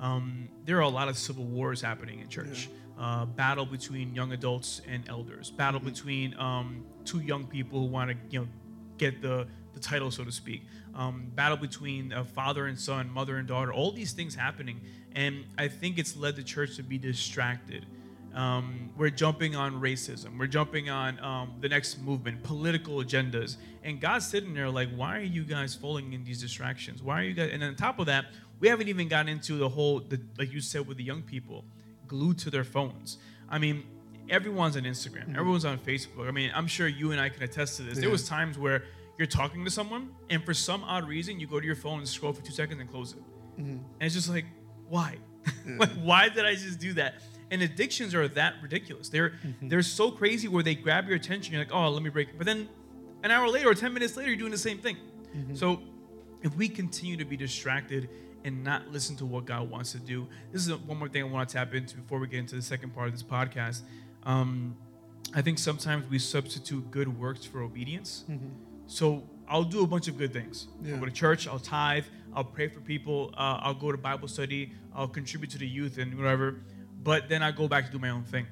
Um, 0.00 0.48
there 0.64 0.78
are 0.78 0.82
a 0.82 0.88
lot 0.88 1.08
of 1.08 1.16
civil 1.16 1.44
wars 1.44 1.80
happening 1.80 2.18
in 2.18 2.28
church. 2.28 2.68
Yeah. 2.98 3.04
Uh, 3.04 3.26
battle 3.26 3.64
between 3.64 4.14
young 4.14 4.32
adults 4.32 4.82
and 4.88 5.08
elders. 5.08 5.50
Battle 5.50 5.80
mm-hmm. 5.80 5.88
between 5.88 6.36
um, 6.38 6.84
two 7.04 7.20
young 7.20 7.46
people 7.46 7.80
who 7.80 7.86
want 7.86 8.10
to, 8.10 8.16
you 8.28 8.40
know, 8.40 8.48
get 8.98 9.22
the 9.22 9.46
the 9.74 9.80
title, 9.80 10.10
so 10.10 10.24
to 10.24 10.32
speak. 10.32 10.62
Um, 10.94 11.30
battle 11.34 11.56
between 11.56 12.12
father 12.34 12.66
and 12.66 12.78
son, 12.78 13.10
mother 13.10 13.36
and 13.36 13.46
daughter. 13.46 13.72
All 13.72 13.92
these 13.92 14.12
things 14.12 14.34
happening, 14.34 14.80
and 15.14 15.44
I 15.58 15.68
think 15.68 15.98
it's 15.98 16.16
led 16.16 16.36
the 16.36 16.42
church 16.42 16.76
to 16.76 16.82
be 16.82 16.98
distracted 16.98 17.86
um, 18.34 18.90
we're 18.96 19.10
jumping 19.10 19.56
on 19.56 19.80
racism. 19.80 20.38
We're 20.38 20.46
jumping 20.46 20.88
on 20.88 21.18
um, 21.20 21.54
the 21.60 21.68
next 21.68 22.00
movement, 22.00 22.42
political 22.42 22.96
agendas. 22.96 23.56
And 23.82 24.00
God's 24.00 24.26
sitting 24.26 24.54
there 24.54 24.70
like, 24.70 24.88
why 24.94 25.18
are 25.18 25.22
you 25.22 25.42
guys 25.42 25.74
falling 25.74 26.12
in 26.12 26.24
these 26.24 26.40
distractions? 26.40 27.02
Why 27.02 27.20
are 27.20 27.24
you 27.24 27.34
guys? 27.34 27.50
And 27.52 27.62
on 27.62 27.74
top 27.74 27.98
of 27.98 28.06
that, 28.06 28.26
we 28.60 28.68
haven't 28.68 28.88
even 28.88 29.08
gotten 29.08 29.28
into 29.28 29.54
the 29.54 29.68
whole, 29.68 30.00
the, 30.00 30.20
like 30.38 30.52
you 30.52 30.60
said 30.60 30.86
with 30.86 30.96
the 30.96 31.04
young 31.04 31.22
people, 31.22 31.64
glued 32.06 32.38
to 32.40 32.50
their 32.50 32.64
phones. 32.64 33.18
I 33.48 33.58
mean, 33.58 33.84
everyone's 34.28 34.76
on 34.76 34.82
Instagram. 34.82 35.22
Mm-hmm. 35.22 35.38
Everyone's 35.38 35.64
on 35.64 35.78
Facebook. 35.78 36.28
I 36.28 36.30
mean, 36.30 36.52
I'm 36.54 36.66
sure 36.66 36.86
you 36.86 37.10
and 37.12 37.20
I 37.20 37.30
can 37.30 37.42
attest 37.42 37.76
to 37.78 37.82
this. 37.82 37.96
Yeah. 37.96 38.02
There 38.02 38.10
was 38.10 38.28
times 38.28 38.58
where 38.58 38.84
you're 39.20 39.26
talking 39.26 39.64
to 39.66 39.70
someone, 39.70 40.08
and 40.30 40.42
for 40.42 40.54
some 40.54 40.82
odd 40.82 41.06
reason, 41.06 41.38
you 41.38 41.46
go 41.46 41.60
to 41.60 41.66
your 41.66 41.76
phone 41.76 41.98
and 41.98 42.08
scroll 42.08 42.32
for 42.32 42.42
two 42.42 42.52
seconds 42.52 42.80
and 42.80 42.90
close 42.90 43.12
it. 43.12 43.18
Mm-hmm. 43.60 43.70
And 43.70 43.82
it's 44.00 44.14
just 44.14 44.30
like, 44.30 44.46
why? 44.88 45.18
Yeah. 45.66 45.76
like, 45.78 45.90
why 46.02 46.28
did 46.28 46.44
I 46.44 46.54
just 46.54 46.78
do 46.80 46.94
that? 46.94 47.22
And 47.50 47.62
addictions 47.62 48.14
are 48.14 48.28
that 48.28 48.54
ridiculous. 48.62 49.08
They're 49.08 49.30
mm-hmm. 49.30 49.68
they're 49.68 49.82
so 49.82 50.10
crazy 50.10 50.48
where 50.48 50.62
they 50.62 50.74
grab 50.74 51.06
your 51.06 51.16
attention. 51.16 51.52
You're 51.52 51.62
like, 51.62 51.72
oh, 51.72 51.88
let 51.90 52.02
me 52.02 52.10
break. 52.10 52.28
It. 52.28 52.34
But 52.38 52.46
then 52.46 52.68
an 53.22 53.30
hour 53.30 53.48
later 53.48 53.70
or 53.70 53.74
ten 53.74 53.92
minutes 53.92 54.16
later, 54.16 54.30
you're 54.30 54.38
doing 54.38 54.52
the 54.52 54.58
same 54.58 54.78
thing. 54.78 54.96
Mm-hmm. 55.36 55.54
So 55.54 55.82
if 56.42 56.54
we 56.56 56.68
continue 56.68 57.16
to 57.16 57.24
be 57.24 57.36
distracted 57.36 58.08
and 58.44 58.64
not 58.64 58.88
listen 58.88 59.16
to 59.16 59.26
what 59.26 59.44
God 59.44 59.70
wants 59.70 59.92
to 59.92 59.98
do, 59.98 60.26
this 60.52 60.66
is 60.66 60.74
one 60.74 60.98
more 60.98 61.08
thing 61.08 61.22
I 61.22 61.26
want 61.26 61.48
to 61.48 61.54
tap 61.54 61.74
into 61.74 61.96
before 61.96 62.18
we 62.18 62.26
get 62.26 62.40
into 62.40 62.56
the 62.56 62.62
second 62.62 62.94
part 62.94 63.08
of 63.08 63.12
this 63.12 63.22
podcast. 63.22 63.82
Um, 64.24 64.76
I 65.34 65.42
think 65.42 65.58
sometimes 65.58 66.08
we 66.08 66.18
substitute 66.18 66.90
good 66.90 67.18
works 67.18 67.44
for 67.44 67.62
obedience. 67.62 68.24
Mm-hmm. 68.30 68.48
So 68.90 69.22
I'll 69.48 69.64
do 69.64 69.82
a 69.82 69.86
bunch 69.86 70.08
of 70.08 70.18
good 70.18 70.32
things. 70.32 70.68
Yeah. 70.82 70.94
I'll 70.94 71.00
go 71.00 71.06
to 71.06 71.12
church. 71.12 71.46
I'll 71.46 71.58
tithe. 71.58 72.04
I'll 72.34 72.44
pray 72.44 72.68
for 72.68 72.80
people. 72.80 73.30
Uh, 73.34 73.58
I'll 73.62 73.74
go 73.74 73.90
to 73.92 73.98
Bible 73.98 74.28
study. 74.28 74.72
I'll 74.94 75.08
contribute 75.08 75.50
to 75.50 75.58
the 75.58 75.66
youth 75.66 75.98
and 75.98 76.16
whatever 76.16 76.60
but 77.02 77.28
then 77.28 77.42
I 77.42 77.50
go 77.50 77.68
back 77.68 77.86
to 77.86 77.92
do 77.92 77.98
my 77.98 78.10
own 78.10 78.24
thing. 78.24 78.46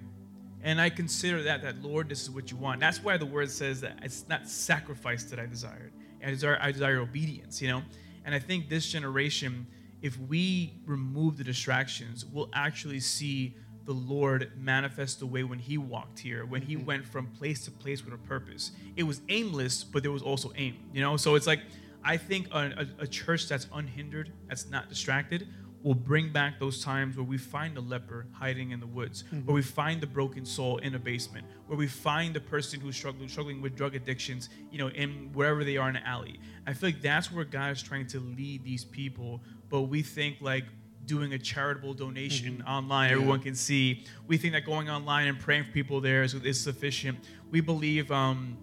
And 0.62 0.80
I 0.80 0.90
consider 0.90 1.42
that, 1.44 1.62
that 1.62 1.82
Lord, 1.82 2.08
this 2.08 2.22
is 2.22 2.30
what 2.30 2.50
you 2.50 2.56
want. 2.56 2.80
That's 2.80 3.02
why 3.02 3.16
the 3.16 3.26
word 3.26 3.50
says 3.50 3.80
that 3.82 3.98
it's 4.02 4.26
not 4.28 4.48
sacrifice 4.48 5.24
that 5.24 5.38
I 5.38 5.46
desired. 5.46 5.92
I 6.24 6.30
desire, 6.30 6.58
I 6.60 6.72
desire 6.72 6.98
obedience, 6.98 7.62
you 7.62 7.68
know? 7.68 7.82
And 8.24 8.34
I 8.34 8.38
think 8.38 8.68
this 8.68 8.90
generation, 8.90 9.66
if 10.02 10.18
we 10.18 10.74
remove 10.84 11.36
the 11.36 11.44
distractions, 11.44 12.24
we'll 12.24 12.50
actually 12.54 13.00
see 13.00 13.54
the 13.88 13.94
Lord 13.94 14.52
manifest 14.54 15.18
the 15.18 15.24
way 15.26 15.44
when 15.44 15.58
He 15.58 15.78
walked 15.78 16.18
here, 16.18 16.44
when 16.44 16.60
He 16.60 16.76
mm-hmm. 16.76 16.84
went 16.84 17.04
from 17.06 17.26
place 17.28 17.64
to 17.64 17.70
place 17.70 18.04
with 18.04 18.12
a 18.12 18.18
purpose. 18.18 18.72
It 18.96 19.04
was 19.04 19.22
aimless, 19.30 19.82
but 19.82 20.02
there 20.02 20.12
was 20.12 20.20
also 20.20 20.52
aim, 20.56 20.76
you 20.92 21.00
know? 21.00 21.16
So 21.16 21.36
it's 21.36 21.46
like, 21.46 21.60
I 22.04 22.18
think 22.18 22.48
a, 22.52 22.86
a, 22.98 23.04
a 23.04 23.06
church 23.06 23.48
that's 23.48 23.66
unhindered, 23.72 24.30
that's 24.46 24.68
not 24.68 24.90
distracted, 24.90 25.48
will 25.82 25.94
bring 25.94 26.30
back 26.30 26.60
those 26.60 26.84
times 26.84 27.16
where 27.16 27.24
we 27.24 27.38
find 27.38 27.78
a 27.78 27.80
leper 27.80 28.26
hiding 28.32 28.72
in 28.72 28.80
the 28.80 28.86
woods, 28.86 29.22
mm-hmm. 29.22 29.46
where 29.46 29.54
we 29.54 29.62
find 29.62 30.02
the 30.02 30.06
broken 30.06 30.44
soul 30.44 30.76
in 30.78 30.94
a 30.94 30.98
basement, 30.98 31.46
where 31.66 31.78
we 31.78 31.86
find 31.86 32.34
the 32.34 32.40
person 32.40 32.78
who's 32.80 32.94
struggling, 32.94 33.26
struggling 33.26 33.62
with 33.62 33.74
drug 33.74 33.94
addictions, 33.94 34.50
you 34.70 34.76
know, 34.76 34.88
in 34.88 35.30
wherever 35.32 35.64
they 35.64 35.78
are 35.78 35.88
in 35.88 35.96
an 35.96 36.02
alley. 36.04 36.38
I 36.66 36.74
feel 36.74 36.90
like 36.90 37.00
that's 37.00 37.32
where 37.32 37.44
God 37.44 37.72
is 37.72 37.82
trying 37.82 38.06
to 38.08 38.20
lead 38.20 38.64
these 38.64 38.84
people, 38.84 39.40
but 39.70 39.82
we 39.82 40.02
think 40.02 40.36
like 40.42 40.64
doing 41.08 41.32
a 41.32 41.38
charitable 41.38 41.94
donation 41.94 42.58
mm-hmm. 42.58 42.68
online, 42.68 43.08
yeah. 43.08 43.16
everyone 43.16 43.40
can 43.40 43.56
see. 43.56 44.04
We 44.28 44.36
think 44.36 44.52
that 44.52 44.64
going 44.64 44.88
online 44.88 45.26
and 45.26 45.40
praying 45.40 45.64
for 45.64 45.72
people 45.72 46.00
there 46.00 46.22
is, 46.22 46.34
is 46.34 46.60
sufficient. 46.60 47.18
We 47.50 47.60
believe 47.60 48.12
um, 48.12 48.56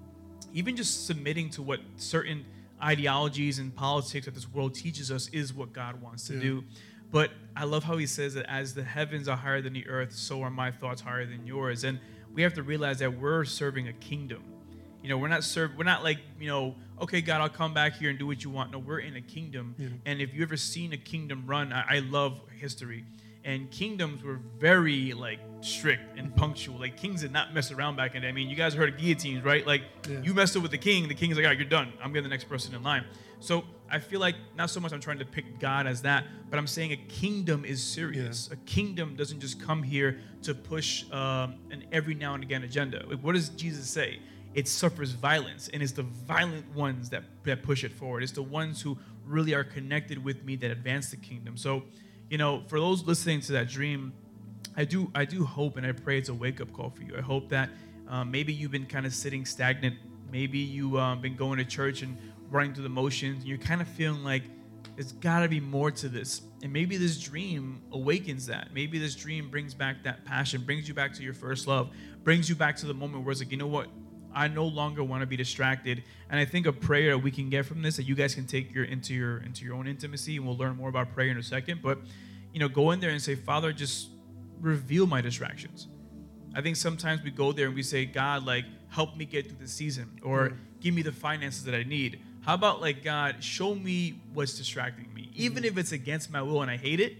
even 0.53 0.77
just 0.77 1.05
submitting 1.05 1.49
to 1.51 1.61
what 1.61 1.81
certain 1.97 2.45
ideologies 2.81 3.59
and 3.59 3.75
politics 3.75 4.25
that 4.25 4.35
this 4.35 4.51
world 4.51 4.75
teaches 4.75 5.11
us 5.11 5.27
is 5.29 5.53
what 5.53 5.73
God 5.73 6.01
wants 6.01 6.27
to 6.27 6.35
yeah. 6.35 6.41
do. 6.41 6.63
But 7.11 7.31
I 7.55 7.65
love 7.65 7.83
how 7.83 7.97
he 7.97 8.05
says 8.05 8.33
that 8.35 8.49
as 8.49 8.73
the 8.73 8.83
heavens 8.83 9.27
are 9.27 9.37
higher 9.37 9.61
than 9.61 9.73
the 9.73 9.87
earth, 9.87 10.13
so 10.13 10.41
are 10.41 10.49
my 10.49 10.71
thoughts 10.71 11.01
higher 11.01 11.25
than 11.25 11.45
yours. 11.47 11.83
And 11.83 11.99
we 12.33 12.41
have 12.43 12.53
to 12.55 12.63
realize 12.63 12.99
that 12.99 13.19
we're 13.19 13.45
serving 13.45 13.87
a 13.87 13.93
kingdom. 13.93 14.43
You 15.01 15.09
know, 15.09 15.17
we're 15.17 15.27
not 15.27 15.43
serve 15.43 15.71
we're 15.77 15.83
not 15.83 16.03
like, 16.03 16.19
you 16.39 16.47
know, 16.47 16.75
okay, 17.01 17.21
God, 17.21 17.41
I'll 17.41 17.49
come 17.49 17.73
back 17.73 17.97
here 17.97 18.09
and 18.09 18.19
do 18.19 18.27
what 18.27 18.43
you 18.43 18.49
want. 18.49 18.71
No, 18.71 18.79
we're 18.79 18.99
in 18.99 19.15
a 19.15 19.21
kingdom. 19.21 19.75
Yeah. 19.77 19.87
And 20.05 20.21
if 20.21 20.33
you 20.33 20.43
ever 20.43 20.57
seen 20.57 20.93
a 20.93 20.97
kingdom 20.97 21.45
run, 21.45 21.73
I, 21.73 21.97
I 21.97 21.99
love 21.99 22.39
history 22.59 23.05
and 23.45 23.69
kingdoms 23.69 24.23
were 24.23 24.39
very 24.57 25.13
like 25.13 25.39
strict 25.61 26.17
and 26.17 26.35
punctual. 26.35 26.79
Like 26.79 26.97
kings 26.97 27.21
did 27.21 27.31
not 27.31 27.53
mess 27.53 27.71
around 27.71 27.95
back 27.95 28.15
in 28.15 28.21
the 28.21 28.25
day. 28.25 28.29
I 28.29 28.31
mean, 28.31 28.49
you 28.49 28.55
guys 28.55 28.73
heard 28.73 28.89
of 28.89 28.99
guillotines, 28.99 29.43
right? 29.43 29.65
Like 29.65 29.83
yeah. 30.09 30.19
you 30.21 30.33
messed 30.33 30.57
up 30.57 30.63
with 30.63 30.71
the 30.71 30.79
king, 30.79 31.07
the 31.07 31.13
king's 31.13 31.37
like, 31.37 31.45
all 31.45 31.51
right, 31.51 31.57
you're 31.57 31.69
done. 31.69 31.93
I'm 32.03 32.11
getting 32.11 32.23
the 32.23 32.29
next 32.29 32.45
person 32.45 32.73
in 32.73 32.81
line. 32.81 33.05
So 33.39 33.63
I 33.89 33.99
feel 33.99 34.19
like 34.19 34.35
not 34.57 34.71
so 34.71 34.79
much 34.79 34.93
I'm 34.93 34.99
trying 34.99 35.19
to 35.19 35.25
pick 35.25 35.59
God 35.59 35.85
as 35.85 36.01
that, 36.01 36.25
but 36.49 36.57
I'm 36.57 36.65
saying 36.65 36.91
a 36.91 36.97
kingdom 36.97 37.65
is 37.65 37.83
serious. 37.83 38.49
Yeah. 38.49 38.55
A 38.55 38.57
kingdom 38.65 39.15
doesn't 39.15 39.39
just 39.39 39.61
come 39.61 39.83
here 39.83 40.19
to 40.41 40.55
push 40.55 41.03
um, 41.11 41.55
an 41.69 41.83
every 41.91 42.15
now 42.15 42.33
and 42.33 42.43
again 42.43 42.63
agenda. 42.63 43.05
Like, 43.07 43.19
what 43.19 43.35
does 43.35 43.49
Jesus 43.49 43.87
say? 43.87 44.19
It 44.55 44.67
suffers 44.67 45.11
violence, 45.11 45.69
and 45.71 45.83
it's 45.83 45.91
the 45.91 46.03
violent 46.03 46.73
ones 46.73 47.09
that, 47.11 47.23
that 47.43 47.61
push 47.61 47.83
it 47.83 47.91
forward. 47.91 48.23
It's 48.23 48.31
the 48.31 48.41
ones 48.41 48.81
who 48.81 48.97
really 49.25 49.53
are 49.53 49.63
connected 49.63 50.23
with 50.23 50.43
me 50.43 50.55
that 50.55 50.71
advance 50.71 51.11
the 51.11 51.17
kingdom. 51.17 51.57
So 51.57 51.83
you 52.29 52.37
know, 52.37 52.63
for 52.67 52.79
those 52.79 53.03
listening 53.03 53.41
to 53.41 53.53
that 53.53 53.69
dream, 53.69 54.13
I 54.75 54.85
do 54.85 55.11
I 55.13 55.25
do 55.25 55.45
hope 55.45 55.77
and 55.77 55.85
I 55.85 55.91
pray 55.91 56.17
it's 56.17 56.29
a 56.29 56.33
wake 56.33 56.59
up 56.59 56.71
call 56.73 56.89
for 56.89 57.03
you. 57.03 57.15
I 57.17 57.21
hope 57.21 57.49
that 57.49 57.69
um, 58.07 58.31
maybe 58.31 58.53
you've 58.53 58.71
been 58.71 58.85
kind 58.85 59.05
of 59.05 59.13
sitting 59.13 59.45
stagnant. 59.45 59.95
Maybe 60.31 60.57
you've 60.59 60.95
um, 60.95 61.21
been 61.21 61.35
going 61.35 61.59
to 61.59 61.65
church 61.65 62.01
and 62.01 62.17
running 62.49 62.73
through 62.73 62.83
the 62.83 62.89
motions. 62.89 63.39
And 63.39 63.47
you're 63.47 63.57
kind 63.57 63.81
of 63.81 63.87
feeling 63.87 64.23
like 64.23 64.43
there's 64.95 65.11
got 65.13 65.41
to 65.41 65.47
be 65.47 65.59
more 65.59 65.91
to 65.91 66.09
this. 66.09 66.41
And 66.61 66.73
maybe 66.73 66.97
this 66.97 67.21
dream 67.21 67.81
awakens 67.91 68.47
that. 68.47 68.73
Maybe 68.73 68.97
this 68.97 69.15
dream 69.15 69.49
brings 69.49 69.73
back 69.73 70.03
that 70.03 70.25
passion, 70.25 70.63
brings 70.63 70.87
you 70.87 70.93
back 70.93 71.13
to 71.13 71.23
your 71.23 71.33
first 71.33 71.67
love, 71.67 71.91
brings 72.23 72.49
you 72.49 72.55
back 72.55 72.75
to 72.77 72.85
the 72.85 72.93
moment 72.93 73.23
where 73.23 73.31
it's 73.31 73.41
like, 73.41 73.51
you 73.51 73.57
know 73.57 73.67
what? 73.67 73.87
I 74.35 74.47
no 74.49 74.65
longer 74.65 75.03
want 75.03 75.21
to 75.21 75.25
be 75.25 75.37
distracted. 75.37 76.03
And 76.29 76.39
I 76.39 76.45
think 76.45 76.67
a 76.67 76.73
prayer 76.73 77.17
we 77.17 77.31
can 77.31 77.49
get 77.49 77.65
from 77.65 77.81
this 77.81 77.95
that 77.95 78.03
you 78.03 78.15
guys 78.15 78.35
can 78.35 78.45
take 78.45 78.73
your 78.73 78.83
into 78.83 79.13
your 79.13 79.37
into 79.37 79.63
your 79.65 79.75
own 79.75 79.87
intimacy, 79.87 80.35
and 80.35 80.45
we'll 80.45 80.57
learn 80.57 80.75
more 80.75 80.89
about 80.89 81.13
prayer 81.13 81.29
in 81.29 81.37
a 81.37 81.43
second. 81.43 81.81
But 81.81 81.99
you 82.53 82.59
know, 82.59 82.67
go 82.67 82.91
in 82.91 82.99
there 82.99 83.11
and 83.11 83.21
say, 83.21 83.35
Father, 83.35 83.73
just 83.73 84.09
reveal 84.61 85.07
my 85.07 85.21
distractions. 85.21 85.87
I 86.53 86.61
think 86.61 86.75
sometimes 86.75 87.21
we 87.21 87.31
go 87.31 87.51
there 87.51 87.67
and 87.67 87.75
we 87.75 87.83
say, 87.83 88.05
God, 88.05 88.45
like, 88.45 88.65
help 88.89 89.17
me 89.17 89.25
get 89.25 89.47
through 89.47 89.57
the 89.59 89.67
season, 89.67 90.19
or 90.23 90.49
mm-hmm. 90.49 90.55
give 90.79 90.93
me 90.93 91.01
the 91.01 91.11
finances 91.11 91.63
that 91.65 91.75
I 91.75 91.83
need. 91.83 92.19
How 92.41 92.53
about 92.53 92.79
like 92.79 93.03
God, 93.03 93.43
show 93.43 93.73
me 93.73 94.21
what's 94.33 94.57
distracting 94.57 95.13
me, 95.13 95.31
even 95.33 95.63
mm-hmm. 95.63 95.65
if 95.65 95.77
it's 95.77 95.91
against 95.91 96.31
my 96.31 96.41
will 96.41 96.61
and 96.61 96.69
I 96.69 96.77
hate 96.77 96.99
it, 96.99 97.17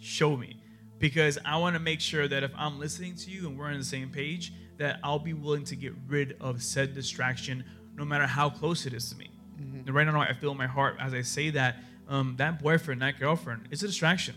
show 0.00 0.36
me, 0.36 0.56
because 0.98 1.38
I 1.44 1.56
want 1.56 1.74
to 1.74 1.80
make 1.80 2.00
sure 2.00 2.28
that 2.28 2.42
if 2.42 2.52
I'm 2.56 2.78
listening 2.78 3.16
to 3.16 3.30
you 3.30 3.48
and 3.48 3.58
we're 3.58 3.66
on 3.66 3.76
the 3.76 3.84
same 3.84 4.10
page, 4.10 4.52
that 4.78 5.00
I'll 5.02 5.18
be 5.18 5.34
willing 5.34 5.64
to 5.64 5.76
get 5.76 5.92
rid 6.06 6.36
of 6.40 6.62
said 6.62 6.94
distraction, 6.94 7.64
no 7.96 8.04
matter 8.04 8.26
how 8.26 8.48
close 8.48 8.86
it 8.86 8.92
is 8.92 9.10
to 9.10 9.16
me. 9.16 9.30
Mm-hmm. 9.60 9.92
Right 9.92 10.04
now, 10.04 10.20
I 10.20 10.32
feel 10.32 10.52
in 10.52 10.56
my 10.56 10.66
heart 10.66 10.96
as 11.00 11.12
I 11.12 11.22
say 11.22 11.50
that 11.50 11.76
um, 12.08 12.34
that 12.38 12.62
boyfriend, 12.62 13.02
that 13.02 13.18
girlfriend, 13.18 13.68
is 13.70 13.82
a 13.82 13.86
distraction. 13.86 14.34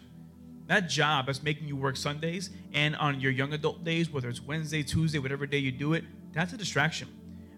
That 0.67 0.89
job 0.89 1.27
that's 1.27 1.43
making 1.43 1.67
you 1.67 1.75
work 1.75 1.97
Sundays 1.97 2.49
and 2.73 2.95
on 2.95 3.19
your 3.19 3.31
young 3.31 3.53
adult 3.53 3.83
days, 3.83 4.09
whether 4.09 4.29
it's 4.29 4.41
Wednesday, 4.41 4.83
Tuesday, 4.83 5.19
whatever 5.19 5.45
day 5.45 5.57
you 5.57 5.71
do 5.71 5.93
it, 5.93 6.03
that's 6.33 6.53
a 6.53 6.57
distraction. 6.57 7.07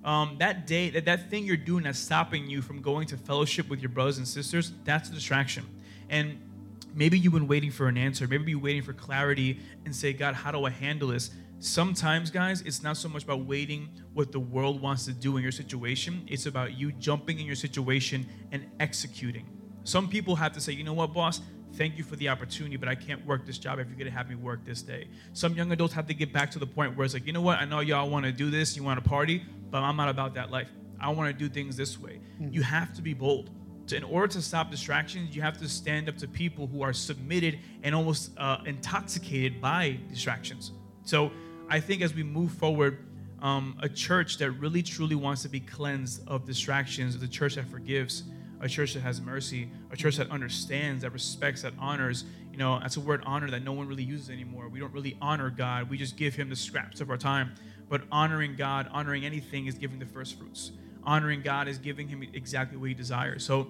Um, 0.04 0.36
that 0.39 0.67
day, 0.67 0.89
that, 0.89 1.06
that 1.06 1.30
thing 1.30 1.46
you're 1.46 1.56
doing 1.56 1.84
that's 1.84 2.00
stopping 2.00 2.50
you 2.50 2.62
from 2.62 2.82
going 2.82 3.08
to 3.08 3.17
fellowship 3.17 3.69
with 3.69 3.82
your 3.82 3.89
brothers 3.89 4.17
and 4.17 4.28
sisters, 4.28 4.74
that's 4.84 5.10
a 5.10 5.13
distraction. 5.13 5.65
And 6.10 6.39
maybe 6.93 7.17
you've 7.17 7.34
been 7.34 7.48
waiting 7.48 7.72
for 7.72 7.88
an 7.88 7.98
answer. 7.98 8.28
Maybe 8.28 8.52
you're 8.52 8.60
waiting 8.60 8.82
for 8.82 8.93
clarity 8.93 9.60
and 9.86 9.96
say, 9.96 10.12
God, 10.12 10.36
how 10.36 10.52
do 10.52 10.65
I 10.65 10.69
handle 10.69 11.10
this? 11.10 11.32
Sometimes, 11.63 12.30
guys, 12.30 12.62
it's 12.62 12.84
not 12.84 12.97
so 12.97 13.08
much 13.08 13.23
about 13.23 13.45
waiting 13.45 13.89
what 14.13 14.32
the 14.32 14.39
world 14.39 14.82
wants 14.82 15.06
to 15.06 15.13
do 15.13 15.38
in 15.38 15.43
your 15.43 15.52
situation. 15.52 16.26
It's 16.28 16.45
about 16.45 16.78
you 16.78 16.91
jumping 16.91 17.39
in 17.39 17.45
your 17.45 17.56
situation 17.56 18.26
and 18.52 18.65
executing. 18.80 19.47
Some 19.86 20.10
people 20.10 20.36
have 20.36 20.52
to 20.54 20.62
say, 20.62 20.73
you 20.73 20.84
know 20.84 20.93
what, 20.93 21.13
boss, 21.13 21.41
thank 21.76 21.97
you 21.97 22.04
for 22.04 22.17
the 22.17 22.28
opportunity, 22.28 22.76
but 22.76 22.89
I 22.89 22.95
can't 22.95 23.26
work 23.26 23.45
this 23.45 23.58
job 23.58 23.80
if 23.80 23.88
you're 23.88 23.97
gonna 23.97 24.12
have 24.12 24.30
me 24.30 24.36
work 24.36 24.65
this 24.65 24.82
day. 24.82 25.08
Some 25.32 25.54
young 25.54 25.71
adults 25.71 25.93
have 25.93 26.06
to 26.08 26.13
get 26.13 26.34
back 26.34 26.52
to 26.52 26.60
the 26.60 26.67
point 26.67 26.97
where 26.97 27.06
it's 27.06 27.13
like, 27.13 27.26
you 27.26 27.34
know 27.34 27.41
what, 27.41 27.60
I 27.60 27.65
know 27.65 27.80
y'all 27.80 28.10
wanna 28.10 28.34
do 28.34 28.49
this, 28.49 28.76
you 28.76 28.84
wanna 28.84 29.02
party, 29.02 29.43
but 29.71 29.82
I'm 29.82 29.95
not 29.95 30.10
about 30.10 30.34
that 30.36 30.52
life. 30.52 30.67
I 30.99 31.10
wanna 31.10 31.34
do 31.34 31.47
things 31.47 31.78
this 31.78 31.97
way. 31.97 32.19
Mm-hmm. 32.41 32.54
You 32.54 32.62
have 32.62 32.93
to 32.95 33.02
be 33.02 33.13
bold. 33.13 33.52
So 33.86 33.95
in 33.95 34.04
order 34.04 34.28
to 34.28 34.41
stop 34.41 34.69
distractions, 34.69 35.36
you 35.36 35.41
have 35.41 35.58
to 35.60 35.69
stand 35.69 36.10
up 36.10 36.17
to 36.17 36.28
people 36.28 36.67
who 36.67 36.82
are 36.82 36.93
submitted 36.93 37.60
and 37.84 37.95
almost 37.95 38.32
uh, 38.38 38.58
intoxicated 38.65 39.62
by 39.62 39.99
distractions. 40.10 40.71
So 41.04 41.32
I 41.69 41.80
think 41.80 42.02
as 42.02 42.13
we 42.13 42.23
move 42.23 42.52
forward, 42.52 43.06
um, 43.41 43.78
a 43.82 43.89
church 43.89 44.38
that 44.38 44.52
really 44.52 44.82
truly 44.82 45.15
wants 45.15 45.41
to 45.41 45.49
be 45.49 45.60
cleansed 45.60 46.28
of 46.28 46.45
distractions, 46.45 47.15
is 47.15 47.23
a 47.23 47.28
church 47.28 47.56
that 47.56 47.67
forgives, 47.67 48.23
a 48.62 48.69
church 48.69 48.93
that 48.93 49.02
has 49.02 49.19
mercy, 49.19 49.69
a 49.91 49.97
church 49.97 50.17
that 50.17 50.32
understands, 50.32 51.04
that 51.04 51.12
respects, 51.12 51.63
that 51.63 51.73
honors. 51.78 52.23
You 52.52 52.58
know, 52.58 52.80
that's 52.80 52.97
a 52.97 53.02
word 53.02 53.23
honor 53.26 53.49
that 53.52 53.63
no 53.63 53.73
one 53.73 53.88
really 53.88 54.04
uses 54.04 54.30
anymore. 54.30 54.69
We 54.69 54.80
don't 54.80 54.93
really 54.93 55.17
honor 55.21 55.49
God. 55.49 55.89
We 55.89 55.97
just 55.97 56.15
give 56.15 56.36
him 56.36 56.49
the 56.49 56.56
scraps 56.56 57.02
of 57.02 57.10
our 57.10 57.17
time. 57.17 57.54
But 57.89 58.04
honoring 58.12 58.56
God, 58.56 58.88
honoring 58.91 59.26
anything 59.26 59.67
is 59.67 59.76
giving 59.76 59.99
the 59.99 60.06
first 60.06 60.38
fruits. 60.38 60.71
Honoring 61.04 61.41
God 61.41 61.67
is 61.67 61.78
giving 61.78 62.08
him 62.08 62.23
exactly 62.34 62.78
what 62.78 62.88
he 62.88 62.93
desires. 62.93 63.43
So, 63.45 63.67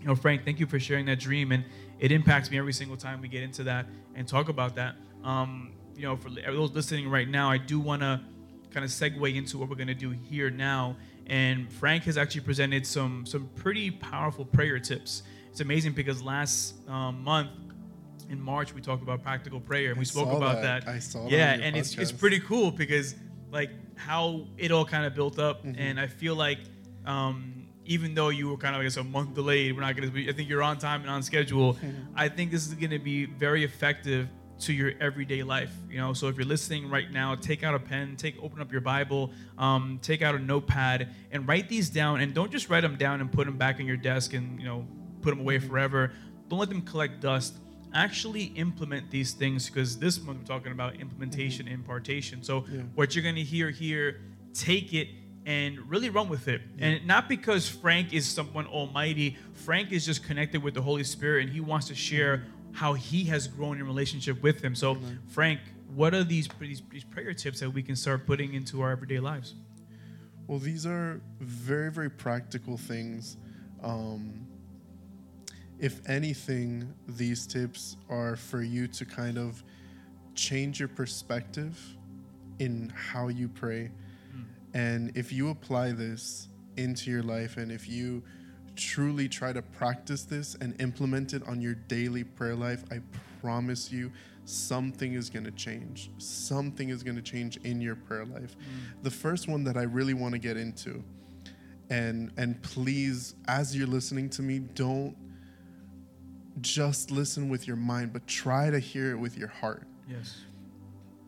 you 0.00 0.06
know, 0.06 0.14
Frank, 0.14 0.44
thank 0.44 0.60
you 0.60 0.66
for 0.66 0.78
sharing 0.78 1.06
that 1.06 1.18
dream. 1.18 1.50
And 1.50 1.64
it 1.98 2.12
impacts 2.12 2.50
me 2.50 2.58
every 2.58 2.72
single 2.72 2.96
time 2.96 3.20
we 3.20 3.26
get 3.26 3.42
into 3.42 3.64
that 3.64 3.86
and 4.14 4.28
talk 4.28 4.48
about 4.48 4.76
that. 4.76 4.94
Um, 5.24 5.72
you 5.98 6.04
know, 6.04 6.16
for 6.16 6.30
those 6.30 6.70
listening 6.72 7.10
right 7.10 7.28
now, 7.28 7.50
I 7.50 7.58
do 7.58 7.80
want 7.80 8.02
to 8.02 8.20
kind 8.70 8.84
of 8.84 8.90
segue 8.90 9.34
into 9.34 9.58
what 9.58 9.68
we're 9.68 9.74
going 9.74 9.88
to 9.88 9.94
do 9.94 10.10
here 10.10 10.48
now. 10.48 10.96
And 11.26 11.70
Frank 11.72 12.04
has 12.04 12.16
actually 12.16 12.42
presented 12.42 12.86
some 12.86 13.26
some 13.26 13.50
pretty 13.56 13.90
powerful 13.90 14.44
prayer 14.44 14.78
tips. 14.78 15.24
It's 15.50 15.60
amazing 15.60 15.92
because 15.92 16.22
last 16.22 16.74
um, 16.88 17.22
month 17.24 17.50
in 18.30 18.40
March 18.40 18.74
we 18.74 18.80
talked 18.80 19.02
about 19.02 19.22
practical 19.22 19.60
prayer 19.60 19.90
and 19.90 19.98
we 19.98 20.02
I 20.02 20.04
spoke 20.04 20.32
about 20.32 20.62
that. 20.62 20.84
that. 20.86 20.94
I 20.94 20.98
saw 21.00 21.28
yeah, 21.28 21.52
and 21.52 21.74
podcast. 21.74 21.78
it's 21.78 21.98
it's 21.98 22.12
pretty 22.12 22.40
cool 22.40 22.70
because 22.70 23.16
like 23.50 23.70
how 23.96 24.46
it 24.56 24.70
all 24.70 24.84
kind 24.84 25.04
of 25.04 25.14
built 25.14 25.38
up, 25.38 25.64
mm-hmm. 25.64 25.80
and 25.80 26.00
I 26.00 26.06
feel 26.06 26.36
like. 26.36 26.60
Um, 27.04 27.54
even 27.90 28.14
though 28.14 28.28
you 28.28 28.50
were 28.50 28.56
kind 28.58 28.74
of, 28.74 28.80
I 28.80 28.84
guess, 28.84 28.98
a 28.98 29.02
month 29.02 29.32
delayed, 29.32 29.74
we're 29.74 29.80
not 29.80 29.96
going 29.96 30.06
to 30.06 30.14
be, 30.14 30.28
I 30.28 30.32
think 30.34 30.46
you're 30.50 30.62
on 30.62 30.76
time 30.76 31.00
and 31.00 31.08
on 31.08 31.22
schedule. 31.22 31.72
Mm-hmm. 31.72 32.12
I 32.14 32.28
think 32.28 32.50
this 32.50 32.66
is 32.66 32.74
going 32.74 32.90
to 32.90 32.98
be 32.98 33.24
very 33.24 33.64
effective 33.64 34.28
to 34.60 34.72
your 34.72 34.92
everyday 35.00 35.42
life. 35.42 35.72
You 35.90 35.98
know, 35.98 36.12
so 36.12 36.28
if 36.28 36.36
you're 36.36 36.46
listening 36.46 36.90
right 36.90 37.10
now, 37.10 37.34
take 37.34 37.62
out 37.62 37.74
a 37.74 37.78
pen, 37.78 38.16
take 38.16 38.42
open 38.42 38.60
up 38.60 38.72
your 38.72 38.80
Bible, 38.80 39.32
um, 39.56 39.98
take 40.02 40.22
out 40.22 40.34
a 40.34 40.38
notepad, 40.38 41.08
and 41.30 41.46
write 41.46 41.68
these 41.68 41.88
down. 41.90 42.20
And 42.20 42.34
don't 42.34 42.50
just 42.50 42.68
write 42.68 42.82
them 42.82 42.96
down 42.96 43.20
and 43.20 43.30
put 43.30 43.46
them 43.46 43.56
back 43.56 43.80
in 43.80 43.86
your 43.86 43.96
desk 43.96 44.34
and 44.34 44.58
you 44.58 44.66
know 44.66 44.86
put 45.22 45.30
them 45.30 45.40
away 45.40 45.58
forever. 45.58 46.12
Don't 46.48 46.58
let 46.58 46.68
them 46.68 46.82
collect 46.82 47.20
dust. 47.20 47.54
Actually 47.94 48.44
implement 48.56 49.10
these 49.10 49.32
things 49.32 49.66
because 49.66 49.98
this 49.98 50.20
month 50.20 50.40
we're 50.40 50.44
talking 50.44 50.72
about 50.72 50.96
implementation, 50.96 51.66
mm-hmm. 51.66 51.74
impartation. 51.74 52.42
So 52.42 52.64
yeah. 52.70 52.82
what 52.94 53.14
you're 53.14 53.24
gonna 53.24 53.40
hear 53.40 53.70
here, 53.70 54.20
take 54.52 54.92
it 54.92 55.08
and 55.46 55.78
really 55.90 56.10
run 56.10 56.28
with 56.28 56.46
it. 56.46 56.60
Yeah. 56.76 56.86
And 56.86 57.06
not 57.06 57.26
because 57.26 57.66
Frank 57.66 58.12
is 58.12 58.26
someone 58.26 58.66
almighty. 58.66 59.38
Frank 59.54 59.92
is 59.92 60.04
just 60.04 60.22
connected 60.22 60.62
with 60.62 60.74
the 60.74 60.82
Holy 60.82 61.04
Spirit 61.04 61.44
and 61.44 61.52
he 61.52 61.60
wants 61.60 61.88
to 61.88 61.94
share 61.94 62.44
how 62.78 62.92
he 62.92 63.24
has 63.24 63.48
grown 63.48 63.78
in 63.78 63.84
relationship 63.84 64.40
with 64.40 64.62
him. 64.62 64.72
So, 64.72 64.92
Amen. 64.92 65.18
Frank, 65.26 65.58
what 65.96 66.14
are 66.14 66.22
these, 66.22 66.48
these, 66.60 66.80
these 66.92 67.02
prayer 67.02 67.34
tips 67.34 67.58
that 67.58 67.70
we 67.70 67.82
can 67.82 67.96
start 67.96 68.24
putting 68.24 68.54
into 68.54 68.82
our 68.82 68.92
everyday 68.92 69.18
lives? 69.18 69.54
Well, 70.46 70.60
these 70.60 70.86
are 70.86 71.20
very, 71.40 71.90
very 71.90 72.08
practical 72.08 72.76
things. 72.76 73.36
Um, 73.82 74.46
if 75.80 76.08
anything, 76.08 76.94
these 77.08 77.48
tips 77.48 77.96
are 78.08 78.36
for 78.36 78.62
you 78.62 78.86
to 78.86 79.04
kind 79.04 79.38
of 79.38 79.64
change 80.36 80.78
your 80.78 80.88
perspective 80.88 81.76
in 82.60 82.92
how 82.94 83.26
you 83.26 83.48
pray. 83.48 83.90
Mm. 84.32 84.44
And 84.74 85.16
if 85.16 85.32
you 85.32 85.50
apply 85.50 85.90
this 85.92 86.46
into 86.76 87.10
your 87.10 87.24
life 87.24 87.56
and 87.56 87.72
if 87.72 87.88
you 87.88 88.22
truly 88.78 89.28
try 89.28 89.52
to 89.52 89.60
practice 89.60 90.24
this 90.24 90.54
and 90.54 90.80
implement 90.80 91.34
it 91.34 91.46
on 91.46 91.60
your 91.60 91.74
daily 91.74 92.24
prayer 92.24 92.54
life, 92.54 92.84
I 92.90 93.00
promise 93.42 93.92
you 93.92 94.10
something 94.46 95.12
is 95.12 95.28
going 95.28 95.44
to 95.44 95.50
change. 95.50 96.10
Something 96.16 96.88
is 96.88 97.02
going 97.02 97.16
to 97.16 97.22
change 97.22 97.58
in 97.58 97.80
your 97.80 97.96
prayer 97.96 98.24
life. 98.24 98.56
Mm. 98.56 99.02
The 99.02 99.10
first 99.10 99.48
one 99.48 99.64
that 99.64 99.76
I 99.76 99.82
really 99.82 100.14
want 100.14 100.32
to 100.32 100.38
get 100.38 100.56
into 100.56 101.02
and 101.90 102.30
and 102.36 102.60
please 102.62 103.34
as 103.46 103.74
you're 103.74 103.86
listening 103.86 104.28
to 104.28 104.42
me 104.42 104.58
don't 104.58 105.16
just 106.60 107.10
listen 107.10 107.48
with 107.48 107.66
your 107.66 107.76
mind 107.76 108.12
but 108.12 108.26
try 108.26 108.68
to 108.68 108.78
hear 108.78 109.10
it 109.10 109.16
with 109.16 109.36
your 109.36 109.48
heart. 109.48 109.84
Yes. 110.08 110.40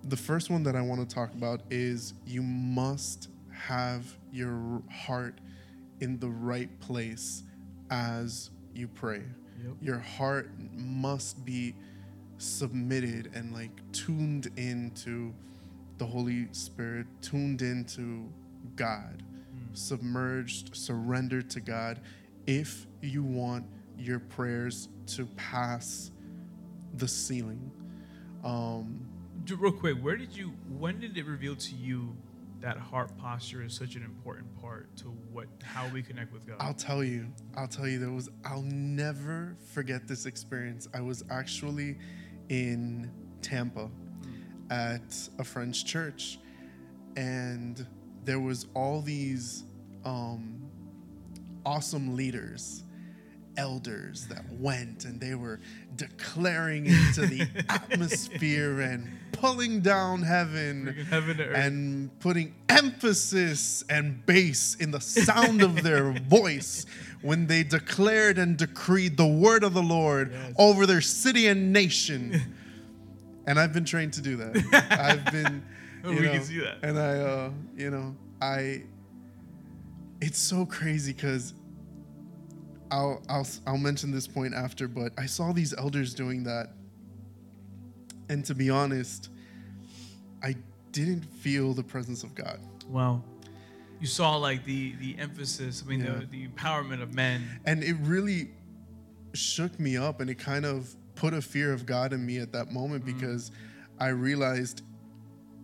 The 0.04 0.16
first 0.16 0.50
one 0.50 0.62
that 0.64 0.76
I 0.76 0.80
want 0.80 1.06
to 1.06 1.14
talk 1.14 1.32
about 1.34 1.60
is 1.70 2.14
you 2.26 2.42
must 2.42 3.28
have 3.52 4.16
your 4.32 4.82
heart 4.90 5.38
in 6.00 6.18
the 6.18 6.28
right 6.28 6.68
place 6.80 7.42
as 7.90 8.50
you 8.74 8.88
pray. 8.88 9.22
Yep. 9.62 9.74
Your 9.80 9.98
heart 9.98 10.50
must 10.74 11.44
be 11.44 11.74
submitted 12.38 13.30
and 13.34 13.52
like 13.52 13.70
tuned 13.92 14.48
into 14.56 15.34
the 15.98 16.06
Holy 16.06 16.48
Spirit, 16.52 17.06
tuned 17.20 17.60
into 17.60 18.26
God, 18.76 19.22
submerged, 19.74 20.74
surrendered 20.74 21.50
to 21.50 21.60
God 21.60 22.00
if 22.46 22.86
you 23.02 23.22
want 23.22 23.66
your 23.98 24.18
prayers 24.18 24.88
to 25.08 25.26
pass 25.36 26.10
the 26.94 27.06
ceiling. 27.06 27.70
Um, 28.42 29.06
Real 29.48 29.72
quick, 29.72 29.98
where 29.98 30.16
did 30.16 30.36
you? 30.36 30.52
When 30.78 31.00
did 31.00 31.16
it 31.16 31.26
reveal 31.26 31.56
to 31.56 31.74
you 31.74 32.14
that 32.60 32.76
heart 32.76 33.16
posture 33.16 33.62
is 33.62 33.74
such 33.74 33.94
an 33.94 34.02
important 34.02 34.54
part 34.60 34.94
to 34.98 35.04
what 35.04 35.46
how 35.62 35.88
we 35.88 36.02
connect 36.02 36.32
with 36.32 36.46
God? 36.46 36.56
I'll 36.60 36.74
tell 36.74 37.02
you, 37.02 37.26
I'll 37.56 37.68
tell 37.68 37.86
you, 37.86 37.98
there 37.98 38.10
was, 38.10 38.28
I'll 38.44 38.62
never 38.62 39.56
forget 39.72 40.06
this 40.06 40.26
experience. 40.26 40.88
I 40.92 41.00
was 41.00 41.24
actually 41.30 41.98
in 42.48 43.10
Tampa 43.42 43.90
at 44.70 45.28
a 45.38 45.44
French 45.44 45.84
church, 45.84 46.38
and 47.16 47.86
there 48.24 48.40
was 48.40 48.66
all 48.74 49.00
these 49.00 49.64
um, 50.04 50.60
awesome 51.64 52.14
leaders, 52.16 52.84
elders 53.56 54.26
that 54.28 54.44
went, 54.52 55.04
and 55.04 55.20
they 55.20 55.34
were 55.34 55.60
declaring 55.96 56.86
into 56.86 57.22
the 57.26 57.46
atmosphere 57.68 58.80
and 58.80 59.08
pulling 59.32 59.80
down 59.80 60.22
heaven 60.22 60.94
heaven 61.08 61.40
and 61.40 62.18
putting 62.20 62.54
emphasis 62.68 63.84
and 63.88 64.24
bass 64.26 64.76
in 64.76 64.90
the 64.90 65.00
sound 65.00 65.62
of 65.62 65.82
their 65.82 66.12
voice 66.28 66.86
when 67.22 67.46
they 67.46 67.62
declared 67.62 68.38
and 68.38 68.56
decreed 68.56 69.16
the 69.16 69.26
word 69.26 69.62
of 69.64 69.74
the 69.74 69.82
Lord 69.82 70.30
Yes. 70.32 70.54
over 70.58 70.86
their 70.86 71.00
city 71.00 71.46
and 71.48 71.72
nation. 71.72 72.40
and 73.46 73.58
I've 73.58 73.72
been 73.72 73.84
trained 73.84 74.12
to 74.14 74.20
do 74.22 74.36
that. 74.36 74.56
I've 75.00 75.24
been, 75.32 75.62
Oh, 76.02 76.10
you 76.12 76.20
we 76.20 76.26
know, 76.26 76.32
can 76.32 76.42
see 76.44 76.60
that. 76.60 76.78
and 76.82 76.98
I, 76.98 77.18
uh, 77.18 77.50
you 77.76 77.90
know, 77.90 78.14
I. 78.40 78.84
It's 80.22 80.38
so 80.38 80.64
crazy 80.66 81.12
because 81.12 81.52
I'll 82.90 83.22
I'll 83.28 83.46
I'll 83.66 83.78
mention 83.78 84.10
this 84.10 84.26
point 84.26 84.54
after, 84.54 84.88
but 84.88 85.12
I 85.18 85.26
saw 85.26 85.52
these 85.52 85.74
elders 85.74 86.14
doing 86.14 86.44
that, 86.44 86.70
and 88.28 88.44
to 88.46 88.54
be 88.54 88.70
honest, 88.70 89.28
I 90.42 90.56
didn't 90.92 91.24
feel 91.24 91.72
the 91.72 91.84
presence 91.84 92.22
of 92.22 92.34
God. 92.34 92.60
wow. 92.88 93.22
You 94.00 94.06
saw 94.06 94.36
like 94.36 94.64
the 94.64 94.94
the 94.96 95.14
emphasis. 95.18 95.82
I 95.84 95.88
mean, 95.90 96.00
Yeah. 96.00 96.20
the, 96.20 96.26
the 96.26 96.48
empowerment 96.48 97.02
of 97.02 97.12
men. 97.14 97.60
And 97.66 97.84
it 97.84 97.96
really 98.00 98.50
shook 99.34 99.78
me 99.78 99.98
up 99.98 100.20
and 100.20 100.30
it 100.30 100.36
kind 100.38 100.64
of 100.64 100.96
put 101.14 101.34
a 101.34 101.42
fear 101.42 101.70
of 101.72 101.84
God 101.84 102.14
in 102.14 102.24
me 102.24 102.38
at 102.38 102.50
that 102.52 102.72
moment 102.72 103.04
mm-hmm. 103.04 103.18
because 103.18 103.50
I 103.98 104.08
realized 104.08 104.82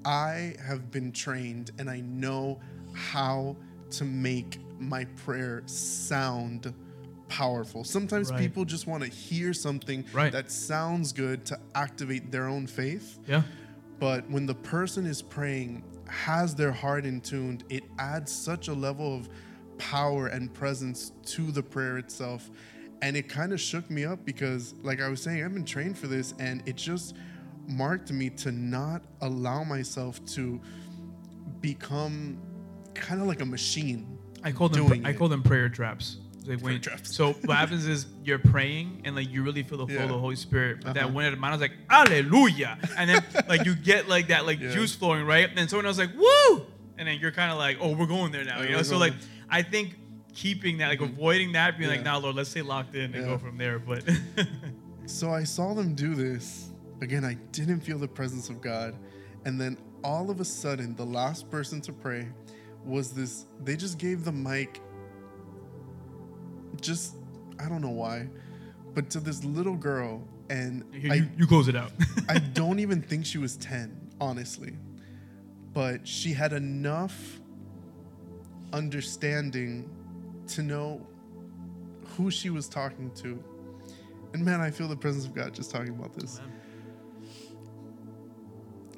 I 0.05 0.55
have 0.65 0.91
been 0.91 1.13
trained 1.13 1.71
and 1.79 1.89
I 1.89 2.01
know 2.01 2.61
how 2.93 3.57
to 3.93 4.05
make 4.05 4.59
my 4.79 5.07
prayer 5.25 5.63
sound 5.65 6.75
powerful. 7.29 7.85
Sometimes 7.85 8.31
Right. 8.31 8.41
people 8.41 8.65
just 8.65 8.87
want 8.87 9.03
to 9.03 9.09
hear 9.09 9.53
something 9.53 10.05
Right. 10.13 10.33
that 10.33 10.51
sounds 10.51 11.13
good 11.13 11.45
to 11.47 11.59
activate 11.75 12.31
their 12.31 12.47
own 12.49 12.67
faith. 12.67 13.19
Yeah. 13.27 13.43
But 13.99 14.31
when 14.31 14.47
the 14.47 14.55
person 14.55 15.07
is 15.07 15.23
praying, 15.23 15.83
has 16.09 16.55
their 16.55 16.73
heart 16.73 17.05
in 17.05 17.21
tuned, 17.21 17.65
it 17.69 17.83
adds 17.99 18.31
such 18.31 18.69
a 18.69 18.73
level 18.75 19.17
of 19.17 19.29
power 19.79 20.29
and 20.29 20.53
presence 20.55 21.13
to 21.25 21.51
the 21.51 21.63
prayer 21.63 21.99
itself. 21.99 22.51
And 23.03 23.17
it 23.17 23.29
kind 23.29 23.53
of 23.53 23.61
shook 23.61 23.91
me 23.91 24.05
up 24.05 24.25
because, 24.25 24.75
like 24.83 25.01
I 25.01 25.09
was 25.09 25.21
saying, 25.23 25.45
I've 25.45 25.53
been 25.53 25.65
trained 25.65 25.99
for 25.99 26.07
this, 26.07 26.33
and 26.39 26.63
it 26.67 26.77
just 26.77 27.15
marked 27.69 28.13
me 28.13 28.31
to 28.31 28.53
not 28.53 29.03
allow 29.21 29.65
myself 29.65 30.25
to 30.27 30.61
become 31.61 32.39
kind 32.95 33.21
of 33.21 33.27
like 33.27 33.41
a 33.41 33.45
machine. 33.45 34.19
I 34.43 34.53
call 34.53 34.69
them 34.69 35.05
I 35.05 35.13
call 35.13 35.29
them 35.29 35.43
prayer 35.43 35.69
traps. 35.69 36.19
Like 36.47 36.61
when- 36.61 36.81
So 37.05 37.33
what 37.33 37.57
happens 37.63 37.87
is 37.87 38.07
you're 38.25 38.39
praying 38.39 39.03
and 39.05 39.15
like 39.17 39.31
you 39.31 39.43
really 39.43 39.63
feel 39.63 39.79
the 39.79 39.87
flow 39.87 40.03
of 40.05 40.09
the 40.09 40.19
Holy 40.19 40.37
Spirit. 40.37 40.83
But 40.85 40.95
that 40.95 41.05
Uh-huh. 41.05 41.13
one 41.13 41.25
at 41.25 41.31
the 41.31 41.37
mind, 41.37 41.53
I 41.53 41.57
was 41.57 41.61
like, 41.61 41.73
Hallelujah. 41.91 42.79
And 42.97 43.11
then 43.11 43.25
like 43.49 43.65
you 43.65 43.75
get 43.75 44.09
like 44.09 44.29
that 44.29 44.47
like 44.47 44.61
Yeah. 44.61 44.71
juice 44.71 44.95
flowing, 44.95 45.27
right? 45.27 45.49
And 45.49 45.57
then 45.59 45.69
someone 45.69 45.87
else 45.87 45.99
like, 45.99 46.15
Woo! 46.17 46.67
And 46.99 47.07
then 47.09 47.19
you're 47.21 47.33
kind 47.33 47.51
of 47.53 47.59
like, 47.59 47.79
Oh, 47.81 47.95
we're 47.95 48.07
going 48.07 48.33
there 48.33 48.45
now. 48.45 48.61
Yeah, 48.63 48.69
You 48.69 48.77
know? 48.77 48.83
So 48.83 48.99
like. 48.99 49.15
I 49.49 49.63
think 49.63 49.95
keeping 50.35 50.79
that, 50.79 50.89
like 50.89 51.01
avoiding 51.01 51.53
that, 51.53 51.79
being 51.79 51.89
like, 51.89 52.01
Yeah. 52.01 52.13
nah, 52.15 52.19
Lord, 52.19 52.35
let's 52.35 52.51
stay 52.51 52.63
locked 52.63 52.97
in 52.97 53.15
and 53.15 53.15
Yeah. 53.15 53.21
go 53.27 53.39
from 53.39 53.57
there. 53.57 53.79
But 53.79 54.03
So 55.07 55.31
I 55.31 55.45
saw 55.45 55.73
them 55.73 55.95
do 55.95 56.15
this. 56.17 56.71
Again, 57.01 57.25
I 57.25 57.35
didn't 57.53 57.81
feel 57.81 57.97
the 57.99 58.09
presence 58.09 58.49
of 58.51 58.61
God. 58.61 58.97
And 59.45 59.61
then 59.61 59.79
all 60.03 60.31
of 60.31 60.41
a 60.41 60.45
sudden, 60.45 60.97
the 60.97 61.05
last 61.07 61.49
person 61.49 61.81
to 61.83 61.93
pray 61.93 62.27
was 62.85 63.13
this. 63.13 63.45
They 63.63 63.77
just 63.77 63.99
gave 63.99 64.25
the 64.25 64.33
mic, 64.33 64.81
just, 66.87 67.17
I 67.59 67.69
don't 67.69 67.83
know 67.83 67.91
why, 67.91 68.29
but 68.95 69.11
to 69.11 69.21
this 69.21 69.45
little 69.45 69.77
girl. 69.77 70.23
And 70.49 70.85
Here, 70.95 71.13
I, 71.13 71.15
you, 71.17 71.29
you 71.39 71.47
close 71.47 71.69
it 71.69 71.77
out. 71.77 71.91
I 72.29 72.39
don't 72.55 72.79
even 72.79 73.03
think 73.03 73.27
she 73.27 73.39
was 73.39 73.57
10, 73.57 74.13
honestly. 74.21 74.75
But 75.73 76.07
she 76.07 76.33
had 76.33 76.53
enough 76.53 77.41
understanding 78.73 79.91
to 80.49 80.63
know 80.63 81.07
who 82.17 82.31
she 82.31 82.51
was 82.51 82.69
talking 82.69 83.11
to. 83.17 83.43
And 84.33 84.45
man, 84.45 84.61
I 84.61 84.71
feel 84.71 84.89
the 84.89 84.97
presence 84.97 85.27
of 85.27 85.35
God 85.35 85.55
just 85.55 85.71
talking 85.71 85.91
about 85.91 86.15
this. 86.15 86.41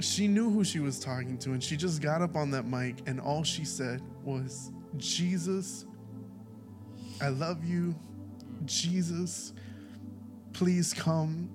She 0.01 0.29
knew 0.29 0.49
who 0.51 0.63
she 0.63 0.79
was 0.79 1.01
talking 1.01 1.39
to, 1.39 1.51
and 1.53 1.63
she 1.63 1.77
just 1.77 2.01
got 2.01 2.23
up 2.23 2.37
on 2.37 2.53
that 2.53 2.67
mic, 2.67 2.97
and 3.07 3.21
all 3.21 3.43
she 3.43 3.65
said 3.65 4.01
was, 4.23 4.71
Jesus, 4.97 5.87
I 7.21 7.29
love 7.29 7.65
you. 7.65 7.95
Jesus, 8.65 9.53
please 10.53 10.95
come. 10.95 11.51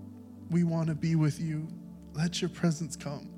We 0.49 0.63
want 0.63 0.87
to 0.87 0.95
be 0.95 1.15
with 1.15 1.39
you. 1.39 1.67
Let 2.13 2.41
your 2.41 2.49
presence 2.49 2.95
come. 2.95 3.29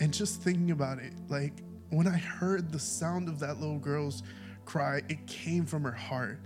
And 0.00 0.12
just 0.12 0.42
thinking 0.42 0.70
about 0.70 0.98
it, 0.98 1.12
like 1.28 1.62
when 1.90 2.06
I 2.06 2.16
heard 2.16 2.72
the 2.72 2.78
sound 2.78 3.28
of 3.28 3.38
that 3.40 3.58
little 3.58 3.78
girl's 3.78 4.22
cry, 4.64 5.02
it 5.08 5.26
came 5.26 5.66
from 5.66 5.84
her 5.84 5.92
heart. 5.92 6.40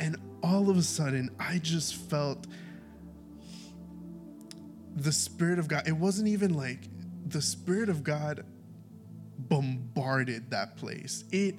And 0.00 0.16
all 0.42 0.70
of 0.70 0.76
a 0.76 0.82
sudden, 0.82 1.30
I 1.38 1.58
just 1.58 1.94
felt 1.94 2.46
the 4.96 5.12
Spirit 5.12 5.58
of 5.58 5.68
God. 5.68 5.86
It 5.88 5.96
wasn't 5.96 6.28
even 6.28 6.54
like 6.54 6.88
the 7.26 7.42
Spirit 7.42 7.88
of 7.88 8.02
God 8.04 8.44
bombarded 9.38 10.50
that 10.50 10.76
place. 10.76 11.24
It 11.30 11.56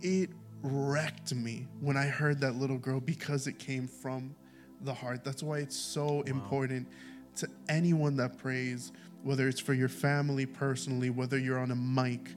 it 0.00 0.30
wrecked 0.62 1.34
me 1.34 1.66
when 1.80 1.96
I 1.96 2.06
heard 2.06 2.40
that 2.40 2.56
little 2.56 2.78
girl 2.78 3.00
because 3.00 3.46
it 3.46 3.58
came 3.58 3.86
from 3.86 4.34
the 4.82 4.94
heart. 4.94 5.24
That's 5.24 5.42
why 5.42 5.58
it's 5.58 5.76
so 5.76 6.22
important 6.22 6.88
to 7.36 7.48
anyone 7.68 8.16
that 8.16 8.38
prays, 8.38 8.92
whether 9.22 9.48
it's 9.48 9.60
for 9.60 9.74
your 9.74 9.88
family 9.88 10.46
personally, 10.46 11.10
whether 11.10 11.38
you're 11.38 11.58
on 11.58 11.70
a 11.70 11.76
mic, 11.76 12.30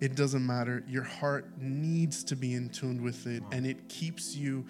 it 0.00 0.14
doesn't 0.16 0.44
matter. 0.44 0.84
Your 0.88 1.02
heart 1.02 1.46
needs 1.58 2.24
to 2.24 2.36
be 2.36 2.54
in 2.54 2.68
tune 2.68 3.02
with 3.02 3.26
it, 3.26 3.42
and 3.52 3.66
it 3.66 3.88
keeps 3.88 4.36
you. 4.36 4.66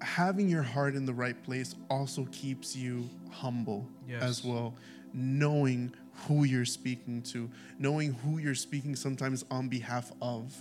Having 0.00 0.48
your 0.48 0.62
heart 0.62 0.94
in 0.94 1.06
the 1.06 1.14
right 1.14 1.40
place 1.44 1.74
also 1.88 2.26
keeps 2.32 2.74
you 2.76 3.08
humble 3.30 3.88
Yes. 4.06 4.22
as 4.22 4.44
well, 4.44 4.74
knowing 5.12 5.92
who 6.26 6.44
you're 6.44 6.64
speaking 6.64 7.22
to, 7.22 7.48
knowing 7.78 8.12
who 8.14 8.38
you're 8.38 8.54
speaking 8.54 8.94
sometimes 8.96 9.44
on 9.50 9.68
behalf 9.68 10.12
of. 10.20 10.60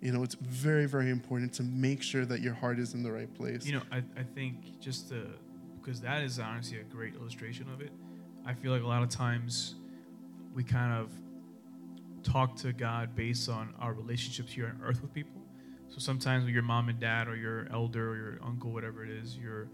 You 0.00 0.12
know, 0.12 0.22
it's 0.22 0.34
very, 0.36 0.86
very 0.86 1.10
important 1.10 1.52
to 1.54 1.62
make 1.62 2.02
sure 2.02 2.24
that 2.24 2.40
your 2.40 2.54
heart 2.54 2.78
is 2.78 2.94
in 2.94 3.02
the 3.02 3.12
right 3.12 3.32
place. 3.34 3.66
You 3.66 3.74
know, 3.74 3.82
I, 3.92 3.98
I 4.16 4.22
think 4.34 4.80
just 4.80 5.10
to, 5.10 5.26
because 5.80 6.00
that 6.00 6.22
is 6.22 6.38
honestly 6.38 6.78
a 6.80 6.84
great 6.84 7.14
illustration 7.14 7.66
of 7.72 7.80
it. 7.82 7.92
I 8.46 8.54
feel 8.54 8.72
like 8.72 8.82
a 8.82 8.86
lot 8.86 9.02
of 9.02 9.10
times 9.10 9.74
we 10.54 10.64
kind 10.64 10.92
of 10.94 11.12
talk 12.22 12.56
to 12.56 12.72
God 12.72 13.14
based 13.14 13.48
on 13.48 13.74
our 13.78 13.92
relationships 13.92 14.52
here 14.52 14.66
on 14.66 14.80
earth 14.86 15.02
with 15.02 15.12
people. 15.12 15.42
So 15.88 15.98
sometimes 15.98 16.44
with 16.44 16.54
your 16.54 16.62
mom 16.62 16.88
and 16.88 16.98
dad 16.98 17.28
or 17.28 17.36
your 17.36 17.66
elder 17.72 18.10
or 18.12 18.16
your 18.16 18.38
uncle, 18.44 18.72
whatever 18.72 19.04
it 19.04 19.10
is, 19.10 19.36
you're 19.36 19.68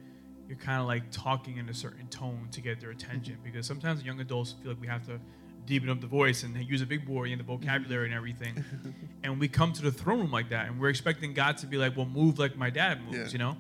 you're 0.49 0.59
kind 0.59 0.81
of 0.81 0.87
like 0.87 1.11
talking 1.11 1.57
in 1.57 1.69
a 1.69 1.75
certain 1.75 2.07
tone 2.07 2.47
to 2.53 2.61
get 2.61 2.81
their 2.81 2.91
attention 2.91 3.35
Mm-hmm. 3.35 3.43
because 3.45 3.67
sometimes 3.67 4.05
young 4.05 4.21
adults 4.21 4.55
feel 4.63 4.71
like 4.73 4.81
we 4.81 4.87
have 4.87 5.05
to 5.07 5.21
deepen 5.67 5.89
up 5.91 6.01
the 6.01 6.07
voice 6.07 6.43
and 6.45 6.57
use 6.69 6.81
a 6.83 6.87
big 6.87 7.05
boy 7.07 7.31
and 7.31 7.41
the 7.41 7.45
vocabulary 7.45 8.07
and 8.07 8.15
everything. 8.15 8.65
and 9.23 9.39
we 9.41 9.49
come 9.49 9.73
to 9.73 9.83
the 9.83 9.91
throne 9.93 10.21
room 10.21 10.31
like 10.31 10.49
that 10.51 10.67
and 10.69 10.81
we're 10.81 10.89
expecting 10.89 11.35
God 11.35 11.59
to 11.59 11.67
be 11.67 11.77
like, 11.77 11.97
well, 11.97 12.07
move 12.07 12.39
like 12.39 12.57
my 12.57 12.71
dad 12.71 13.05
moves, 13.05 13.19
Yeah. 13.19 13.29
you 13.33 13.39
know? 13.39 13.57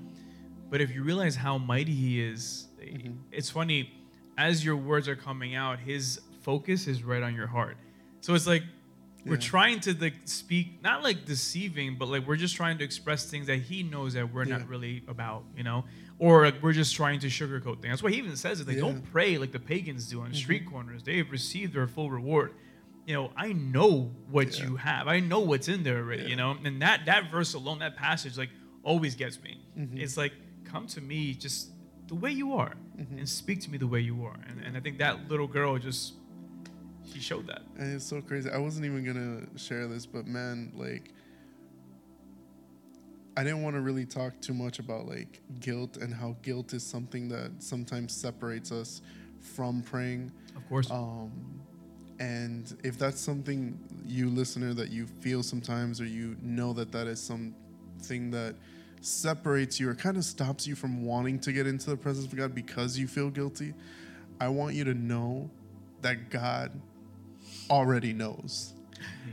But 0.70 0.80
if 0.80 0.94
you 0.94 1.02
realize 1.02 1.36
how 1.36 1.58
mighty 1.58 1.92
he 1.94 2.20
is, 2.22 2.68
Mm-hmm. 2.80 3.12
it's 3.32 3.50
funny, 3.50 3.90
as 4.38 4.64
your 4.64 4.76
words 4.76 5.08
are 5.08 5.16
coming 5.16 5.56
out, 5.56 5.80
his 5.80 6.20
focus 6.42 6.86
is 6.86 7.02
right 7.02 7.22
on 7.22 7.34
your 7.34 7.48
heart. 7.48 7.76
So 8.20 8.34
it's 8.34 8.46
like 8.46 8.62
we're 9.26 9.34
Yeah. 9.34 9.40
trying 9.40 9.80
to 9.80 9.94
like 10.00 10.14
speak, 10.24 10.82
not 10.82 11.02
like 11.02 11.24
deceiving, 11.24 11.96
but 11.98 12.08
like 12.08 12.26
we're 12.26 12.36
just 12.36 12.56
trying 12.56 12.78
to 12.78 12.84
express 12.84 13.28
things 13.30 13.46
that 13.48 13.58
he 13.58 13.82
knows 13.82 14.14
that 14.14 14.32
we're 14.32 14.44
Yeah. 14.44 14.58
not 14.58 14.68
really 14.68 15.02
about, 15.08 15.44
you 15.56 15.64
know? 15.64 15.84
Or 16.18 16.44
like 16.46 16.62
we're 16.62 16.72
just 16.72 16.94
trying 16.94 17.20
to 17.20 17.26
sugarcoat 17.26 17.82
things. 17.82 17.92
That's 17.92 18.02
why 18.02 18.10
he 18.12 18.18
even 18.18 18.36
says 18.36 18.60
it. 18.60 18.66
Like, 18.66 18.76
Yeah. 18.76 18.82
Mm-hmm. 18.84 18.92
don't 19.00 19.12
pray 19.12 19.36
like 19.38 19.52
the 19.52 19.58
pagans 19.60 20.08
do 20.08 20.20
on 20.22 20.32
street 20.32 20.64
corners. 20.66 21.02
They 21.02 21.18
have 21.18 21.30
received 21.30 21.74
their 21.74 21.86
full 21.86 22.10
reward. 22.10 22.52
You 23.06 23.14
know, 23.14 23.30
I 23.36 23.52
know 23.52 24.12
what 24.30 24.58
you 24.60 24.76
have. 24.76 25.06
I 25.08 25.20
know 25.20 25.40
what's 25.40 25.68
in 25.68 25.82
there 25.84 25.98
already, 25.98 26.24
you 26.30 26.36
know? 26.36 26.56
And 26.64 26.80
that 26.82 27.06
that 27.06 27.30
verse 27.30 27.54
alone, 27.54 27.78
that 27.80 27.96
passage, 27.96 28.36
like 28.38 28.50
always 28.82 29.14
gets 29.14 29.40
me. 29.42 29.60
Mm-hmm. 29.78 29.98
It's 29.98 30.16
like, 30.16 30.32
come 30.64 30.86
to 30.88 31.00
me 31.00 31.34
just 31.34 31.70
the 32.08 32.14
way 32.14 32.30
you 32.32 32.54
are 32.54 32.74
Mm-hmm. 32.98 33.18
and 33.18 33.28
speak 33.28 33.60
to 33.60 33.70
me 33.70 33.76
the 33.76 33.86
way 33.86 34.00
you 34.00 34.24
are. 34.24 34.38
And, 34.48 34.58
and 34.64 34.74
I 34.74 34.80
think 34.80 34.96
that 34.98 35.28
little 35.28 35.46
girl 35.46 35.76
just 35.78 36.14
she 37.12 37.20
showed 37.20 37.46
that. 37.46 37.62
And 37.78 37.94
it's 37.94 38.04
so 38.04 38.20
crazy. 38.20 38.50
I 38.50 38.58
wasn't 38.58 38.86
even 38.86 39.04
gonna 39.04 39.46
share 39.58 39.86
this, 39.86 40.06
but 40.06 40.26
man, 40.26 40.72
like, 40.76 41.12
I 43.36 43.44
didn't 43.44 43.62
want 43.62 43.76
to 43.76 43.82
really 43.82 44.06
talk 44.06 44.40
too 44.40 44.54
much 44.54 44.78
about 44.78 45.06
like 45.06 45.42
guilt 45.60 45.98
and 45.98 46.12
how 46.14 46.36
guilt 46.42 46.72
is 46.72 46.82
something 46.82 47.28
that 47.28 47.50
sometimes 47.58 48.14
separates 48.14 48.72
us 48.72 49.02
from 49.40 49.82
praying. 49.82 50.32
Of 50.56 50.66
course. 50.68 50.90
Um, 50.90 51.30
and 52.18 52.74
if 52.82 52.98
that's 52.98 53.20
something 53.20 53.78
you 54.06 54.30
listener 54.30 54.72
that 54.74 54.90
you 54.90 55.06
feel 55.06 55.42
sometimes, 55.42 56.00
or 56.00 56.06
you 56.06 56.36
know 56.40 56.72
that 56.72 56.92
that 56.92 57.06
is 57.06 57.20
something 57.20 58.30
that 58.30 58.54
separates 59.02 59.78
you 59.78 59.90
or 59.90 59.94
kind 59.94 60.16
of 60.16 60.24
stops 60.24 60.66
you 60.66 60.74
from 60.74 61.04
wanting 61.04 61.38
to 61.40 61.52
get 61.52 61.66
into 61.66 61.90
the 61.90 61.96
presence 61.96 62.26
of 62.26 62.34
God 62.36 62.54
because 62.54 62.98
you 62.98 63.06
feel 63.06 63.28
guilty, 63.28 63.74
I 64.40 64.48
want 64.48 64.74
you 64.74 64.84
to 64.84 64.94
know 64.94 65.50
that 66.02 66.30
God 66.30 66.72
already 67.70 68.12
knows. 68.12 68.74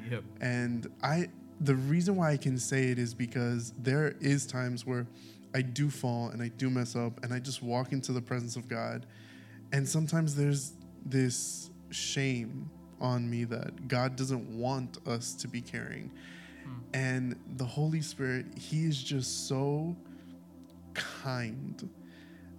yep. 0.10 0.24
And 0.42 0.90
I 1.02 1.30
the 1.62 1.76
reason 1.76 2.16
why 2.16 2.32
I 2.32 2.38
can 2.38 2.58
say 2.58 2.86
it 2.90 3.00
is 3.00 3.14
because 3.14 3.74
there 3.78 4.16
is 4.20 4.46
times 4.46 4.86
where 4.86 5.08
I 5.56 5.62
do 5.62 5.90
fall 5.90 6.30
and 6.30 6.42
I 6.42 6.50
do 6.50 6.70
mess 6.70 6.96
up 6.96 7.24
and 7.24 7.34
I 7.34 7.40
just 7.40 7.62
walk 7.62 7.94
into 7.94 8.12
the 8.12 8.22
presence 8.22 8.56
of 8.56 8.68
God. 8.68 9.06
And 9.72 9.88
sometimes 9.88 10.36
there's 10.36 10.74
this 11.06 11.70
shame 11.90 12.70
on 13.00 13.30
me 13.30 13.44
that 13.46 13.88
God 13.88 14.16
doesn't 14.16 14.58
want 14.58 14.98
us 15.08 15.34
to 15.36 15.48
be 15.48 15.62
carrying. 15.62 16.12
Hmm. 16.64 16.72
And 16.94 17.40
the 17.58 17.66
Holy 17.66 18.02
Spirit, 18.02 18.46
He 18.58 18.86
is 18.86 19.02
just 19.02 19.48
so 19.48 19.96
kind 20.94 21.90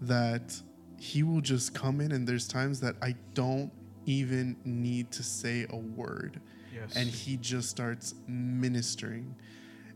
that 0.03 0.61
He 0.99 1.23
will 1.23 1.41
just 1.41 1.75
come 1.75 2.01
in, 2.01 2.13
and 2.13 2.27
there's 2.27 2.47
times 2.47 2.81
that 2.81 2.97
I 3.03 3.15
don't 3.33 3.73
even 4.07 4.57
need 4.65 5.11
to 5.13 5.23
say 5.23 5.67
a 5.71 5.77
word. 5.77 6.41
Yes. 6.75 6.97
and 6.97 7.09
he 7.09 7.37
just 7.37 7.71
starts 7.71 8.15
ministering. 8.27 9.35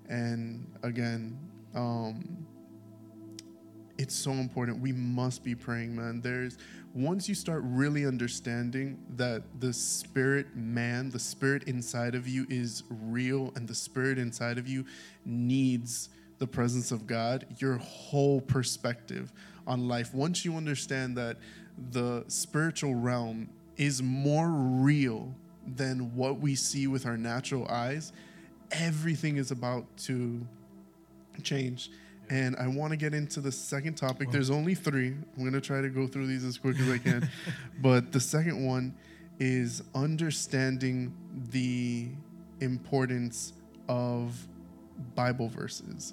And 0.08 0.66
again 0.82 1.38
um 1.74 2.46
it's 3.98 4.14
so 4.14 4.30
important. 4.30 4.80
We 4.80 4.92
must 4.92 5.42
be 5.42 5.56
praying 5.56 5.96
man. 5.96 6.20
There's 6.20 6.56
once 6.94 7.28
you 7.28 7.34
start 7.34 7.62
really 7.64 8.06
understanding 8.06 8.98
that 9.16 9.42
the 9.60 9.72
spirit 9.72 10.54
man 10.54 11.10
the 11.10 11.18
spirit 11.18 11.64
inside 11.64 12.14
of 12.14 12.26
you 12.26 12.46
is 12.48 12.84
real 12.88 13.52
and 13.56 13.68
the 13.68 13.74
spirit 13.74 14.18
inside 14.18 14.56
of 14.56 14.66
you 14.68 14.84
needs 15.24 16.08
the 16.38 16.46
presence 16.46 16.92
of 16.92 17.06
god 17.06 17.44
your 17.58 17.76
whole 17.78 18.40
perspective 18.40 19.32
on 19.66 19.86
life. 19.88 20.14
Once 20.14 20.44
you 20.44 20.56
understand 20.56 21.16
that 21.16 21.36
the 21.90 22.24
spiritual 22.28 22.94
realm 22.94 23.48
is 23.78 24.02
more 24.02 24.48
real 24.48 25.32
than 25.66 26.14
what 26.14 26.40
we 26.40 26.54
see 26.54 26.86
with 26.86 27.06
our 27.06 27.16
natural 27.16 27.66
eyes, 27.68 28.12
everything 28.72 29.36
is 29.36 29.50
about 29.50 29.84
to 29.96 30.46
change. 31.42 31.90
And 32.30 32.56
I 32.56 32.66
want 32.66 32.90
to 32.90 32.96
get 32.96 33.14
into 33.14 33.40
the 33.40 33.52
second 33.52 33.94
topic. 33.94 34.30
There's 34.30 34.50
only 34.50 34.74
three. 34.74 35.08
I'm 35.08 35.38
going 35.38 35.52
to 35.52 35.60
try 35.60 35.80
to 35.80 35.88
go 35.88 36.06
through 36.06 36.26
these 36.26 36.44
as 36.44 36.58
quick 36.58 36.78
as 36.78 36.90
I 36.90 36.98
can. 36.98 37.30
but 37.80 38.12
the 38.12 38.20
second 38.20 38.66
one 38.66 38.94
is 39.38 39.82
understanding 39.94 41.14
the 41.50 42.08
importance 42.60 43.54
of 43.88 44.46
Bible 45.14 45.48
verses. 45.48 46.12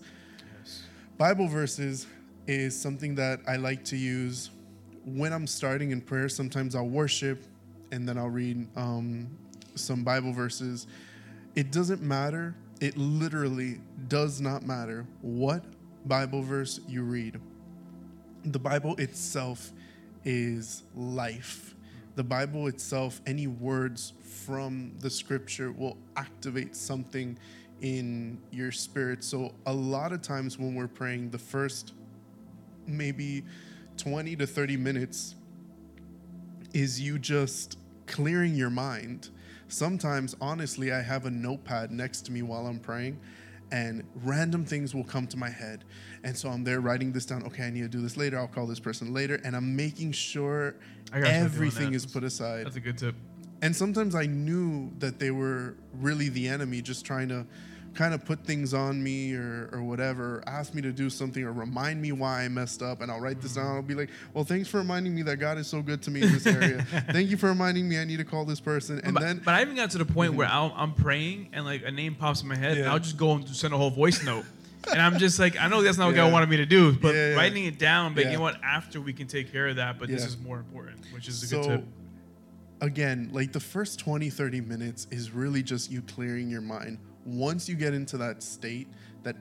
yes. 0.64 0.84
Bible 1.18 1.48
verses 1.48 2.08
is 2.48 2.80
something 2.80 3.16
that 3.16 3.40
I 3.48 3.58
like 3.58 3.84
to 3.86 3.98
use 3.98 4.52
when 5.06 5.34
I'm 5.34 5.48
starting 5.48 5.92
in 5.92 6.00
prayer. 6.02 6.30
Sometimes 6.30 6.76
I'll 6.76 6.88
worship 6.88 7.44
and 7.96 8.08
then 8.08 8.18
I'll 8.18 8.30
read 8.30 8.68
um, 8.76 9.30
some 9.76 10.04
Bible 10.04 10.34
verses. 10.34 10.86
It 11.56 11.72
doesn't 11.72 12.02
matter. 12.02 12.54
It 12.82 12.98
literally 12.98 13.80
does 14.10 14.42
not 14.42 14.64
matter 14.64 15.08
what 15.22 15.64
Bible 16.06 16.42
verse 16.42 16.82
you 16.90 17.04
read. 17.04 17.40
The 18.44 18.60
Bible 18.60 18.96
itself 18.98 19.72
is 20.26 20.84
life. 20.94 21.74
The 22.16 22.24
Bible 22.24 22.68
itself, 22.68 23.22
any 23.26 23.48
words 23.48 24.12
from 24.22 24.92
the 25.00 25.10
scripture 25.10 25.72
will 25.72 25.98
activate 26.18 26.76
something 26.76 27.38
in 27.82 28.38
your 28.52 28.74
spirit. 28.74 29.24
So, 29.24 29.54
a 29.66 29.74
lot 29.74 30.12
of 30.12 30.22
times 30.22 30.60
when 30.60 30.76
we're 30.76 30.88
praying, 30.88 31.30
the 31.30 31.40
first 31.40 31.94
maybe 32.88 33.44
20 33.98 34.36
to 34.36 34.48
30 34.48 34.78
minutes 34.78 35.36
is 36.74 37.00
you 37.00 37.18
just 37.18 37.78
clearing 38.08 38.56
your 38.56 38.70
mind. 38.70 39.30
Sometimes, 39.68 40.36
honestly, 40.40 40.92
I 40.92 41.02
have 41.02 41.26
a 41.26 41.32
notepad 41.32 41.92
next 41.92 42.22
to 42.24 42.32
me 42.32 42.42
while 42.42 42.68
I'm 42.68 42.80
praying, 42.80 43.20
and 43.72 44.04
random 44.24 44.64
things 44.64 44.94
will 44.94 45.04
come 45.04 45.26
to 45.28 45.38
my 45.38 45.50
head. 45.50 45.84
And 46.24 46.38
so 46.38 46.50
I'm 46.50 46.64
there 46.64 46.82
writing 46.82 47.12
this 47.12 47.26
down. 47.26 47.44
Okay, 47.46 47.64
I 47.64 47.70
need 47.72 47.82
to 47.82 47.88
do 47.88 48.02
this 48.02 48.16
later. 48.16 48.38
I'll 48.38 48.48
call 48.48 48.68
this 48.68 48.80
person 48.80 49.14
later. 49.14 49.42
And 49.44 49.56
I'm 49.56 49.76
making 49.76 50.12
sure 50.12 50.76
I 51.12 51.20
gotta 51.20 51.26
start 51.26 51.34
doing 51.34 51.44
everything 51.46 51.94
is 51.94 52.06
put 52.06 52.24
aside. 52.24 52.66
That's 52.66 52.76
a 52.76 52.80
good 52.80 52.98
tip. 52.98 53.16
And 53.62 53.76
sometimes 53.76 54.14
I 54.14 54.28
knew 54.28 54.92
that 55.00 55.18
they 55.18 55.32
were 55.32 55.76
really 55.94 56.30
the 56.30 56.48
enemy, 56.48 56.82
just 56.82 57.06
trying 57.06 57.30
to 57.30 57.48
kind 57.96 58.14
of 58.14 58.24
put 58.26 58.44
things 58.44 58.74
on 58.74 59.02
me 59.02 59.34
or, 59.36 59.70
or 59.72 59.82
whatever, 59.82 60.44
ask 60.46 60.74
me 60.74 60.82
to 60.82 60.92
do 60.92 61.10
something 61.10 61.44
or 61.44 61.52
remind 61.52 62.02
me 62.02 62.12
why 62.12 62.44
I 62.44 62.48
messed 62.48 62.82
up. 62.82 63.02
And 63.02 63.12
I'll 63.12 63.20
write 63.20 63.42
this 63.42 63.56
down. 63.56 63.66
Mm-hmm. 63.66 63.76
I'll 63.76 63.82
be 63.82 63.96
like, 63.96 64.10
well, 64.34 64.44
thanks 64.44 64.68
for 64.68 64.78
reminding 64.78 65.16
me 65.16 65.22
that 65.24 65.38
God 65.38 65.58
is 65.58 65.68
so 65.68 65.82
good 65.82 66.02
to 66.04 66.12
me 66.12 66.22
in 66.22 66.32
this 66.32 66.46
area. 66.46 66.82
Thank 67.12 67.30
you 67.30 67.38
for 67.38 67.48
reminding 67.48 67.88
me 67.88 67.98
I 68.00 68.04
need 68.04 68.18
to 68.18 68.26
call 68.26 68.46
this 68.46 68.60
person. 68.60 69.00
And 69.04 69.14
but, 69.14 69.24
then, 69.24 69.42
but 69.44 69.54
I 69.56 69.62
even 69.62 69.76
got 69.76 69.92
to 69.92 69.98
the 69.98 70.06
point 70.06 70.32
mm-hmm. 70.32 70.40
where 70.40 70.48
I'll, 70.48 70.74
I'm 70.76 70.94
praying 70.94 71.50
and 71.54 71.66
like 71.66 71.84
a 71.84 71.92
name 71.92 72.16
pops 72.16 72.42
in 72.42 72.48
my 72.48 72.56
head, 72.56 72.78
and 72.78 72.88
I'll 72.88 73.00
just 73.00 73.18
go 73.18 73.32
and 73.32 73.48
send 73.48 73.74
a 73.74 73.78
whole 73.78 73.90
voice 73.90 74.24
note. 74.24 74.46
and 74.92 75.02
I'm 75.02 75.18
just 75.18 75.40
like, 75.40 75.60
I 75.60 75.68
know 75.68 75.82
that's 75.82 75.98
not 75.98 76.08
what 76.08 76.16
Yeah. 76.16 76.26
God 76.26 76.34
wanted 76.34 76.50
me 76.50 76.58
to 76.58 76.66
do, 76.66 76.94
but 76.94 77.16
Yeah, 77.16 77.30
yeah. 77.30 77.36
writing 77.36 77.66
it 77.66 77.80
down, 77.80 78.14
but 78.14 78.26
Yeah. 78.26 78.32
you 78.32 78.38
know 78.38 78.44
what? 78.44 78.64
After 78.64 79.02
we 79.02 79.14
can 79.14 79.28
take 79.28 79.52
care 79.52 79.68
of 79.68 79.78
that, 79.78 79.98
but 80.00 80.10
this 80.10 80.26
is 80.26 80.38
more 80.38 80.58
important, 80.58 81.06
which 81.12 81.28
is 81.28 81.42
a 81.44 81.48
so, 81.48 81.62
good 81.62 81.70
tip. 81.70 81.86
again, 82.82 83.30
like 83.32 83.52
the 83.52 83.60
first 83.60 84.00
20, 84.00 84.30
30 84.30 84.62
minutes 84.62 85.08
is 85.12 85.32
really 85.32 85.64
just 85.64 85.92
you 85.92 86.02
clearing 86.02 86.50
your 86.50 86.62
mind. 86.62 87.00
Once 87.26 87.68
you 87.68 87.76
get 87.76 87.94
into 87.94 88.18
that 88.18 88.44
state 88.44 88.88
that 89.24 89.36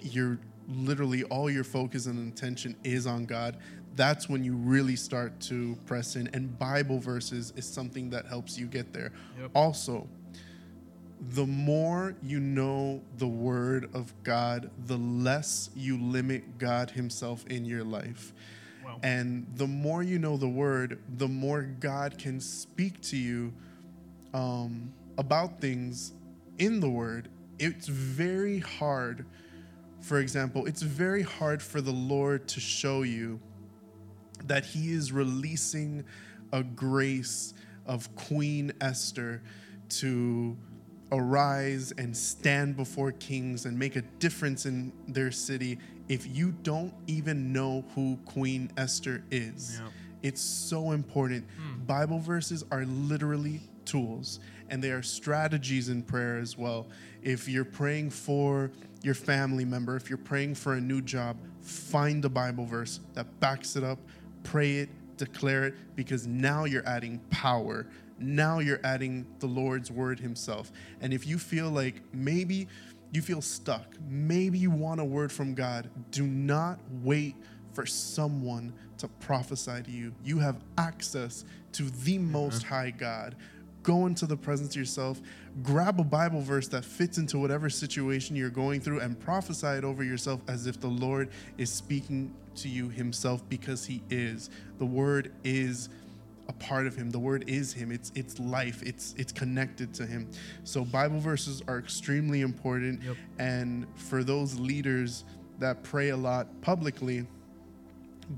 you're 0.00 0.38
literally 0.68 1.24
all 1.24 1.48
your 1.48 1.64
focus 1.64 2.06
and 2.06 2.18
intention 2.18 2.76
is 2.84 3.06
on 3.06 3.24
God, 3.24 3.56
that's 3.96 4.28
when 4.28 4.44
you 4.44 4.54
really 4.54 4.96
start 4.96 5.38
to 5.40 5.76
press 5.86 6.16
in. 6.16 6.28
And 6.32 6.56
Bible 6.58 6.98
verses 6.98 7.52
is 7.56 7.66
something 7.66 8.10
that 8.10 8.26
helps 8.26 8.58
you 8.58 8.66
get 8.66 8.92
there. 8.92 9.12
Yep. 9.40 9.50
Also, 9.54 10.06
the 11.20 11.46
more 11.46 12.14
you 12.22 12.38
know 12.38 13.02
the 13.16 13.26
word 13.26 13.90
of 13.94 14.14
God, 14.22 14.70
the 14.86 14.96
less 14.96 15.70
you 15.74 15.98
limit 16.00 16.58
God 16.58 16.90
Himself 16.90 17.44
in 17.48 17.64
your 17.64 17.82
life. 17.82 18.32
Wow. 18.84 19.00
And 19.02 19.46
the 19.56 19.66
more 19.66 20.02
you 20.02 20.18
know 20.18 20.36
the 20.36 20.48
word, 20.48 21.00
the 21.16 21.28
more 21.28 21.62
God 21.62 22.18
can 22.18 22.40
speak 22.40 23.00
to 23.02 23.16
you 23.16 23.52
um, 24.32 24.92
about 25.18 25.60
things 25.60 26.12
in 26.58 26.80
the 26.80 26.88
word. 26.88 27.28
It's 27.58 27.88
very 27.88 28.60
hard, 28.60 29.26
for 30.00 30.18
example, 30.20 30.66
it's 30.66 30.82
very 30.82 31.22
hard 31.22 31.62
for 31.62 31.80
the 31.80 31.92
Lord 31.92 32.46
to 32.48 32.60
show 32.60 33.02
you 33.02 33.40
that 34.44 34.64
He 34.64 34.92
is 34.92 35.10
releasing 35.12 36.04
a 36.52 36.62
grace 36.62 37.54
of 37.86 38.14
Queen 38.14 38.72
Esther 38.80 39.42
to 39.88 40.56
arise 41.10 41.92
and 41.96 42.14
stand 42.16 42.76
before 42.76 43.12
kings 43.12 43.64
and 43.64 43.78
make 43.78 43.96
a 43.96 44.02
difference 44.02 44.66
in 44.66 44.92
their 45.08 45.30
city 45.30 45.78
if 46.08 46.26
you 46.26 46.52
don't 46.62 46.92
even 47.06 47.52
know 47.52 47.84
who 47.94 48.18
Queen 48.26 48.70
Esther 48.76 49.24
is. 49.30 49.80
Yep. 49.82 49.92
It's 50.22 50.40
so 50.40 50.92
important. 50.92 51.46
Hmm. 51.56 51.84
Bible 51.84 52.18
verses 52.18 52.64
are 52.70 52.84
literally 52.84 53.60
tools 53.84 54.40
and 54.70 54.82
they 54.82 54.90
are 54.90 55.02
strategies 55.02 55.88
in 55.88 56.02
prayer 56.02 56.38
as 56.38 56.56
well. 56.56 56.86
If 57.22 57.48
you're 57.48 57.64
praying 57.64 58.10
for 58.10 58.70
your 59.02 59.14
family 59.14 59.64
member, 59.64 59.96
if 59.96 60.08
you're 60.08 60.18
praying 60.18 60.54
for 60.54 60.74
a 60.74 60.80
new 60.80 61.00
job, 61.00 61.36
find 61.60 62.24
a 62.24 62.28
Bible 62.28 62.64
verse 62.64 63.00
that 63.14 63.40
backs 63.40 63.76
it 63.76 63.84
up, 63.84 63.98
pray 64.42 64.76
it, 64.76 64.88
declare 65.16 65.64
it, 65.64 65.74
because 65.96 66.26
now 66.26 66.64
you're 66.64 66.86
adding 66.86 67.18
power. 67.30 67.86
Now 68.18 68.58
you're 68.58 68.80
adding 68.82 69.26
the 69.38 69.46
Lord's 69.46 69.90
word 69.90 70.18
himself. 70.18 70.72
And 71.00 71.12
if 71.12 71.26
you 71.26 71.38
feel 71.38 71.70
like 71.70 72.02
maybe 72.12 72.66
you 73.12 73.22
feel 73.22 73.40
stuck, 73.40 73.86
maybe 74.08 74.58
you 74.58 74.70
want 74.70 75.00
a 75.00 75.04
word 75.04 75.32
from 75.32 75.54
God, 75.54 75.88
do 76.10 76.26
not 76.26 76.80
wait 77.02 77.36
for 77.72 77.86
someone 77.86 78.72
to 78.98 79.06
prophesy 79.06 79.82
to 79.84 79.90
you. 79.90 80.12
You 80.24 80.38
have 80.40 80.56
access 80.76 81.44
to 81.72 81.84
the 81.84 82.18
Most 82.18 82.64
High 82.64 82.90
God. 82.90 83.36
Go 83.82 84.06
into 84.06 84.26
the 84.26 84.36
presence 84.36 84.70
of 84.70 84.76
yourself, 84.76 85.20
grab 85.62 86.00
a 86.00 86.04
Bible 86.04 86.40
verse 86.40 86.68
that 86.68 86.84
fits 86.84 87.18
into 87.18 87.38
whatever 87.38 87.70
situation 87.70 88.36
you're 88.36 88.50
going 88.50 88.80
through, 88.80 89.00
and 89.00 89.18
prophesy 89.18 89.68
it 89.68 89.84
over 89.84 90.04
yourself 90.04 90.40
as 90.48 90.66
if 90.66 90.80
the 90.80 90.88
Lord 90.88 91.30
is 91.56 91.70
speaking 91.70 92.34
to 92.56 92.68
you 92.68 92.88
Himself 92.88 93.48
because 93.48 93.86
He 93.86 94.02
is. 94.10 94.50
The 94.78 94.86
Word 94.86 95.32
is 95.44 95.88
a 96.48 96.52
part 96.54 96.86
of 96.86 96.96
him. 96.96 97.10
The 97.10 97.18
word 97.18 97.44
is 97.46 97.74
him. 97.74 97.92
It's 97.92 98.10
it's 98.14 98.38
life. 98.38 98.82
It's 98.82 99.14
it's 99.18 99.32
connected 99.32 99.92
to 99.94 100.06
him. 100.06 100.28
So 100.64 100.82
bible 100.84 101.20
verses 101.20 101.62
are 101.68 101.78
extremely 101.78 102.40
important. 102.40 103.02
Yep. 103.02 103.16
and 103.38 103.86
for 103.96 104.24
those 104.24 104.58
leaders 104.58 105.24
that 105.58 105.82
pray 105.82 106.08
a 106.08 106.16
lot 106.16 106.48
publicly 106.62 107.26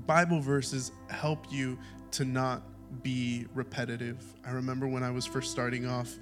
bible 0.07 0.39
verses 0.39 0.91
help 1.09 1.51
you 1.51 1.77
to 2.11 2.25
not 2.25 2.61
be 3.03 3.45
repetitive 3.53 4.17
i 4.45 4.51
remember 4.51 4.87
when 4.87 5.01
i 5.03 5.09
was 5.11 5.25
first 5.25 5.51
starting 5.51 5.85
off 5.87 6.17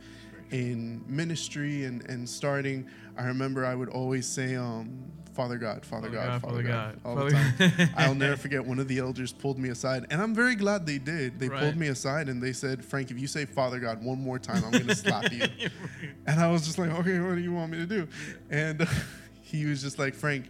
in 0.51 1.03
ministry 1.07 1.85
and 1.85 2.07
and 2.09 2.27
starting 2.27 2.87
i 3.17 3.25
remember 3.25 3.65
i 3.65 3.73
would 3.75 3.89
always 3.89 4.27
say 4.27 4.55
um 4.55 5.03
father 5.33 5.57
god 5.57 5.85
father, 5.85 6.09
god, 6.09 6.41
father 6.41 6.61
god, 6.63 6.99
all 7.05 7.15
Father 7.15 7.29
the 7.29 7.35
time 7.35 7.89
I'll 7.95 8.13
never 8.15 8.35
forget 8.35 8.63
one 8.65 8.77
of 8.79 8.87
the 8.87 8.99
elders 8.99 9.31
pulled 9.33 9.57
me 9.57 9.69
aside, 9.69 10.05
and 10.09 10.21
I'm 10.21 10.33
very 10.35 10.55
glad 10.55 10.85
they 10.85 10.97
did. 10.99 11.39
They 11.39 11.49
Right. 11.49 11.59
pulled 11.59 11.75
me 11.77 11.87
aside 11.87 12.29
and 12.29 12.41
they 12.41 12.53
said, 12.53 12.83
Frank, 12.85 13.09
if 13.11 13.19
you 13.19 13.27
say 13.27 13.45
Father 13.45 13.79
God 13.79 14.03
one 14.03 14.19
more 14.21 14.37
time, 14.39 14.63
I'm 14.63 14.71
going 14.71 14.87
to 14.87 14.93
slap 14.95 15.31
you. 15.31 15.47
And 16.27 16.39
I 16.39 16.49
was 16.49 16.65
just 16.65 16.77
like, 16.77 16.91
okay, 16.91 17.19
what 17.19 17.35
do 17.35 17.41
you 17.41 17.53
want 17.53 17.71
me 17.71 17.77
to 17.79 17.85
do? 17.85 18.07
And 18.49 18.87
he 19.41 19.65
was 19.65 19.81
just 19.81 19.97
like, 19.97 20.13
Frank, 20.13 20.45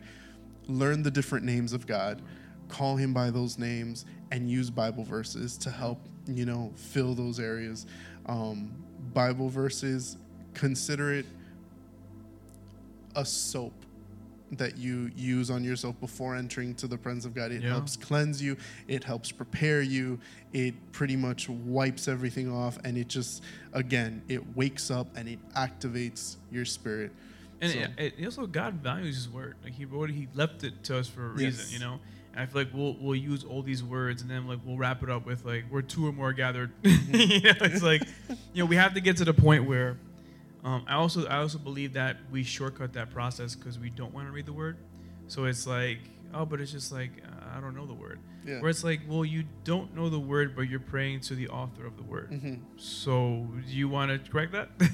learn 0.68 1.02
the 1.04 1.12
different 1.12 1.46
names 1.46 1.72
of 1.74 1.86
God, 1.88 2.22
call 2.68 2.96
him 2.98 3.14
by 3.14 3.30
those 3.32 3.58
names, 3.58 4.06
and 4.32 4.50
use 4.50 4.70
Bible 4.70 5.04
verses 5.04 5.58
to 5.60 5.70
help, 5.72 6.00
you 6.28 6.46
know, 6.46 6.72
fill 6.76 7.16
those 7.16 7.40
areas. 7.40 7.86
Um, 8.26 8.72
Bible 9.14 9.50
verses, 9.50 10.18
consider 10.54 11.14
it 11.14 11.26
a 13.16 13.26
soap 13.26 13.74
that 14.52 14.78
you 14.78 15.12
use 15.16 15.52
on 15.52 15.64
yourself 15.64 16.00
before 16.00 16.36
entering 16.36 16.74
to 16.76 16.88
the 16.88 16.98
presence 16.98 17.26
of 17.26 17.36
God. 17.36 17.52
It 17.52 17.62
Yeah. 17.62 17.70
helps 17.70 17.96
cleanse 17.96 18.42
you, 18.42 18.58
it 18.88 19.04
helps 19.04 19.32
prepare 19.32 19.82
you, 19.82 20.20
it 20.54 20.74
pretty 20.92 21.16
much 21.16 21.48
wipes 21.50 22.08
everything 22.08 22.52
off, 22.52 22.80
and 22.84 22.98
it 22.98 23.08
just, 23.08 23.44
again, 23.74 24.24
it 24.28 24.56
wakes 24.56 24.90
up 24.90 25.08
and 25.16 25.30
it 25.30 25.40
activates 25.54 26.38
your 26.52 26.66
spirit. 26.66 27.12
And 27.62 27.72
So- 27.72 27.80
it, 27.98 28.14
it 28.18 28.26
also 28.26 28.48
God 28.48 28.76
values 28.76 29.16
His 29.16 29.30
word. 29.30 29.56
Like 29.64 29.74
He 29.74 29.86
wrote, 29.86 30.10
He 30.10 30.28
left 30.34 30.64
it 30.64 30.84
to 30.86 30.98
us 30.98 31.08
for 31.08 31.28
a 31.28 31.30
reason. 31.30 31.66
Yes. 31.66 31.74
You 31.74 31.80
know. 31.80 32.00
And 32.40 32.48
I 32.48 32.52
feel 32.52 32.62
like 32.62 32.74
we'll 32.74 32.96
we'll 33.02 33.16
use 33.18 33.44
all 33.44 33.62
these 33.62 33.84
words 33.84 34.22
and 34.22 34.32
then 34.32 34.48
like 34.48 34.60
we'll 34.66 34.78
wrap 34.78 35.04
it 35.04 35.10
up 35.10 35.26
with 35.26 35.44
like 35.44 35.66
we're 35.70 35.82
two 35.82 36.08
or 36.08 36.14
more 36.14 36.32
gathered. 36.32 36.72
you 36.84 37.42
know, 37.42 37.52
it's 37.62 37.84
like 37.84 38.02
you 38.54 38.64
know 38.64 38.66
we 38.66 38.78
have 38.78 38.94
to 38.94 39.02
get 39.02 39.18
to 39.18 39.26
the 39.26 39.34
point 39.34 39.68
where. 39.68 39.98
Um, 40.64 40.84
I 40.88 40.94
also 40.96 41.26
I 41.28 41.38
also 41.38 41.58
believe 41.58 41.94
that 41.94 42.18
we 42.32 42.44
shortcut 42.44 42.94
that 42.94 43.12
process 43.12 43.56
because 43.56 43.78
we 43.80 43.90
don't 43.90 44.14
want 44.14 44.28
to 44.28 44.32
read 44.32 44.46
the 44.46 44.54
word. 44.54 44.78
So 45.28 45.46
it's 45.46 45.68
like 45.68 46.00
oh, 46.34 46.46
but 46.46 46.62
it's 46.62 46.72
just 46.72 46.92
like 46.94 47.12
uh, 47.26 47.58
I 47.58 47.60
don't 47.62 47.76
know 47.76 47.86
the 47.86 47.94
word. 47.94 48.20
Yeah. 48.46 48.62
Where 48.62 48.70
it's 48.70 48.84
like, 48.86 49.02
well, 49.08 49.26
you 49.26 49.44
don't 49.66 49.94
know 49.96 50.10
the 50.10 50.20
word, 50.20 50.56
but 50.56 50.64
you're 50.64 50.80
praying 50.80 51.20
to 51.22 51.36
the 51.36 51.50
author 51.50 51.86
of 51.86 51.98
the 51.98 52.04
word. 52.04 52.30
hmm 52.30 52.56
So 52.78 53.48
do 53.68 53.76
you 53.76 53.90
want 53.90 54.12
to 54.12 54.32
correct 54.32 54.54
that? 54.54 54.78
do 54.80 54.86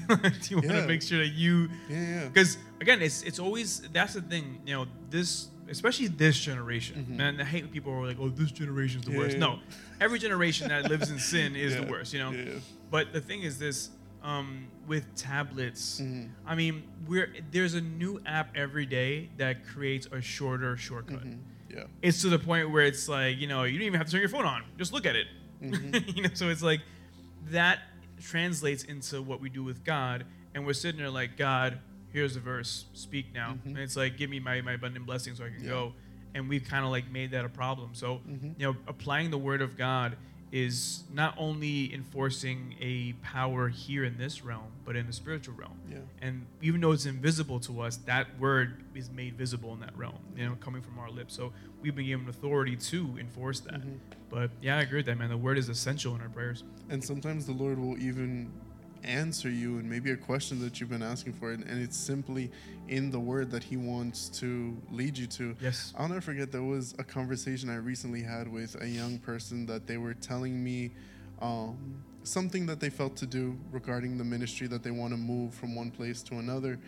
you 0.50 0.56
want 0.56 0.68
to 0.70 0.74
Yeah. 0.78 0.86
make 0.86 1.02
sure 1.02 1.18
that 1.18 1.32
you 1.32 1.68
Yeah, 1.88 1.96
yeah. 2.00 2.24
because 2.28 2.58
again, 2.80 3.02
it's 3.02 3.22
it's 3.22 3.38
always 3.38 3.80
that's 3.92 4.14
the 4.14 4.22
thing. 4.22 4.60
You 4.66 4.74
know, 4.74 4.86
this 5.10 5.48
especially 5.68 6.08
this 6.08 6.38
generation. 6.38 7.06
Mhm. 7.10 7.16
Man, 7.16 7.40
I 7.40 7.44
hate 7.44 7.62
when 7.64 7.72
people 7.72 7.92
are 7.92 8.06
like, 8.06 8.18
"Oh, 8.20 8.28
this 8.28 8.50
generation's 8.52 9.04
the 9.04 9.12
Yeah, 9.12 9.18
worst." 9.18 9.38
No, 9.38 9.60
every 10.00 10.18
generation 10.18 10.68
that 10.68 10.88
lives 10.88 11.10
in 11.10 11.18
sin 11.18 11.56
is 11.56 11.72
Yeah, 11.74 11.80
the 11.84 11.90
worst. 11.90 12.12
You 12.12 12.18
know. 12.20 12.30
yeah. 12.32 12.44
But 12.90 13.12
the 13.12 13.20
thing 13.20 13.42
is 13.42 13.58
this. 13.58 13.90
Um, 14.22 14.66
with 14.88 15.14
tablets, 15.14 16.00
Mhm. 16.00 16.30
I 16.44 16.56
mean, 16.56 16.82
we're 17.06 17.32
there's 17.52 17.74
a 17.74 17.80
new 17.80 18.20
app 18.26 18.56
every 18.56 18.84
day 18.84 19.28
that 19.36 19.64
creates 19.64 20.08
a 20.10 20.20
shorter 20.20 20.76
shortcut. 20.76 21.24
Mhm. 21.24 21.38
Yeah. 21.70 21.84
It's 22.02 22.22
to 22.22 22.28
the 22.28 22.38
point 22.38 22.70
where 22.70 22.84
it's 22.84 23.08
like, 23.08 23.38
you 23.38 23.46
know, 23.46 23.62
you 23.62 23.78
don't 23.78 23.86
even 23.86 23.98
have 23.98 24.06
to 24.06 24.12
turn 24.12 24.20
your 24.20 24.28
phone 24.30 24.44
on; 24.44 24.64
just 24.78 24.92
look 24.92 25.06
at 25.06 25.14
it. 25.14 25.28
Mhm. 25.62 25.70
you 26.16 26.22
know, 26.24 26.30
so 26.34 26.48
it's 26.48 26.62
like 26.62 26.80
that 27.50 27.80
translates 28.20 28.82
into 28.82 29.22
what 29.22 29.40
we 29.40 29.48
do 29.48 29.62
with 29.62 29.84
God, 29.84 30.24
and 30.54 30.66
we're 30.66 30.72
sitting 30.72 30.98
there 30.98 31.10
like, 31.10 31.36
God, 31.36 31.78
here's 32.12 32.34
the 32.34 32.40
verse, 32.40 32.86
speak 32.94 33.32
now, 33.34 33.54
Mhm. 33.54 33.66
and 33.66 33.78
it's 33.78 33.96
like, 33.96 34.16
give 34.16 34.30
me 34.30 34.40
my, 34.40 34.60
my 34.60 34.72
abundant 34.72 35.06
blessing 35.06 35.34
so 35.34 35.44
I 35.44 35.50
can 35.50 35.62
Yeah. 35.64 35.70
go, 35.70 35.94
and 36.34 36.48
we've 36.48 36.64
kind 36.64 36.84
of 36.84 36.90
like 36.90 37.10
made 37.10 37.30
that 37.32 37.44
a 37.44 37.48
problem. 37.48 37.94
So, 37.94 38.20
Mhm. 38.28 38.58
you 38.58 38.66
know, 38.66 38.76
applying 38.86 39.30
the 39.30 39.38
Word 39.38 39.60
of 39.62 39.76
God 39.76 40.16
is 40.52 41.02
not 41.12 41.34
only 41.36 41.92
enforcing 41.92 42.76
a 42.80 43.12
power 43.14 43.68
here 43.68 44.04
in 44.04 44.16
this 44.16 44.44
realm, 44.44 44.70
but 44.84 44.94
in 44.94 45.06
the 45.06 45.12
spiritual 45.12 45.54
realm. 45.56 45.76
Yeah. 45.90 45.98
And 46.22 46.46
even 46.62 46.80
though 46.80 46.92
it's 46.92 47.04
invisible 47.04 47.58
to 47.60 47.80
us, 47.80 47.96
that 47.98 48.38
word 48.38 48.84
is 48.94 49.10
made 49.10 49.34
visible 49.36 49.74
in 49.74 49.80
that 49.80 49.94
realm, 49.98 50.20
you 50.36 50.46
know, 50.46 50.54
coming 50.54 50.82
from 50.82 51.00
our 51.00 51.10
lips. 51.10 51.34
So 51.34 51.52
we've 51.82 51.96
been 51.96 52.06
given 52.06 52.28
authority 52.28 52.76
to 52.76 53.18
enforce 53.18 53.58
that. 53.60 53.82
Mhm. 53.82 53.98
But 54.30 54.52
yeah, 54.62 54.76
I 54.78 54.82
agree 54.82 54.98
with 55.00 55.06
that, 55.06 55.18
man. 55.18 55.30
The 55.30 55.36
word 55.36 55.58
is 55.58 55.68
essential 55.68 56.14
in 56.14 56.20
our 56.20 56.28
prayers. 56.28 56.62
And 56.88 57.02
sometimes 57.02 57.44
the 57.46 57.52
Lord 57.52 57.78
will 57.78 57.98
even 57.98 58.52
answer 59.06 59.48
you 59.48 59.78
and 59.78 59.88
maybe 59.88 60.10
a 60.10 60.16
question 60.16 60.60
that 60.60 60.80
you've 60.80 60.90
been 60.90 61.02
asking 61.02 61.34
for, 61.34 61.52
and, 61.52 61.64
and 61.64 61.82
it's 61.82 61.96
simply 61.96 62.50
in 62.88 63.10
the 63.10 63.20
word 63.20 63.50
that 63.50 63.62
He 63.62 63.76
wants 63.76 64.28
to 64.40 64.76
lead 64.90 65.16
you 65.16 65.26
to. 65.28 65.56
Yes. 65.60 65.94
I'll 65.96 66.08
never 66.08 66.20
forget 66.20 66.52
there 66.52 66.62
was 66.62 66.94
a 66.98 67.04
conversation 67.04 67.70
I 67.70 67.76
recently 67.76 68.22
had 68.22 68.50
with 68.50 68.80
a 68.82 68.88
young 68.88 69.18
person 69.18 69.66
that 69.66 69.86
they 69.86 69.96
were 69.96 70.14
telling 70.14 70.62
me 70.62 70.92
um, 71.40 72.02
something 72.22 72.66
that 72.66 72.80
they 72.80 72.90
felt 72.90 73.16
to 73.16 73.26
do 73.26 73.56
regarding 73.70 74.18
the 74.18 74.24
ministry 74.24 74.66
that 74.66 74.82
they 74.82 74.90
want 74.90 75.12
to 75.12 75.16
move 75.16 75.54
from 75.54 75.74
one 75.74 75.90
place 75.90 76.22
to 76.24 76.36
another, 76.36 76.78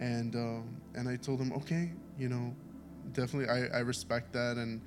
and 0.00 0.34
um, 0.36 0.76
and 0.94 1.08
I 1.08 1.16
told 1.16 1.40
them, 1.40 1.52
okay, 1.52 1.92
you 2.18 2.28
know, 2.28 2.54
definitely 3.12 3.48
I, 3.48 3.78
I 3.78 3.80
respect 3.80 4.32
that, 4.32 4.56
and 4.56 4.80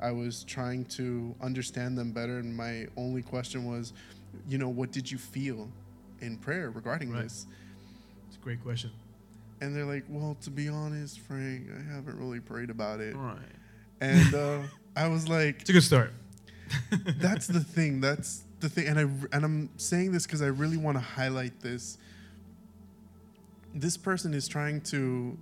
I 0.00 0.10
was 0.10 0.44
trying 0.44 0.84
to 0.86 1.34
understand 1.40 1.96
them 1.96 2.12
better, 2.12 2.38
and 2.38 2.56
my 2.56 2.86
only 2.96 3.22
question 3.22 3.64
was, 3.64 3.92
you 4.48 4.58
know, 4.58 4.68
what 4.68 4.90
did 4.90 5.10
you 5.10 5.18
feel 5.18 5.68
in 6.22 6.38
prayer 6.38 6.70
regarding 6.70 7.10
Right. 7.12 7.24
this? 7.24 7.46
It's 8.28 8.36
a 8.36 8.40
great 8.40 8.62
question. 8.62 8.90
And 9.60 9.76
they're 9.76 9.84
like, 9.84 10.04
well, 10.08 10.36
to 10.42 10.50
be 10.50 10.68
honest, 10.68 11.20
Frank, 11.20 11.68
I 11.70 11.94
haven't 11.94 12.18
really 12.18 12.40
prayed 12.40 12.70
about 12.70 13.00
it. 13.00 13.14
All 13.14 13.20
right. 13.22 13.38
And 14.00 14.34
uh, 14.34 14.58
I 14.96 15.08
was 15.08 15.28
like, 15.28 15.60
It's 15.60 15.70
a 15.70 15.72
good 15.74 15.82
start. 15.82 16.12
that's 17.18 17.46
the 17.46 17.60
thing. 17.60 18.00
That's 18.00 18.44
the 18.60 18.68
thing. 18.68 18.86
And 18.88 18.98
I 18.98 19.02
and 19.36 19.44
I'm 19.44 19.70
saying 19.76 20.12
this 20.12 20.26
because 20.26 20.40
I 20.42 20.46
really 20.46 20.78
want 20.78 20.96
to 20.96 21.02
highlight 21.02 21.60
this. 21.60 21.98
This 23.74 23.96
person 23.96 24.34
is 24.34 24.48
trying 24.48 24.80
to 24.82 25.36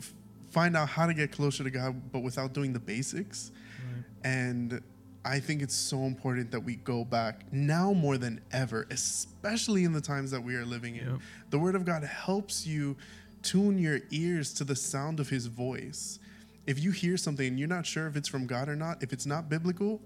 f- 0.00 0.14
find 0.50 0.76
out 0.76 0.88
how 0.88 1.06
to 1.06 1.14
get 1.14 1.32
closer 1.32 1.64
to 1.64 1.70
God, 1.70 2.12
but 2.12 2.20
without 2.20 2.52
doing 2.52 2.72
the 2.72 2.80
basics. 2.80 3.50
Right. 3.94 4.04
And 4.24 4.80
I 5.24 5.40
think 5.40 5.62
it's 5.62 5.74
so 5.74 6.00
important 6.00 6.50
that 6.50 6.60
we 6.60 6.76
go 6.76 7.04
back 7.04 7.50
now 7.50 7.92
more 7.92 8.18
than 8.18 8.40
ever, 8.52 8.86
especially 8.90 9.84
in 9.84 9.92
the 9.92 10.00
times 10.00 10.30
that 10.32 10.42
we 10.42 10.54
are 10.54 10.66
living 10.66 10.96
in. 10.96 11.08
Yep. 11.08 11.20
The 11.50 11.58
Word 11.58 11.74
of 11.74 11.84
God 11.84 12.04
helps 12.04 12.66
you 12.66 12.96
tune 13.42 13.78
your 13.78 14.00
ears 14.10 14.52
to 14.54 14.64
the 14.64 14.76
sound 14.76 15.20
of 15.20 15.30
His 15.30 15.46
voice. 15.46 16.18
If 16.66 16.82
you 16.82 16.90
hear 16.90 17.16
something 17.16 17.46
and 17.46 17.58
you're 17.58 17.68
not 17.68 17.86
sure 17.86 18.06
if 18.06 18.16
it's 18.16 18.28
from 18.28 18.46
God 18.46 18.68
or 18.68 18.76
not, 18.76 19.02
if 19.02 19.12
it's 19.12 19.26
not 19.26 19.48
biblical, 19.48 20.00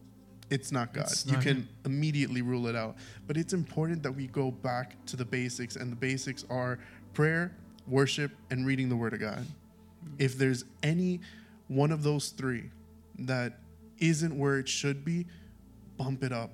it's 0.50 0.70
not 0.72 0.92
God. 0.92 1.06
It's 1.06 1.26
you 1.26 1.32
not 1.32 1.42
can 1.42 1.56
Him. 1.56 1.68
immediately 1.84 2.42
rule 2.42 2.68
it 2.68 2.76
out. 2.76 2.96
But 3.26 3.36
it's 3.36 3.52
important 3.52 4.02
that 4.04 4.12
we 4.12 4.28
go 4.28 4.50
back 4.50 5.04
to 5.06 5.16
the 5.16 5.24
basics, 5.24 5.76
and 5.76 5.90
the 5.90 5.96
basics 5.96 6.44
are 6.48 6.78
prayer, 7.12 7.56
worship, 7.86 8.30
and 8.50 8.66
reading 8.66 8.88
the 8.88 8.96
Word 8.96 9.14
of 9.14 9.20
God. 9.20 9.44
If 10.18 10.38
there's 10.38 10.64
any 10.82 11.20
one 11.66 11.90
of 11.90 12.02
those 12.02 12.30
three 12.30 12.70
that 13.18 13.58
isn't 13.98 14.36
where 14.36 14.58
it 14.58 14.68
should 14.68 15.04
be, 15.04 15.26
bump 15.96 16.22
it 16.22 16.32
up. 16.32 16.50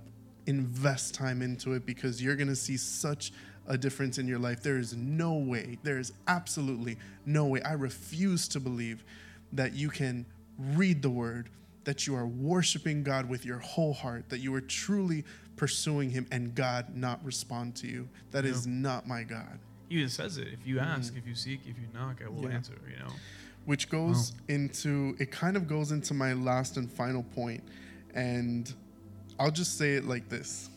Invest 0.47 1.15
time 1.15 1.41
into 1.43 1.73
it 1.73 1.87
because 1.87 2.23
you're 2.23 2.37
going 2.37 2.49
to 2.49 2.57
see 2.57 2.77
such 2.77 3.33
a 3.67 3.79
difference 3.79 4.19
in 4.19 4.29
your 4.29 4.39
life. 4.39 4.63
There 4.63 4.77
is 4.79 4.95
no 4.95 5.35
way, 5.35 5.79
there 5.83 5.99
is 5.99 6.13
absolutely 6.29 6.99
no 7.25 7.47
way. 7.47 7.63
I 7.63 7.73
refuse 7.73 8.47
to 8.49 8.61
believe 8.61 9.05
that 9.53 9.73
you 9.75 9.89
can 9.89 10.27
read 10.59 11.01
the 11.01 11.09
word, 11.11 11.49
that 11.85 12.07
you 12.07 12.15
are 12.15 12.27
worshiping 12.27 13.03
God 13.03 13.29
with 13.29 13.47
your 13.47 13.59
whole 13.59 13.95
heart, 13.95 14.29
that 14.29 14.39
you 14.41 14.55
are 14.55 14.61
truly 14.61 15.25
pursuing 15.57 16.11
Him 16.11 16.27
and 16.31 16.55
God 16.55 16.95
not 16.95 17.25
respond 17.25 17.75
to 17.77 17.87
you. 17.87 18.09
That 18.33 18.45
Yeah. 18.45 18.51
is 18.51 18.67
not 18.67 19.07
my 19.09 19.23
God. 19.23 19.59
He 19.89 19.97
even 19.97 20.09
says 20.11 20.37
it. 20.39 20.49
If 20.49 20.67
you 20.67 20.79
ask, 20.81 21.15
if 21.17 21.27
you 21.27 21.35
seek, 21.35 21.61
if 21.67 21.79
you 21.79 21.87
knock, 21.95 22.21
I 22.25 22.29
will 22.29 22.43
Mm. 22.43 22.51
Yeah. 22.51 22.57
answer. 22.57 22.75
You 22.91 22.99
know. 22.99 23.13
Which 23.67 23.89
goes 23.89 24.33
into 24.49 25.17
it 25.19 25.31
kind 25.31 25.57
of 25.57 25.67
goes 25.67 25.91
into 25.91 26.13
my 26.15 26.33
last 26.35 26.77
and 26.77 26.91
final 26.91 27.23
point 27.23 27.63
and 28.15 28.75
i'll 29.39 29.51
just 29.51 29.79
say 29.79 29.95
it 29.95 30.05
like 30.07 30.29
this. 30.29 30.71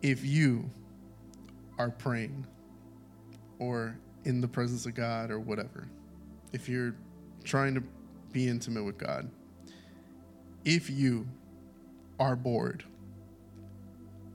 If 0.00 0.24
you 0.24 0.70
are 1.78 1.90
praying 1.90 2.46
or 3.58 3.96
in 4.24 4.40
the 4.40 4.48
presence 4.48 4.86
of 4.86 4.94
god 4.94 5.30
or 5.30 5.40
whatever 5.40 5.88
if 6.52 6.68
you're 6.68 6.94
trying 7.44 7.74
to 7.74 7.82
be 8.32 8.46
intimate 8.48 8.84
with 8.84 8.98
god 8.98 9.28
if 10.64 10.90
you 10.90 11.26
are 12.20 12.36
bored 12.36 12.84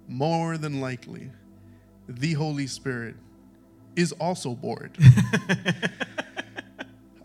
more 0.08 0.58
than 0.58 0.82
likely 0.82 1.30
the 2.08 2.34
holy 2.34 2.68
spirit 2.68 3.16
is 3.96 4.12
also 4.14 4.54
bored 4.56 4.98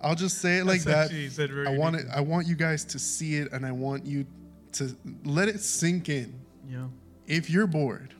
I'll 0.03 0.15
just 0.15 0.39
say 0.39 0.59
it 0.59 0.65
like 0.65 0.83
That's 0.83 0.85
that. 0.85 1.05
actually 1.07 1.29
said 1.31 1.51
very 1.51 1.67
I 1.67 1.77
want 1.77 1.97
it. 1.97 2.07
I 2.15 2.21
want 2.21 2.47
you 2.47 2.55
guys 2.55 2.85
to 2.87 2.99
see 2.99 3.37
it, 3.37 3.53
and 3.53 3.67
I 3.67 3.73
want 3.73 4.07
you 4.07 4.27
to 4.73 4.97
let 5.25 5.49
it 5.49 5.61
sink 5.61 6.09
in. 6.09 6.35
Yeah. 6.69 6.87
If 7.27 7.51
you're 7.51 7.67
bored, 7.67 8.15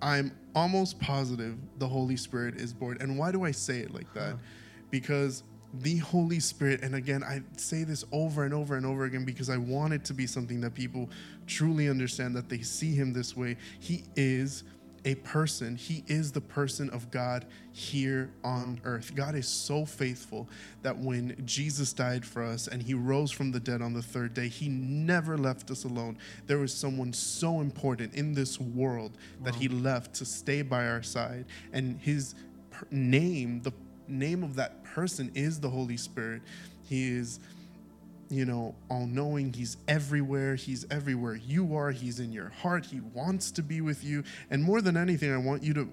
I'm 0.00 0.32
almost 0.54 1.00
positive 1.00 1.56
the 1.78 1.88
Holy 1.88 2.16
Spirit 2.16 2.56
is 2.56 2.72
bored. 2.72 3.00
And 3.00 3.18
why 3.18 3.32
do 3.32 3.44
I 3.44 3.50
say 3.50 3.78
it 3.78 3.92
like 3.92 4.12
that? 4.14 4.32
Huh. 4.32 4.36
Because 4.90 5.42
the 5.80 5.96
Holy 5.98 6.38
Spirit, 6.38 6.82
and 6.82 6.94
again, 6.94 7.24
I 7.24 7.42
say 7.56 7.82
this 7.82 8.04
over 8.12 8.44
and 8.44 8.54
over 8.54 8.76
and 8.76 8.86
over 8.86 9.04
again 9.04 9.24
because 9.24 9.50
I 9.50 9.56
want 9.56 9.92
it 9.92 10.04
to 10.04 10.14
be 10.14 10.26
something 10.26 10.60
that 10.60 10.74
people 10.74 11.10
truly 11.46 11.88
understand 11.88 12.36
that 12.36 12.48
they 12.48 12.60
see 12.60 12.94
Him 12.94 13.12
this 13.12 13.36
way. 13.36 13.56
He 13.80 14.04
is 14.14 14.62
a 15.04 15.14
person, 15.16 15.76
He 15.76 16.02
is 16.06 16.32
the 16.32 16.40
person 16.40 16.88
of 16.90 17.10
God 17.10 17.44
here 17.72 18.30
on 18.42 18.80
earth. 18.84 19.14
God 19.14 19.34
is 19.34 19.46
so 19.46 19.84
faithful 19.84 20.48
that 20.82 20.96
when 20.96 21.36
Jesus 21.44 21.92
died 21.92 22.24
for 22.24 22.42
us 22.42 22.68
and 22.68 22.82
He 22.82 22.94
rose 22.94 23.30
from 23.30 23.52
the 23.52 23.60
dead 23.60 23.82
on 23.82 23.92
the 23.92 24.02
third 24.02 24.34
day, 24.34 24.48
He 24.48 24.68
never 24.68 25.36
left 25.36 25.70
us 25.70 25.84
alone. 25.84 26.16
There 26.46 26.58
was 26.58 26.72
someone 26.72 27.12
so 27.12 27.60
important 27.60 28.14
in 28.14 28.34
this 28.34 28.58
world 28.60 29.12
that 29.42 29.54
Wow. 29.54 29.60
He 29.60 29.68
left 29.68 30.14
to 30.14 30.24
stay 30.24 30.62
by 30.62 30.86
our 30.86 31.02
side, 31.02 31.44
and 31.72 31.98
His 32.00 32.34
per- 32.70 32.86
name, 32.90 33.60
the 33.62 33.72
name 34.08 34.42
of 34.42 34.56
that 34.56 34.84
person 34.84 35.30
is 35.34 35.60
the 35.60 35.70
Holy 35.70 35.96
Spirit. 35.96 36.42
He 36.88 37.08
is, 37.10 37.40
you 38.30 38.44
know, 38.44 38.74
all 38.90 39.06
knowing. 39.06 39.52
He's 39.52 39.76
everywhere. 39.88 40.54
He's 40.54 40.86
everywhere 40.90 41.36
you 41.36 41.76
are. 41.76 41.90
He's 41.90 42.20
in 42.20 42.32
your 42.32 42.48
heart. 42.48 42.86
He 42.86 43.00
wants 43.00 43.50
to 43.52 43.62
be 43.62 43.80
with 43.80 44.04
you. 44.04 44.24
And 44.50 44.62
more 44.62 44.80
than 44.80 44.96
anything, 44.96 45.32
I 45.32 45.38
want 45.38 45.62
you 45.62 45.74
to 45.74 45.88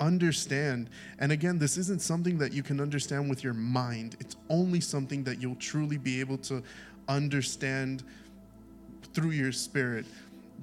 understand. 0.00 0.90
And 1.18 1.32
again, 1.32 1.58
this 1.58 1.76
isn't 1.76 2.02
something 2.02 2.38
that 2.38 2.52
you 2.52 2.62
can 2.62 2.80
understand 2.80 3.30
with 3.30 3.44
your 3.44 3.54
mind, 3.54 4.16
it's 4.20 4.36
only 4.50 4.80
something 4.80 5.24
that 5.24 5.40
you'll 5.40 5.56
truly 5.56 5.98
be 5.98 6.20
able 6.20 6.38
to 6.38 6.62
understand 7.08 8.02
through 9.14 9.30
your 9.30 9.52
spirit 9.52 10.06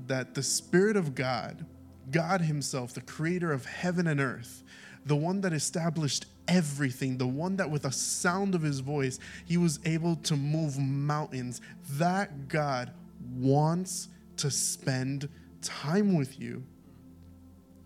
that 0.08 0.34
the 0.34 0.44
Spirit 0.44 0.96
of 0.96 1.16
God, 1.16 1.66
God 2.12 2.42
Himself, 2.42 2.94
the 2.94 3.02
creator 3.02 3.52
of 3.52 3.66
heaven 3.66 4.08
and 4.08 4.20
earth, 4.20 4.64
the 5.06 5.16
one 5.16 5.42
that 5.42 5.54
established 5.54 6.26
everything, 6.48 7.18
the 7.18 7.28
one 7.28 7.56
that 7.58 7.70
with 7.70 7.86
a 7.86 7.92
sound 7.92 8.56
of 8.56 8.62
His 8.62 8.80
voice, 8.80 9.20
He 9.46 9.58
was 9.58 9.80
able 9.86 10.16
to 10.18 10.36
move 10.36 10.78
mountains, 10.78 11.62
that 11.92 12.48
God 12.48 12.92
wants 13.36 14.10
to 14.38 14.50
spend 14.50 15.30
time 15.62 16.16
with 16.16 16.40
you. 16.40 16.64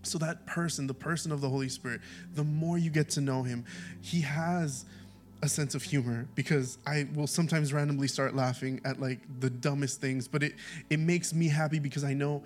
So, 0.03 0.17
that 0.17 0.45
person, 0.45 0.85
the 0.87 0.93
person 0.93 1.31
of 1.31 1.41
the 1.41 1.49
Holy 1.49 1.69
Spirit, 1.69 2.01
the 2.35 2.43
more 2.43 2.77
you 2.77 2.89
get 2.89 3.09
to 3.11 3.21
know 3.21 3.43
Him, 3.43 3.65
He 4.01 4.21
has 4.21 4.85
a 5.43 5.49
sense 5.49 5.75
of 5.75 5.83
humor 5.83 6.25
because 6.35 6.77
I 6.87 7.05
will 7.13 7.27
sometimes 7.27 7.73
randomly 7.73 8.07
start 8.07 8.33
laughing 8.33 8.79
at 8.85 9.01
like 9.01 9.19
the 9.41 9.49
dumbest 9.49 9.99
things, 9.99 10.27
but 10.27 10.41
it 10.41 10.53
it 10.89 10.99
makes 10.99 11.33
me 11.33 11.49
happy 11.49 11.79
because 11.79 12.05
I 12.05 12.13
know 12.13 12.43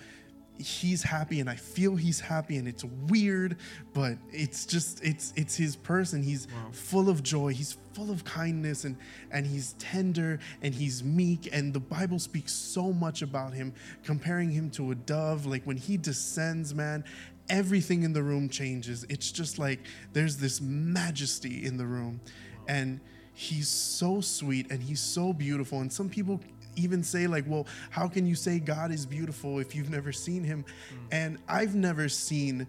he's 0.59 1.03
happy 1.03 1.39
and 1.39 1.49
I 1.49 1.55
feel 1.55 1.95
he's 1.95 2.19
happy 2.19 2.57
and 2.57 2.67
it's 2.67 2.83
weird, 2.83 3.57
but 3.93 4.17
it's 4.31 4.65
just 4.65 5.03
it's 5.03 5.33
it's 5.35 5.55
his 5.55 5.75
person. 5.75 6.23
He's 6.23 6.47
Wow. 6.47 6.69
full 6.71 7.09
of 7.09 7.23
joy. 7.23 7.53
He's 7.53 7.77
full 7.93 8.11
of 8.11 8.23
kindness 8.23 8.83
and 8.83 8.95
and 9.31 9.45
he's 9.45 9.73
tender 9.79 10.39
and 10.61 10.73
he's 10.73 11.03
meek 11.03 11.49
and 11.51 11.73
the 11.73 11.79
Bible 11.79 12.19
speaks 12.19 12.53
so 12.53 12.91
much 12.93 13.21
about 13.21 13.53
him 13.53 13.73
comparing 14.03 14.49
him 14.51 14.69
to 14.71 14.91
a 14.91 14.95
dove 14.95 15.45
like 15.45 15.63
when 15.63 15.77
he 15.77 15.97
descends, 15.97 16.73
man, 16.73 17.03
everything 17.49 18.03
in 18.03 18.13
the 18.13 18.23
room 18.23 18.49
changes. 18.49 19.05
It's 19.09 19.31
just 19.31 19.59
like 19.59 19.79
there's 20.13 20.37
this 20.37 20.59
majesty 20.61 21.65
in 21.65 21.77
the 21.77 21.85
room. 21.85 22.19
And 22.67 22.99
he's 23.33 23.67
so 23.69 24.19
sweet 24.19 24.71
and 24.71 24.81
he's 24.81 24.99
so 24.99 25.31
beautiful. 25.31 25.81
And 25.81 25.93
some 25.93 26.09
people 26.09 26.41
even 26.77 27.03
say, 27.03 27.27
like, 27.27 27.45
well, 27.47 27.67
how 27.89 28.07
can 28.07 28.25
you 28.25 28.35
say 28.35 28.59
God 28.59 28.91
is 28.91 29.05
beautiful 29.05 29.59
if 29.59 29.75
you've 29.75 29.89
never 29.89 30.11
seen 30.11 30.43
him? 30.43 30.63
Mm. 30.63 30.97
And 31.11 31.37
I've 31.47 31.75
never 31.75 32.07
seen 32.07 32.67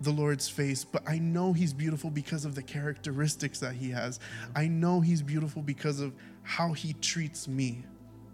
the 0.00 0.10
Lord's 0.10 0.48
face, 0.48 0.84
but 0.84 1.02
I 1.08 1.18
know 1.18 1.52
he's 1.52 1.72
beautiful 1.72 2.10
because 2.10 2.44
of 2.44 2.54
the 2.54 2.62
characteristics 2.62 3.60
that 3.60 3.74
he 3.74 3.90
has. 3.90 4.20
I 4.54 4.68
know 4.68 5.00
he's 5.00 5.22
beautiful 5.22 5.62
because 5.62 6.00
of 6.00 6.12
how 6.42 6.72
he 6.74 6.92
treats 6.94 7.48
me, 7.48 7.84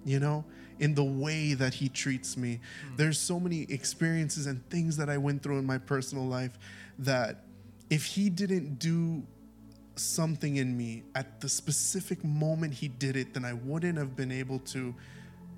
you 0.04 0.18
know, 0.18 0.44
in 0.80 0.94
the 0.94 1.04
way 1.04 1.54
that 1.54 1.74
he 1.74 1.88
treats 1.88 2.36
me. 2.36 2.60
Mm. 2.90 2.96
There's 2.96 3.18
so 3.18 3.38
many 3.38 3.62
experiences 3.70 4.46
and 4.46 4.68
things 4.70 4.96
that 4.96 5.08
I 5.08 5.18
went 5.18 5.42
through 5.42 5.58
in 5.58 5.64
my 5.64 5.78
personal 5.78 6.24
life 6.24 6.58
that 6.98 7.44
if 7.90 8.04
he 8.04 8.28
didn't 8.28 8.78
do 8.78 9.22
something 9.96 10.56
in 10.56 10.76
me 10.76 11.02
at 11.14 11.40
the 11.40 11.48
specific 11.48 12.24
moment 12.24 12.74
he 12.74 12.88
did 12.88 13.16
it, 13.16 13.34
then 13.34 13.44
I 13.44 13.52
wouldn't 13.52 13.98
have 13.98 14.16
been 14.16 14.32
able 14.32 14.58
to 14.60 14.94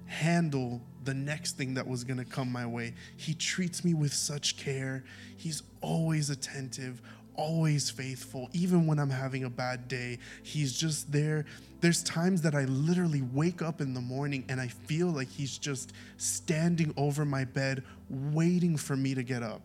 handle 0.07 0.81
the 1.05 1.15
next 1.15 1.57
thing 1.57 1.75
that 1.75 1.87
was 1.87 2.05
going 2.05 2.19
to 2.19 2.25
come 2.25 2.51
my 2.51 2.67
way. 2.67 2.95
He 3.17 3.35
treats 3.35 3.85
me 3.85 3.95
with 3.95 4.13
such 4.13 4.57
care. 4.57 5.05
He's 5.37 5.63
always 5.81 6.31
attentive, 6.31 7.01
always 7.37 7.91
faithful. 7.91 8.49
Even 8.53 8.87
when 8.87 8.99
I'm 8.99 9.11
having 9.11 9.45
a 9.45 9.51
bad 9.51 9.89
day, 9.89 10.19
he's 10.43 10.79
just 10.79 11.11
there. 11.13 11.45
There's 11.81 12.03
times 12.03 12.43
that 12.43 12.55
I 12.55 12.65
literally 12.65 13.23
wake 13.23 13.61
up 13.61 13.81
in 13.81 13.95
the 13.95 14.01
morning 14.01 14.45
and 14.49 14.61
I 14.61 14.69
feel 14.69 15.09
like 15.09 15.29
he's 15.29 15.59
just 15.59 15.93
standing 16.17 16.93
over 16.97 17.25
my 17.25 17.45
bed 17.45 17.83
waiting 18.09 18.77
for 18.77 18.97
me 18.97 19.15
to 19.15 19.23
get 19.23 19.43
up. 19.43 19.63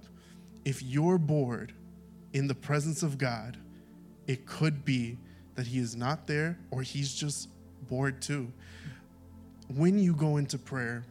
If 0.66 0.84
you're 0.84 1.18
bored 1.18 1.74
in 2.34 2.48
the 2.48 2.56
presence 2.56 3.04
of 3.04 3.18
God, 3.18 3.58
it 4.30 4.46
could 4.46 4.86
be 4.86 5.18
that 5.56 5.66
he 5.66 5.80
is 5.80 5.96
not 5.96 6.28
there 6.28 6.60
or 6.70 6.84
he's 6.84 7.16
just 7.16 7.50
bored 7.88 8.22
too. 8.22 8.54
When 9.76 9.98
you 9.98 10.14
go 10.14 10.38
into 10.38 10.60
prayer, 10.60 11.04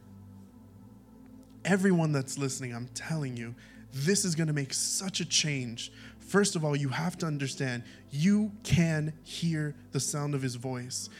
everyone 1.64 2.12
that's 2.12 2.38
listening, 2.38 2.72
I'm 2.72 2.86
telling 2.94 3.36
you, 3.36 3.56
this 3.92 4.24
is 4.24 4.36
going 4.36 4.46
to 4.46 4.52
make 4.52 4.72
such 4.72 5.18
a 5.18 5.24
change. 5.24 5.90
First 6.20 6.54
of 6.54 6.64
all, 6.64 6.76
you 6.76 6.90
have 6.90 7.18
to 7.18 7.26
understand 7.26 7.82
you 8.12 8.52
can 8.62 9.12
hear 9.24 9.74
the 9.90 9.98
sound 9.98 10.36
of 10.36 10.40
his 10.40 10.54
voice. 10.54 11.10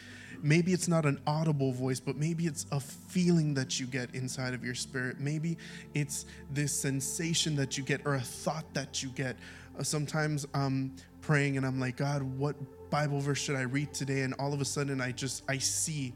Maybe 0.41 0.71
it's 0.71 0.87
not 0.87 1.05
an 1.05 1.19
audible 1.27 1.73
voice, 1.73 1.99
but 1.99 2.15
maybe 2.15 2.45
it's 2.45 2.65
a 2.71 2.79
feeling 2.79 3.55
that 3.55 3.77
you 3.77 3.87
get 3.87 4.15
inside 4.15 4.53
of 4.53 4.63
your 4.63 4.75
spirit. 4.75 5.19
Maybe 5.19 5.57
it's 5.93 6.25
this 6.49 6.71
sensation 6.71 7.57
that 7.57 7.77
you 7.77 7.83
get 7.83 8.05
or 8.05 8.15
a 8.15 8.21
thought 8.21 8.73
that 8.73 9.03
you 9.03 9.09
get. 9.09 9.35
Uh, 9.77 9.83
sometimes 9.83 10.47
I'm 10.53 10.93
praying 11.29 11.57
and 11.57 11.65
I'm 11.65 11.79
like, 11.79 11.95
God, 11.95 12.23
what 12.23 12.55
Bible 12.89 13.19
verse 13.19 13.37
should 13.37 13.55
I 13.55 13.61
read 13.61 13.93
today? 13.93 14.21
And 14.21 14.33
all 14.39 14.51
of 14.51 14.61
a 14.61 14.65
sudden 14.65 14.99
I 14.99 15.11
just 15.11 15.43
I 15.47 15.59
see 15.59 16.15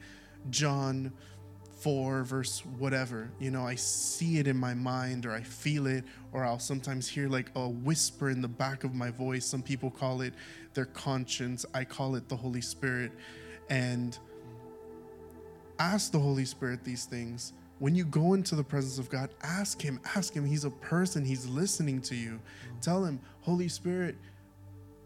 John 0.50 1.14
4 1.82 2.24
verse 2.24 2.64
whatever 2.80 3.30
you 3.40 3.52
know 3.52 3.68
i 3.68 3.76
see 3.76 4.38
it 4.38 4.48
in 4.48 4.56
my 4.56 4.74
mind 4.74 5.26
or 5.26 5.34
i 5.34 5.42
feel 5.42 5.86
it 5.86 6.06
or 6.32 6.46
i'll 6.46 6.58
sometimes 6.58 7.10
hear 7.10 7.28
like 7.28 7.52
a 7.56 7.68
whisper 7.68 8.30
in 8.30 8.42
the 8.42 8.48
back 8.48 8.86
of 8.86 8.96
my 8.96 9.12
voice. 9.12 9.46
Some 9.46 9.62
people 9.62 9.92
call 9.92 10.22
it 10.22 10.34
their 10.74 10.86
conscience. 10.86 11.66
I 11.74 11.84
call 11.84 12.16
it 12.16 12.30
the 12.30 12.38
holy 12.38 12.62
spirit. 12.62 13.12
And 13.70 14.18
ask 15.78 16.12
the 16.14 16.20
holy 16.20 16.46
spirit 16.46 16.86
these 16.86 17.04
things. 17.04 17.52
When 17.80 17.96
you 17.96 18.06
go 18.06 18.34
into 18.34 18.56
the 18.56 18.64
presence 18.64 18.98
of 18.98 19.10
god 19.10 19.30
ask 19.44 19.82
him 19.82 20.00
ask 20.16 20.34
him. 20.34 20.46
He's 20.46 20.64
a 20.64 20.72
person. 20.72 21.26
He's 21.26 21.46
listening 21.46 22.02
to 22.04 22.16
you. 22.16 22.40
Tell 22.82 23.04
him 23.04 23.20
holy 23.42 23.68
spirit 23.68 24.16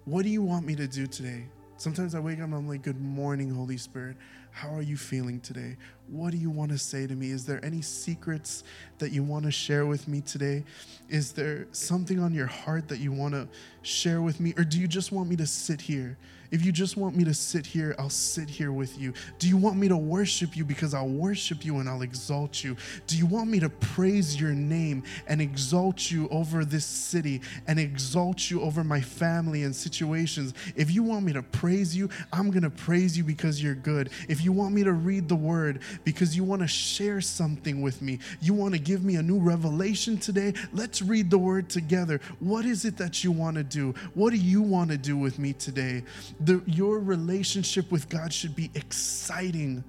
what 0.07 0.23
do 0.23 0.29
you 0.29 0.41
want 0.41 0.65
me 0.65 0.75
to 0.75 0.87
do 0.87 1.05
today 1.05 1.43
sometimes 1.75 2.15
i 2.15 2.19
wake 2.19 2.39
up 2.39 2.45
and 2.45 2.55
i'm 2.55 2.67
like 2.67 2.81
good 2.81 2.99
morning 2.99 3.53
holy 3.53 3.77
spirit 3.77 4.15
how 4.57 4.73
are 4.73 4.81
you 4.81 4.97
feeling 4.97 5.39
today? 5.39 5.77
What 6.07 6.31
do 6.31 6.37
you 6.37 6.49
want 6.49 6.71
to 6.71 6.79
say 6.79 7.05
to 7.05 7.13
me? 7.13 7.29
Is 7.29 7.45
there 7.45 7.63
any 7.63 7.83
secrets 7.83 8.63
that 8.97 9.11
you 9.11 9.21
want 9.21 9.45
to 9.45 9.51
share 9.51 9.85
with 9.85 10.07
me 10.07 10.21
today? 10.21 10.63
Is 11.09 11.31
there 11.31 11.67
something 11.73 12.19
on 12.19 12.33
your 12.33 12.47
heart 12.47 12.87
that 12.87 12.97
you 12.97 13.11
want 13.11 13.35
to 13.35 13.47
share 13.83 14.19
with 14.19 14.39
me? 14.39 14.55
Or 14.57 14.63
do 14.63 14.79
you 14.79 14.87
just 14.87 15.11
want 15.11 15.29
me 15.29 15.35
to 15.35 15.45
sit 15.45 15.79
here 15.79 16.17
If 16.51 16.65
you 16.65 16.71
just 16.71 16.97
want 16.97 17.15
me 17.15 17.23
to 17.25 17.33
sit 17.33 17.65
here, 17.65 17.95
I'll 17.99 18.09
sit 18.09 18.49
here 18.49 18.71
with 18.71 18.97
you. 18.99 19.13
Do 19.39 19.47
you 19.47 19.57
want 19.57 19.77
me 19.77 19.87
to 19.87 19.97
worship 19.97 20.55
you? 20.55 20.63
Because 20.63 20.93
I'll 20.93 21.07
worship 21.07 21.65
you 21.65 21.77
and 21.77 21.89
I'll 21.89 22.01
exalt 22.01 22.63
you. 22.63 22.77
Do 23.05 23.17
you 23.17 23.25
want 23.25 23.49
me 23.49 23.59
to 23.59 23.69
praise 23.69 24.39
your 24.39 24.51
name 24.51 25.03
and 25.27 25.41
exalt 25.41 26.09
you 26.11 26.27
over 26.29 26.63
this 26.63 26.85
city 26.85 27.41
and 27.67 27.79
exalt 27.79 28.49
you 28.49 28.61
over 28.61 28.83
my 28.83 29.01
family 29.01 29.63
and 29.63 29.75
situations? 29.75 30.53
If 30.75 30.91
you 30.91 31.03
want 31.03 31.25
me 31.25 31.33
to 31.33 31.43
praise 31.43 31.95
you, 31.95 32.09
I'm 32.31 32.49
going 32.49 32.63
to 32.63 32.69
praise 32.69 33.17
you 33.17 33.23
because 33.23 33.61
you're 33.61 33.75
good. 33.75 34.09
If 34.29 34.43
you 34.43 34.51
want 34.51 34.73
me 34.73 34.83
to 34.83 34.93
read 34.93 35.27
the 35.27 35.35
word 35.35 35.81
because 36.03 36.35
you 36.35 36.43
want 36.43 36.61
to 36.61 36.67
share 36.67 37.21
something 37.21 37.81
with 37.81 38.01
me, 38.01 38.19
you 38.41 38.53
want 38.53 38.73
to 38.73 38.79
give 38.79 39.03
me 39.03 39.15
a 39.15 39.23
new 39.23 39.39
revelation 39.39 40.17
today, 40.17 40.53
let's 40.73 41.01
read 41.01 41.29
the 41.29 41.37
word 41.37 41.69
together. 41.69 42.21
What 42.39 42.65
is 42.65 42.85
it 42.85 42.97
that 42.97 43.23
you 43.23 43.31
want 43.31 43.57
to 43.57 43.63
do? 43.63 43.93
What 44.13 44.31
do 44.31 44.37
you 44.37 44.61
want 44.61 44.91
to 44.91 44.97
do 44.97 45.17
with 45.17 45.39
me 45.39 45.53
today? 45.53 46.03
The, 46.39 46.61
your 46.65 46.99
relationship 46.99 47.91
with 47.91 48.09
God 48.09 48.31
should 48.31 48.55
be 48.55 48.69
exciting. 48.75 49.83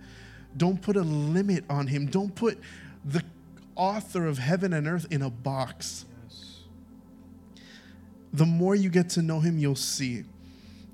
Don't 0.57 0.81
put 0.81 0.97
a 0.97 1.03
limit 1.03 1.65
on 1.69 1.87
Him. 1.87 2.07
Don't 2.07 2.35
put 2.35 2.59
the 3.05 3.23
author 3.77 4.27
of 4.27 4.39
heaven 4.39 4.73
and 4.73 4.89
earth 4.89 5.07
in 5.11 5.23
a 5.23 5.31
box. 5.31 6.07
Yes. 6.25 6.63
The 8.33 8.47
more 8.47 8.75
you 8.75 8.89
get 8.89 9.11
to 9.11 9.23
know 9.23 9.41
Him, 9.41 9.59
you'll 9.59 9.77
see 9.77 10.25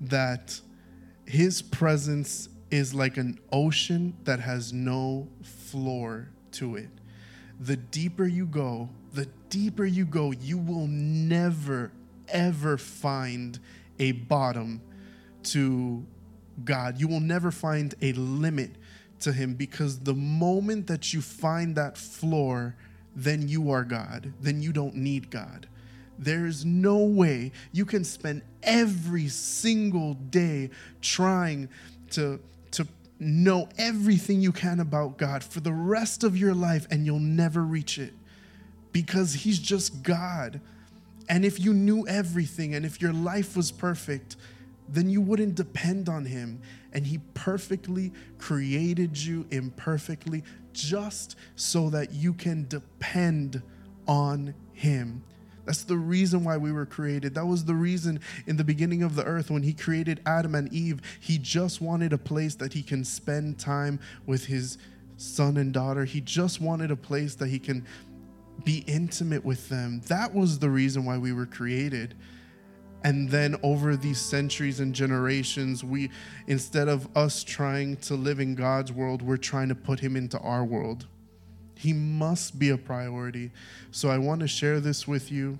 that 0.01 0.61
His 1.25 1.63
presence 1.63 2.49
is 2.71 2.93
like 2.93 3.17
an 3.17 3.39
ocean 3.53 4.17
that 4.25 4.41
has 4.41 4.73
no 4.73 5.29
floor 5.43 6.31
to 6.53 6.77
it. 6.77 6.89
The 7.61 7.77
deeper 7.77 8.27
you 8.27 8.47
go, 8.47 8.89
the 9.13 9.27
deeper 9.49 9.85
you 9.85 10.05
go, 10.05 10.33
you 10.33 10.59
will 10.59 10.89
never, 10.89 11.93
ever 12.29 12.77
find 12.77 13.59
a 14.01 14.13
bottom 14.13 14.81
to 15.47 16.05
God. 16.65 17.01
You 17.01 17.09
will 17.09 17.21
never 17.21 17.51
find 17.51 17.95
a 18.03 18.13
limit 18.13 18.71
to 19.21 19.33
Him 19.33 19.55
because 19.55 20.01
the 20.01 20.15
moment 20.15 20.87
that 20.87 21.13
you 21.13 21.21
find 21.21 21.77
that 21.77 21.97
floor, 21.97 22.77
then 23.17 23.49
you 23.49 23.71
are 23.71 23.85
God. 23.85 24.33
Then 24.41 24.63
you 24.63 24.73
don't 24.73 24.97
need 24.97 25.31
God. 25.31 25.67
There's 26.19 26.65
no 26.65 26.99
way 26.99 27.53
you 27.73 27.85
can 27.85 28.05
spend 28.05 28.43
every 28.63 29.29
single 29.29 30.15
day 30.15 30.71
trying 31.01 31.69
to, 32.13 32.41
to 32.73 32.87
know 33.19 33.69
everything 33.79 34.41
you 34.41 34.53
can 34.53 34.79
about 34.81 35.19
God 35.19 35.43
for 35.43 35.61
the 35.61 35.73
rest 35.73 36.23
of 36.23 36.37
your 36.37 36.55
life 36.55 36.87
and 36.91 37.05
you'll 37.05 37.19
never 37.19 37.63
reach 37.63 37.99
it 37.99 38.13
because 38.93 39.35
He's 39.35 39.59
just 39.59 40.03
God. 40.03 40.61
And 41.29 41.45
if 41.45 41.59
you 41.59 41.73
knew 41.73 42.07
everything 42.07 42.75
and 42.75 42.85
if 42.85 43.01
your 43.01 43.13
life 43.13 43.57
was 43.57 43.73
perfect, 43.73 44.37
then 44.89 45.09
you 45.09 45.21
wouldn't 45.21 45.55
depend 45.55 46.09
on 46.09 46.25
Him. 46.25 46.61
And 46.93 47.07
He 47.07 47.19
perfectly 47.35 48.13
created 48.39 49.17
you 49.17 49.47
imperfectly 49.51 50.43
just 50.73 51.37
so 51.57 51.91
that 51.91 52.13
you 52.13 52.33
can 52.33 52.67
depend 52.69 53.63
on 54.07 54.55
Him. 54.73 55.23
That's 55.65 55.85
the 55.85 55.97
reason 55.97 56.45
why 56.45 56.57
we 56.57 56.73
were 56.73 56.87
created. 56.87 57.35
That 57.35 57.47
was 57.47 57.65
the 57.65 57.75
reason 57.75 58.21
in 58.47 58.57
the 58.57 58.65
beginning 58.65 59.03
of 59.03 59.15
the 59.17 59.25
earth 59.25 59.51
when 59.51 59.63
he 59.63 59.73
created 59.73 60.21
Adam 60.27 60.55
and 60.55 60.73
Eve, 60.73 61.01
he 61.21 61.39
just 61.39 61.81
wanted 61.81 62.13
a 62.13 62.19
place 62.19 62.55
that 62.57 62.75
he 62.75 62.83
can 62.83 63.05
spend 63.05 63.59
time 63.59 63.99
with 64.27 64.47
his 64.47 64.77
son 65.17 65.57
and 65.57 65.73
daughter. 65.73 66.05
He 66.05 66.21
just 66.21 66.61
wanted 66.61 66.91
a 66.91 66.97
place 66.97 67.35
that 67.37 67.49
he 67.49 67.59
can 67.59 67.87
be 68.63 68.85
intimate 68.87 69.45
with 69.45 69.69
them. 69.69 70.01
That 70.09 70.35
was 70.35 70.59
the 70.59 70.71
reason 70.71 71.05
why 71.05 71.19
we 71.19 71.33
were 71.33 71.47
created. 71.47 72.15
And 73.05 73.31
then 73.31 73.57
over 73.63 73.97
these 73.97 74.19
centuries 74.19 74.81
and 74.81 74.95
generations, 74.95 75.85
we 75.85 76.11
instead 76.47 76.89
of 76.89 77.07
us 77.15 77.45
trying 77.45 77.99
to 77.99 78.15
live 78.15 78.41
in 78.41 78.55
God's 78.55 78.91
world, 78.91 79.21
we're 79.21 79.37
trying 79.37 79.69
to 79.69 79.75
put 79.75 80.01
him 80.01 80.17
into 80.17 80.39
our 80.39 80.65
world. 80.65 81.07
He 81.77 81.93
must 81.93 82.59
be 82.59 82.71
a 82.71 82.79
priority. 82.79 83.51
So 83.91 84.09
I 84.09 84.17
want 84.17 84.41
to 84.41 84.49
share 84.49 84.81
this 84.81 85.07
with 85.07 85.31
you. 85.31 85.59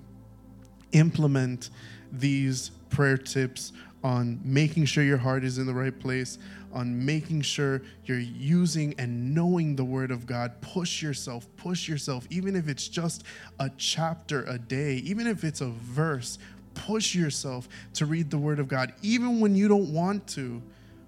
Implement 0.91 1.69
these 2.11 2.71
prayer 2.89 3.17
tips 3.17 3.73
on 4.03 4.39
making 4.43 4.85
sure 4.85 5.03
your 5.03 5.17
heart 5.17 5.43
is 5.43 5.57
in 5.57 5.65
the 5.65 5.73
right 5.73 5.99
place, 5.99 6.37
on 6.73 7.05
making 7.05 7.41
sure 7.41 7.81
you're 8.05 8.19
using 8.19 8.93
and 8.99 9.33
knowing 9.33 9.75
the 9.75 9.83
Word 9.83 10.11
of 10.11 10.27
God. 10.27 10.61
Push 10.61 11.01
yourself, 11.01 11.47
push 11.57 11.87
yourself, 11.87 12.27
even 12.29 12.55
if 12.55 12.67
it's 12.67 12.87
just 12.87 13.23
a 13.59 13.69
chapter 13.77 14.43
a 14.43 14.59
day, 14.59 14.95
even 14.97 15.25
if 15.25 15.43
it's 15.43 15.61
a 15.61 15.69
verse, 15.69 16.37
push 16.75 17.15
yourself 17.15 17.67
to 17.95 18.05
read 18.05 18.29
the 18.29 18.37
Word 18.37 18.59
of 18.59 18.67
God, 18.67 18.93
even 19.01 19.39
when 19.39 19.55
you 19.55 19.67
don't 19.67 19.91
want 19.91 20.27
to 20.29 20.61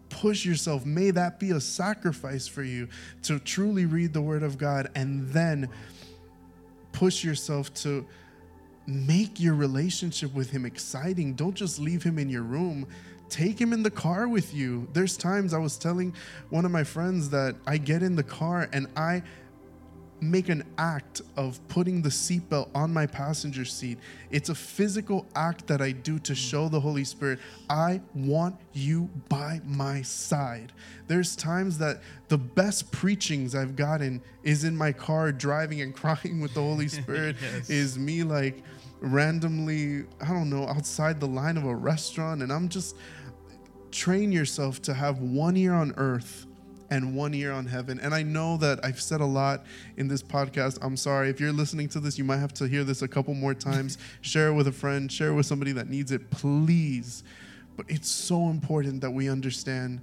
push 0.09 0.45
yourself. 0.45 0.85
May 0.85 1.11
that 1.11 1.39
be 1.39 1.51
a 1.51 1.59
sacrifice 1.59 2.47
for 2.47 2.63
you 2.63 2.87
to 3.23 3.39
truly 3.39 3.85
read 3.85 4.13
the 4.13 4.21
Word 4.21 4.43
of 4.43 4.57
God 4.57 4.89
and 4.95 5.29
then 5.29 5.69
push 6.91 7.23
yourself 7.23 7.73
to 7.75 8.05
make 8.87 9.39
your 9.39 9.53
relationship 9.53 10.33
with 10.33 10.49
Him 10.49 10.65
exciting. 10.65 11.33
Don't 11.33 11.55
just 11.55 11.79
leave 11.79 12.01
Him 12.01 12.17
in 12.17 12.29
your 12.29 12.43
room. 12.43 12.87
Take 13.29 13.59
him 13.59 13.73
in 13.73 13.83
the 13.83 13.91
car 13.91 14.27
with 14.27 14.53
you. 14.53 14.87
There's 14.93 15.17
times 15.17 15.53
I 15.53 15.57
was 15.57 15.77
telling 15.77 16.15
one 16.49 16.63
of 16.63 16.71
my 16.71 16.85
friends 16.85 17.29
that 17.31 17.55
I 17.65 17.77
get 17.77 18.01
in 18.01 18.15
the 18.15 18.23
car 18.23 18.69
and 18.71 18.87
I 18.95 19.21
make 20.19 20.49
an 20.49 20.63
act 20.77 21.21
of 21.35 21.59
putting 21.67 22.01
the 22.01 22.09
seatbelt 22.09 22.69
on 22.73 22.91
my 22.91 23.05
passenger 23.05 23.65
seat. 23.65 23.99
It's 24.31 24.49
a 24.49 24.55
physical 24.55 25.25
act 25.35 25.67
that 25.67 25.81
I 25.81 25.91
do 25.91 26.17
to 26.19 26.33
show 26.33 26.69
the 26.69 26.79
Holy 26.79 27.03
Spirit, 27.03 27.39
I 27.69 28.01
want 28.15 28.55
you 28.73 29.09
by 29.29 29.61
my 29.65 30.01
side. 30.01 30.71
There's 31.07 31.35
times 31.35 31.77
that 31.77 32.01
the 32.29 32.37
best 32.37 32.91
preachings 32.91 33.53
I've 33.53 33.75
gotten 33.75 34.21
is 34.43 34.63
in 34.63 34.75
my 34.75 34.91
car 34.91 35.31
driving 35.47 35.81
and 35.81 35.95
crying 35.95 36.41
with 36.41 36.53
the 36.53 36.61
Holy 36.61 36.87
Spirit, 36.99 37.35
Yes. 37.41 37.69
is 37.69 37.99
me 37.99 38.23
like 38.23 38.63
randomly, 38.99 40.05
I 40.21 40.27
don't 40.27 40.49
know, 40.49 40.67
outside 40.67 41.19
the 41.19 41.27
line 41.27 41.57
of 41.57 41.65
a 41.65 41.75
restaurant. 41.75 42.41
And 42.41 42.51
I'm 42.51 42.67
just, 42.69 42.95
train 43.91 44.31
yourself 44.31 44.81
to 44.83 44.93
have 44.93 45.19
one 45.19 45.55
ear 45.57 45.73
on 45.73 45.93
earth 45.97 46.45
and 46.89 47.15
one 47.15 47.33
ear 47.33 47.51
on 47.51 47.65
heaven. 47.65 47.99
And 47.99 48.13
I 48.13 48.23
know 48.23 48.57
that 48.57 48.83
I've 48.83 49.01
said 49.01 49.21
a 49.21 49.25
lot 49.25 49.65
in 49.97 50.07
this 50.07 50.23
podcast. 50.23 50.77
I'm 50.81 50.97
sorry. 50.97 51.29
If 51.29 51.39
you're 51.39 51.51
listening 51.51 51.89
to 51.89 51.99
this, 51.99 52.17
you 52.17 52.23
might 52.23 52.37
have 52.37 52.53
to 52.55 52.67
hear 52.67 52.83
this 52.83 53.01
a 53.01 53.07
couple 53.07 53.33
more 53.33 53.53
times. 53.53 53.97
share 54.21 54.47
it 54.47 54.53
with 54.53 54.67
a 54.67 54.71
friend, 54.71 55.11
share 55.11 55.29
it 55.29 55.33
with 55.33 55.45
somebody 55.45 55.71
that 55.73 55.89
needs 55.89 56.11
it, 56.11 56.29
please. 56.31 57.23
But 57.75 57.85
it's 57.89 58.09
so 58.09 58.49
important 58.49 59.01
that 59.01 59.11
we 59.11 59.29
understand 59.29 60.01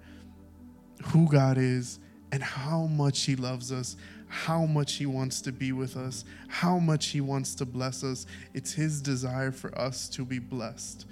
who 1.07 1.29
God 1.29 1.59
is 1.59 1.99
and 2.33 2.43
how 2.43 2.83
much 2.87 3.23
He 3.23 3.37
loves 3.37 3.73
us, 3.73 3.97
how 4.29 4.65
much 4.67 4.95
He 4.95 5.07
wants 5.07 5.41
to 5.43 5.53
be 5.53 5.73
with 5.73 5.97
us, 5.97 6.25
how 6.49 6.79
much 6.79 7.09
He 7.09 7.21
wants 7.21 7.55
to 7.57 7.65
bless 7.65 8.05
us. 8.05 8.27
It's 8.53 8.73
His 8.73 9.01
desire 9.01 9.53
for 9.53 9.77
us 9.79 10.09
to 10.11 10.25
be 10.25 10.39
blessed. 10.39 11.07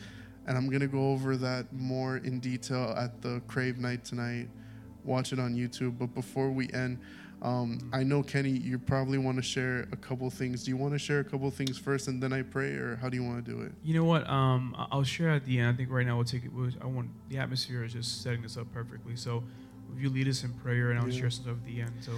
And 0.46 0.56
I'm 0.56 0.68
going 0.68 0.80
to 0.80 0.88
go 0.88 1.12
over 1.12 1.36
that 1.36 1.72
more 1.72 2.16
in 2.18 2.40
detail 2.40 2.94
at 2.96 3.22
the 3.22 3.40
Crave 3.46 3.78
Night 3.78 4.04
tonight. 4.04 4.48
Watch 5.05 5.32
it 5.32 5.38
on 5.38 5.55
YouTube. 5.55 5.98
But 5.98 6.14
before 6.14 6.50
we 6.50 6.70
end, 6.72 6.98
um, 7.42 7.90
I 7.92 8.05
know, 8.05 8.22
Kenny, 8.22 8.50
you 8.50 8.78
probably 8.78 9.18
want 9.18 9.36
to 9.36 9.42
share 9.42 9.88
a 9.92 9.96
couple 9.96 10.30
things. 10.30 10.62
Do 10.64 10.70
you 10.70 10.76
want 10.76 10.92
to 10.94 10.98
share 10.98 11.18
a 11.20 11.24
couple 11.24 11.50
things 11.50 11.76
first 11.76 12.07
and 12.07 12.22
then 12.22 12.32
I 12.32 12.42
pray, 12.42 12.74
or 12.74 12.96
how 12.96 13.09
do 13.09 13.16
you 13.16 13.24
want 13.24 13.44
to 13.44 13.50
do 13.50 13.62
it? 13.62 13.72
You 13.82 13.94
know 13.94 14.05
what? 14.05 14.28
Um, 14.30 14.76
I'll 14.92 15.03
share 15.03 15.30
at 15.30 15.44
the 15.44 15.59
end. 15.59 15.74
I 15.74 15.76
think 15.76 15.90
right 15.90 16.07
now 16.07 16.14
we'll 16.16 16.24
take 16.24 16.44
it. 16.44 16.53
we'll- 16.53 16.70
I 16.80 16.86
want 16.86 17.11
the 17.28 17.38
atmosphere 17.38 17.82
is 17.82 17.92
just 17.92 18.22
setting 18.22 18.42
this 18.42 18.57
up 18.57 18.72
perfectly. 18.72 19.16
So, 19.16 19.42
if 19.94 20.00
you 20.03 20.09
lead 20.09 20.28
us 20.28 20.44
in 20.44 20.53
prayer, 20.55 20.90
and 20.90 20.98
I'll 21.00 21.09
Yeah. 21.09 21.20
share 21.20 21.30
some 21.30 21.44
stuff 21.44 21.57
at 21.59 21.64
the 21.66 21.80
end. 21.80 21.92
So, 22.00 22.12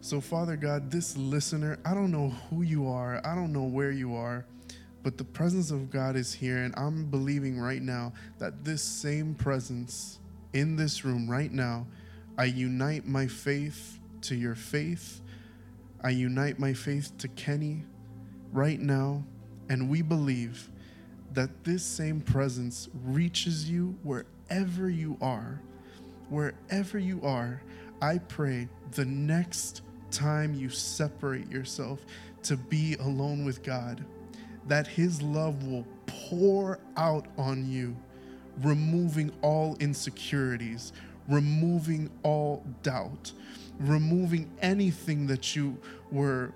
So, 0.00 0.20
Father 0.20 0.56
God, 0.56 0.90
this 0.90 1.16
listener, 1.16 1.78
I 1.82 1.94
don't 1.94 2.10
know 2.10 2.28
who 2.50 2.60
you 2.60 2.86
are, 2.88 3.22
I 3.26 3.34
don't 3.34 3.54
know 3.54 3.62
where 3.64 3.90
you 3.90 4.14
are, 4.14 4.44
but 5.02 5.16
the 5.16 5.24
presence 5.24 5.70
of 5.70 5.90
God 5.90 6.14
is 6.14 6.34
here, 6.34 6.58
and 6.58 6.74
I'm 6.76 7.06
believing 7.06 7.58
right 7.58 7.80
now 7.80 8.12
that 8.38 8.64
this 8.66 8.82
same 8.82 9.34
presence 9.34 10.18
in 10.52 10.76
this 10.76 11.06
room 11.06 11.26
right 11.30 11.50
now, 11.50 11.86
I 12.36 12.44
unite 12.44 13.06
my 13.06 13.26
faith 13.26 14.00
to 14.22 14.34
your 14.34 14.54
faith. 14.54 15.20
I 16.02 16.10
unite 16.10 16.58
my 16.58 16.72
faith 16.72 17.16
to 17.18 17.28
Kenny 17.28 17.84
right 18.52 18.80
now, 18.80 19.24
and 19.68 19.88
we 19.88 20.02
believe 20.02 20.68
that 21.32 21.64
this 21.64 21.84
same 21.84 22.20
presence 22.20 22.88
reaches 23.04 23.70
you 23.70 23.96
wherever 24.02 24.90
you 24.90 25.16
are. 25.20 25.60
Wherever 26.28 26.98
you 26.98 27.20
are, 27.22 27.62
I 28.02 28.18
pray 28.18 28.68
the 28.92 29.04
next 29.04 29.82
time 30.10 30.54
you 30.54 30.68
separate 30.70 31.50
yourself 31.50 32.04
to 32.44 32.56
be 32.56 32.96
alone 33.00 33.44
with 33.44 33.62
God, 33.62 34.04
that 34.66 34.86
His 34.86 35.22
love 35.22 35.64
will 35.64 35.86
pour 36.06 36.78
out 36.96 37.26
on 37.36 37.70
you, 37.70 37.96
removing 38.62 39.32
all 39.42 39.76
insecurities, 39.80 40.92
removing 41.28 42.10
all 42.22 42.64
doubt, 42.82 43.32
removing 43.78 44.50
anything 44.60 45.26
that 45.26 45.56
you 45.56 45.78
were 46.10 46.52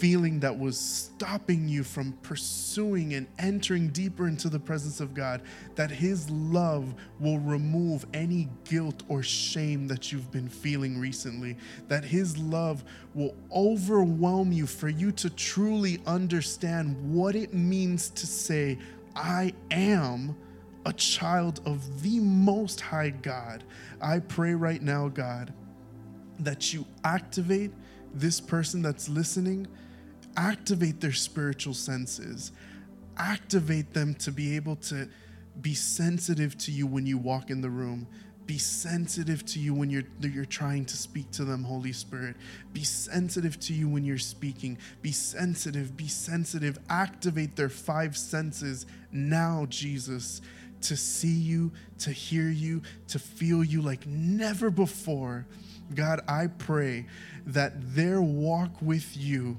feeling 0.00 0.40
that 0.40 0.58
was 0.58 0.80
stopping 0.80 1.68
you 1.68 1.84
from 1.84 2.12
pursuing 2.22 3.12
and 3.12 3.26
entering 3.38 3.88
deeper 3.88 4.28
into 4.28 4.48
the 4.48 4.58
presence 4.58 4.98
of 4.98 5.12
God, 5.12 5.42
that 5.74 5.90
His 5.90 6.30
love 6.30 6.94
will 7.18 7.38
remove 7.38 8.06
any 8.14 8.48
guilt 8.64 9.02
or 9.08 9.22
shame 9.22 9.86
that 9.88 10.10
you've 10.10 10.30
been 10.32 10.48
feeling 10.48 10.98
recently, 10.98 11.54
that 11.88 12.02
His 12.02 12.38
love 12.38 12.82
will 13.12 13.34
overwhelm 13.54 14.52
you 14.52 14.66
for 14.66 14.88
you 14.88 15.12
to 15.12 15.28
truly 15.28 16.00
understand 16.06 16.96
what 17.12 17.36
it 17.36 17.52
means 17.52 18.08
to 18.10 18.26
say, 18.26 18.78
I 19.14 19.52
am 19.70 20.34
a 20.86 20.92
child 20.92 21.60
of 21.66 22.02
the 22.02 22.20
Most 22.20 22.80
High 22.80 23.10
God. 23.10 23.64
I 24.00 24.18
pray 24.18 24.54
right 24.54 24.80
now, 24.80 25.08
God, 25.08 25.52
that 26.38 26.72
you 26.72 26.86
activate 27.04 27.72
this 28.14 28.40
person 28.40 28.82
that's 28.82 29.08
listening 29.08 29.66
activate 30.36 31.00
their 31.00 31.12
spiritual 31.12 31.74
senses, 31.74 32.52
activate 33.16 33.92
them 33.92 34.14
to 34.14 34.32
be 34.32 34.56
able 34.56 34.76
to 34.76 35.08
be 35.60 35.74
sensitive 35.74 36.56
to 36.58 36.72
you 36.72 36.86
when 36.86 37.06
you 37.06 37.18
walk 37.18 37.50
in 37.50 37.60
the 37.60 37.70
room. 37.70 38.06
Be 38.46 38.58
sensitive 38.58 39.44
to 39.46 39.60
you 39.60 39.74
when 39.74 39.90
you're 39.90 40.02
you're 40.20 40.44
trying 40.44 40.84
to 40.86 40.96
speak 40.96 41.30
to 41.32 41.44
them, 41.44 41.62
Holy 41.62 41.92
Spirit. 41.92 42.36
Be 42.72 42.82
sensitive 42.82 43.60
to 43.60 43.72
you 43.72 43.88
when 43.88 44.04
you're 44.04 44.18
speaking. 44.18 44.78
Be 45.02 45.12
sensitive, 45.12 45.96
be 45.96 46.08
sensitive. 46.08 46.78
Activate 46.88 47.54
their 47.54 47.68
five 47.68 48.16
senses 48.16 48.86
now, 49.12 49.66
Jesus, 49.68 50.40
to 50.82 50.96
see 50.96 51.28
you, 51.28 51.72
to 51.98 52.10
hear 52.10 52.48
you, 52.48 52.82
to 53.08 53.18
feel 53.18 53.62
you 53.62 53.82
like 53.82 54.06
never 54.06 54.70
before. 54.70 55.46
God, 55.94 56.20
I 56.28 56.46
pray 56.46 57.06
that 57.46 57.94
their 57.94 58.20
walk 58.20 58.80
with 58.80 59.16
you 59.16 59.58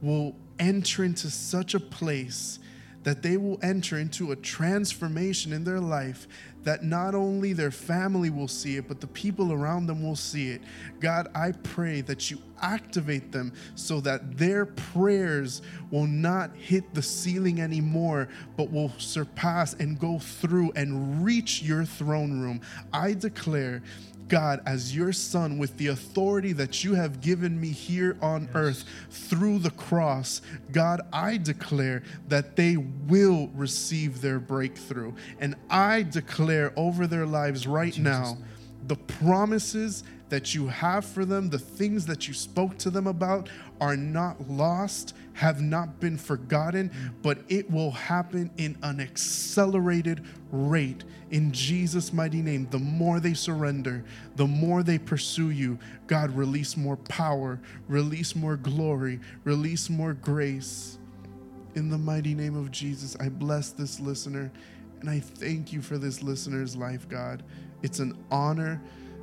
will 0.00 0.36
enter 0.58 1.04
into 1.04 1.30
such 1.30 1.74
a 1.74 1.80
place 1.80 2.58
that 3.02 3.22
they 3.22 3.36
will 3.36 3.58
enter 3.62 3.98
into 3.98 4.30
a 4.32 4.36
transformation 4.36 5.52
in 5.52 5.64
their 5.64 5.80
life 5.80 6.28
that 6.64 6.84
not 6.84 7.14
only 7.14 7.52
their 7.52 7.70
family 7.70 8.30
will 8.30 8.48
see 8.48 8.76
it, 8.76 8.88
but 8.88 9.00
the 9.00 9.06
people 9.06 9.52
around 9.52 9.86
them 9.86 10.02
will 10.02 10.16
see 10.16 10.50
it. 10.50 10.62
God, 11.00 11.28
I 11.34 11.52
pray 11.52 12.00
that 12.02 12.30
you 12.30 12.38
activate 12.62 13.32
them 13.32 13.52
so 13.74 14.00
that 14.02 14.36
their 14.36 14.66
prayers 14.66 15.62
will 15.90 16.06
not 16.06 16.54
hit 16.54 16.94
the 16.94 17.02
ceiling 17.02 17.60
anymore, 17.60 18.28
but 18.56 18.70
will 18.70 18.92
surpass 18.98 19.74
and 19.74 19.98
go 19.98 20.18
through 20.18 20.72
and 20.76 21.24
reach 21.24 21.62
your 21.62 21.84
throne 21.84 22.40
room. 22.40 22.60
I 22.92 23.14
declare 23.14 23.82
God, 24.30 24.62
as 24.64 24.96
your 24.96 25.12
son, 25.12 25.58
with 25.58 25.76
the 25.76 25.88
authority 25.88 26.54
that 26.54 26.82
you 26.82 26.94
have 26.94 27.20
given 27.20 27.60
me 27.60 27.68
here 27.68 28.16
on 28.22 28.44
yes. 28.44 28.50
earth 28.54 28.84
through 29.10 29.58
the 29.58 29.72
cross, 29.72 30.40
God, 30.72 31.02
I 31.12 31.36
declare 31.36 32.02
that 32.28 32.56
they 32.56 32.76
will 32.78 33.48
receive 33.48 34.22
their 34.22 34.38
breakthrough. 34.38 35.12
And 35.40 35.56
I 35.68 36.04
declare 36.04 36.72
over 36.76 37.06
their 37.06 37.26
lives 37.26 37.66
right 37.66 37.98
now 37.98 38.38
the 38.86 38.96
promises 38.96 40.04
that 40.30 40.54
you 40.54 40.68
have 40.68 41.04
for 41.04 41.24
them, 41.24 41.50
the 41.50 41.58
things 41.58 42.06
that 42.06 42.26
you 42.26 42.34
spoke 42.34 42.78
to 42.78 42.90
them 42.90 43.06
about, 43.06 43.48
are 43.80 43.96
not 43.96 44.48
lost, 44.48 45.14
have 45.34 45.60
not 45.60 46.00
been 46.00 46.16
forgotten, 46.16 46.90
but 47.22 47.38
it 47.48 47.70
will 47.70 47.90
happen 47.90 48.50
in 48.56 48.76
an 48.82 49.00
accelerated 49.00 50.24
rate 50.50 51.04
in 51.30 51.52
Jesus' 51.52 52.12
mighty 52.12 52.42
name. 52.42 52.66
The 52.70 52.78
more 52.78 53.20
they 53.20 53.34
surrender, 53.34 54.04
the 54.36 54.46
more 54.46 54.82
they 54.82 54.98
pursue 54.98 55.50
you, 55.50 55.78
God, 56.06 56.30
release 56.34 56.76
more 56.76 56.96
power, 56.96 57.60
release 57.88 58.34
more 58.34 58.56
glory, 58.56 59.20
release 59.44 59.90
more 59.90 60.14
grace. 60.14 60.98
In 61.74 61.88
the 61.88 61.98
mighty 61.98 62.34
name 62.34 62.56
of 62.56 62.70
Jesus, 62.70 63.16
I 63.20 63.28
bless 63.28 63.70
this 63.70 64.00
listener 64.00 64.50
and 65.00 65.08
I 65.08 65.20
thank 65.20 65.72
you 65.72 65.80
for 65.80 65.98
this 65.98 66.22
listener's 66.22 66.76
life, 66.76 67.08
God. 67.08 67.42
It's 67.82 68.00
an 68.00 68.16
honor 68.30 68.80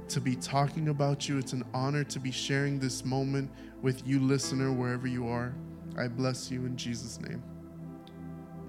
to 0.09 0.21
be 0.21 0.35
talking 0.35 0.89
about 0.89 1.27
you. 1.27 1.37
It's 1.37 1.53
an 1.53 1.63
honor 1.73 2.03
to 2.05 2.19
be 2.19 2.31
sharing 2.31 2.79
this 2.79 3.03
moment 3.03 3.51
with 3.81 4.07
you, 4.07 4.19
listener, 4.19 4.71
wherever 4.71 5.07
you 5.07 5.27
are. 5.27 5.53
I 5.97 6.07
bless 6.07 6.51
you 6.51 6.65
in 6.65 6.77
Jesus' 6.77 7.19
name. 7.19 7.43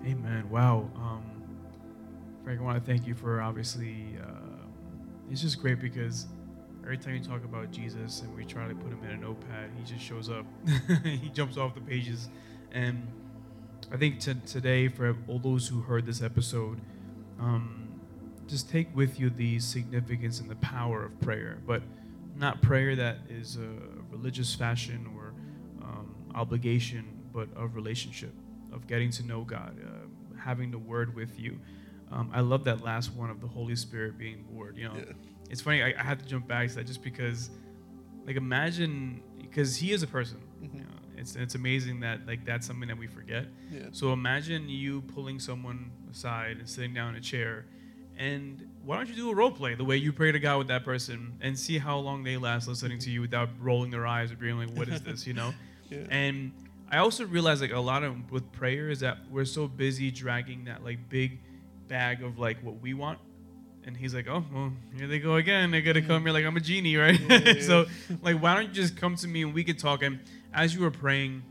Amen. 0.04 0.48
Wow. 0.50 0.90
Um, 0.96 1.24
Frank, 2.44 2.60
I 2.60 2.62
want 2.62 2.84
to 2.84 2.90
thank 2.90 3.06
you 3.06 3.14
for 3.14 3.40
obviously. 3.40 4.16
Uh, 4.20 4.56
it's 5.30 5.42
just 5.42 5.60
great 5.60 5.80
because 5.80 6.26
every 6.82 6.96
time 6.96 7.14
you 7.14 7.22
talk 7.22 7.44
about 7.44 7.70
Jesus 7.70 8.22
and 8.22 8.34
we 8.34 8.44
try 8.44 8.66
to 8.66 8.74
put 8.74 8.90
him 8.90 9.04
in 9.04 9.10
a 9.10 9.16
notepad, 9.18 9.70
he 9.76 9.84
just 9.84 10.02
shows 10.02 10.30
up. 10.30 10.46
he 11.04 11.28
jumps 11.28 11.58
off 11.58 11.74
the 11.74 11.82
pages, 11.82 12.28
and 12.72 13.06
I 13.92 13.96
think 13.96 14.20
t- 14.20 14.34
today 14.46 14.88
for 14.88 15.14
all 15.28 15.38
those 15.38 15.68
who 15.68 15.80
heard 15.82 16.06
this 16.06 16.22
episode, 16.22 16.80
um, 17.38 17.77
just 18.48 18.68
take 18.70 18.94
with 18.96 19.20
you 19.20 19.30
the 19.30 19.60
significance 19.60 20.40
and 20.40 20.50
the 20.50 20.56
power 20.56 21.04
of 21.04 21.20
prayer, 21.20 21.58
but 21.66 21.82
not 22.36 22.62
prayer 22.62 22.96
that 22.96 23.18
is 23.28 23.56
a 23.56 23.68
religious 24.10 24.54
fashion 24.54 25.06
or 25.14 25.34
um, 25.82 26.14
obligation, 26.34 27.04
but 27.32 27.48
of 27.56 27.74
relationship, 27.74 28.32
of 28.72 28.86
getting 28.86 29.10
to 29.12 29.22
know 29.22 29.42
God, 29.42 29.78
uh, 29.84 30.38
having 30.38 30.70
the 30.70 30.78
Word 30.78 31.14
with 31.14 31.38
you. 31.38 31.58
Um, 32.10 32.30
I 32.32 32.40
love 32.40 32.64
that 32.64 32.82
last 32.82 33.12
one 33.12 33.28
of 33.28 33.40
the 33.40 33.46
Holy 33.46 33.76
Spirit 33.76 34.16
being 34.18 34.46
Lord. 34.52 34.76
You 34.76 34.88
know, 34.88 34.94
yeah. 34.96 35.12
it's 35.50 35.60
funny. 35.60 35.82
I, 35.82 35.94
I 35.98 36.02
have 36.02 36.18
to 36.22 36.26
jump 36.26 36.48
back 36.48 36.68
to 36.70 36.74
that 36.76 36.86
just 36.86 37.02
because, 37.02 37.50
like, 38.24 38.36
imagine 38.36 39.22
because 39.40 39.76
He 39.76 39.92
is 39.92 40.02
a 40.02 40.06
person. 40.06 40.38
Mm-hmm. 40.62 40.76
You 40.78 40.82
know, 40.84 40.88
it's 41.18 41.36
it's 41.36 41.54
amazing 41.54 42.00
that 42.00 42.26
like 42.26 42.44
that's 42.46 42.66
something 42.66 42.88
that 42.88 42.96
we 42.96 43.06
forget. 43.06 43.46
Yeah. 43.70 43.88
So 43.92 44.12
imagine 44.12 44.68
you 44.68 45.02
pulling 45.02 45.38
someone 45.38 45.90
aside 46.10 46.58
and 46.58 46.68
sitting 46.68 46.94
down 46.94 47.10
in 47.10 47.16
a 47.16 47.20
chair, 47.20 47.66
and 48.18 48.68
why 48.84 48.96
don't 48.96 49.08
you 49.08 49.14
do 49.14 49.30
a 49.30 49.34
role 49.34 49.50
play 49.50 49.74
the 49.74 49.84
way 49.84 49.96
you 49.96 50.12
pray 50.12 50.32
to 50.32 50.38
God 50.38 50.58
with 50.58 50.68
that 50.68 50.84
person 50.84 51.34
and 51.40 51.58
see 51.58 51.78
how 51.78 51.98
long 51.98 52.24
they 52.24 52.36
last 52.36 52.68
listening 52.68 52.98
to 53.00 53.10
you 53.10 53.20
without 53.20 53.48
rolling 53.60 53.90
their 53.90 54.06
eyes 54.06 54.32
or 54.32 54.36
being 54.36 54.58
like, 54.58 54.70
"What 54.70 54.88
is 54.88 55.00
this?" 55.00 55.26
You 55.26 55.34
know. 55.34 55.54
yeah. 55.88 56.04
And 56.10 56.52
I 56.90 56.98
also 56.98 57.24
realize 57.24 57.60
like 57.60 57.72
a 57.72 57.78
lot 57.78 58.02
of 58.02 58.30
with 58.30 58.50
prayer 58.52 58.90
is 58.90 59.00
that 59.00 59.18
we're 59.30 59.44
so 59.44 59.68
busy 59.68 60.10
dragging 60.10 60.64
that 60.64 60.84
like 60.84 61.08
big 61.08 61.38
bag 61.86 62.22
of 62.22 62.38
like 62.38 62.62
what 62.62 62.80
we 62.82 62.92
want 62.92 63.18
and 63.88 63.96
he's 63.96 64.14
like, 64.14 64.28
"Oh, 64.28 64.44
well, 64.52 64.72
here 64.96 65.08
they 65.08 65.18
go 65.18 65.36
again. 65.36 65.70
They're 65.70 65.80
gonna 65.80 66.02
come 66.02 66.22
here 66.22 66.32
like 66.32 66.44
I'm 66.44 66.56
a 66.56 66.60
genie, 66.60 66.96
right?" 66.96 67.18
Yeah. 67.18 67.54
so, 67.60 67.86
like, 68.22 68.36
why 68.36 68.54
don't 68.54 68.68
you 68.68 68.74
just 68.74 68.96
come 68.96 69.16
to 69.16 69.26
me 69.26 69.42
and 69.42 69.54
we 69.54 69.64
could 69.64 69.78
talk? 69.78 70.02
And 70.02 70.20
as 70.52 70.74
you 70.74 70.82
were 70.82 70.90
praying, 70.90 71.42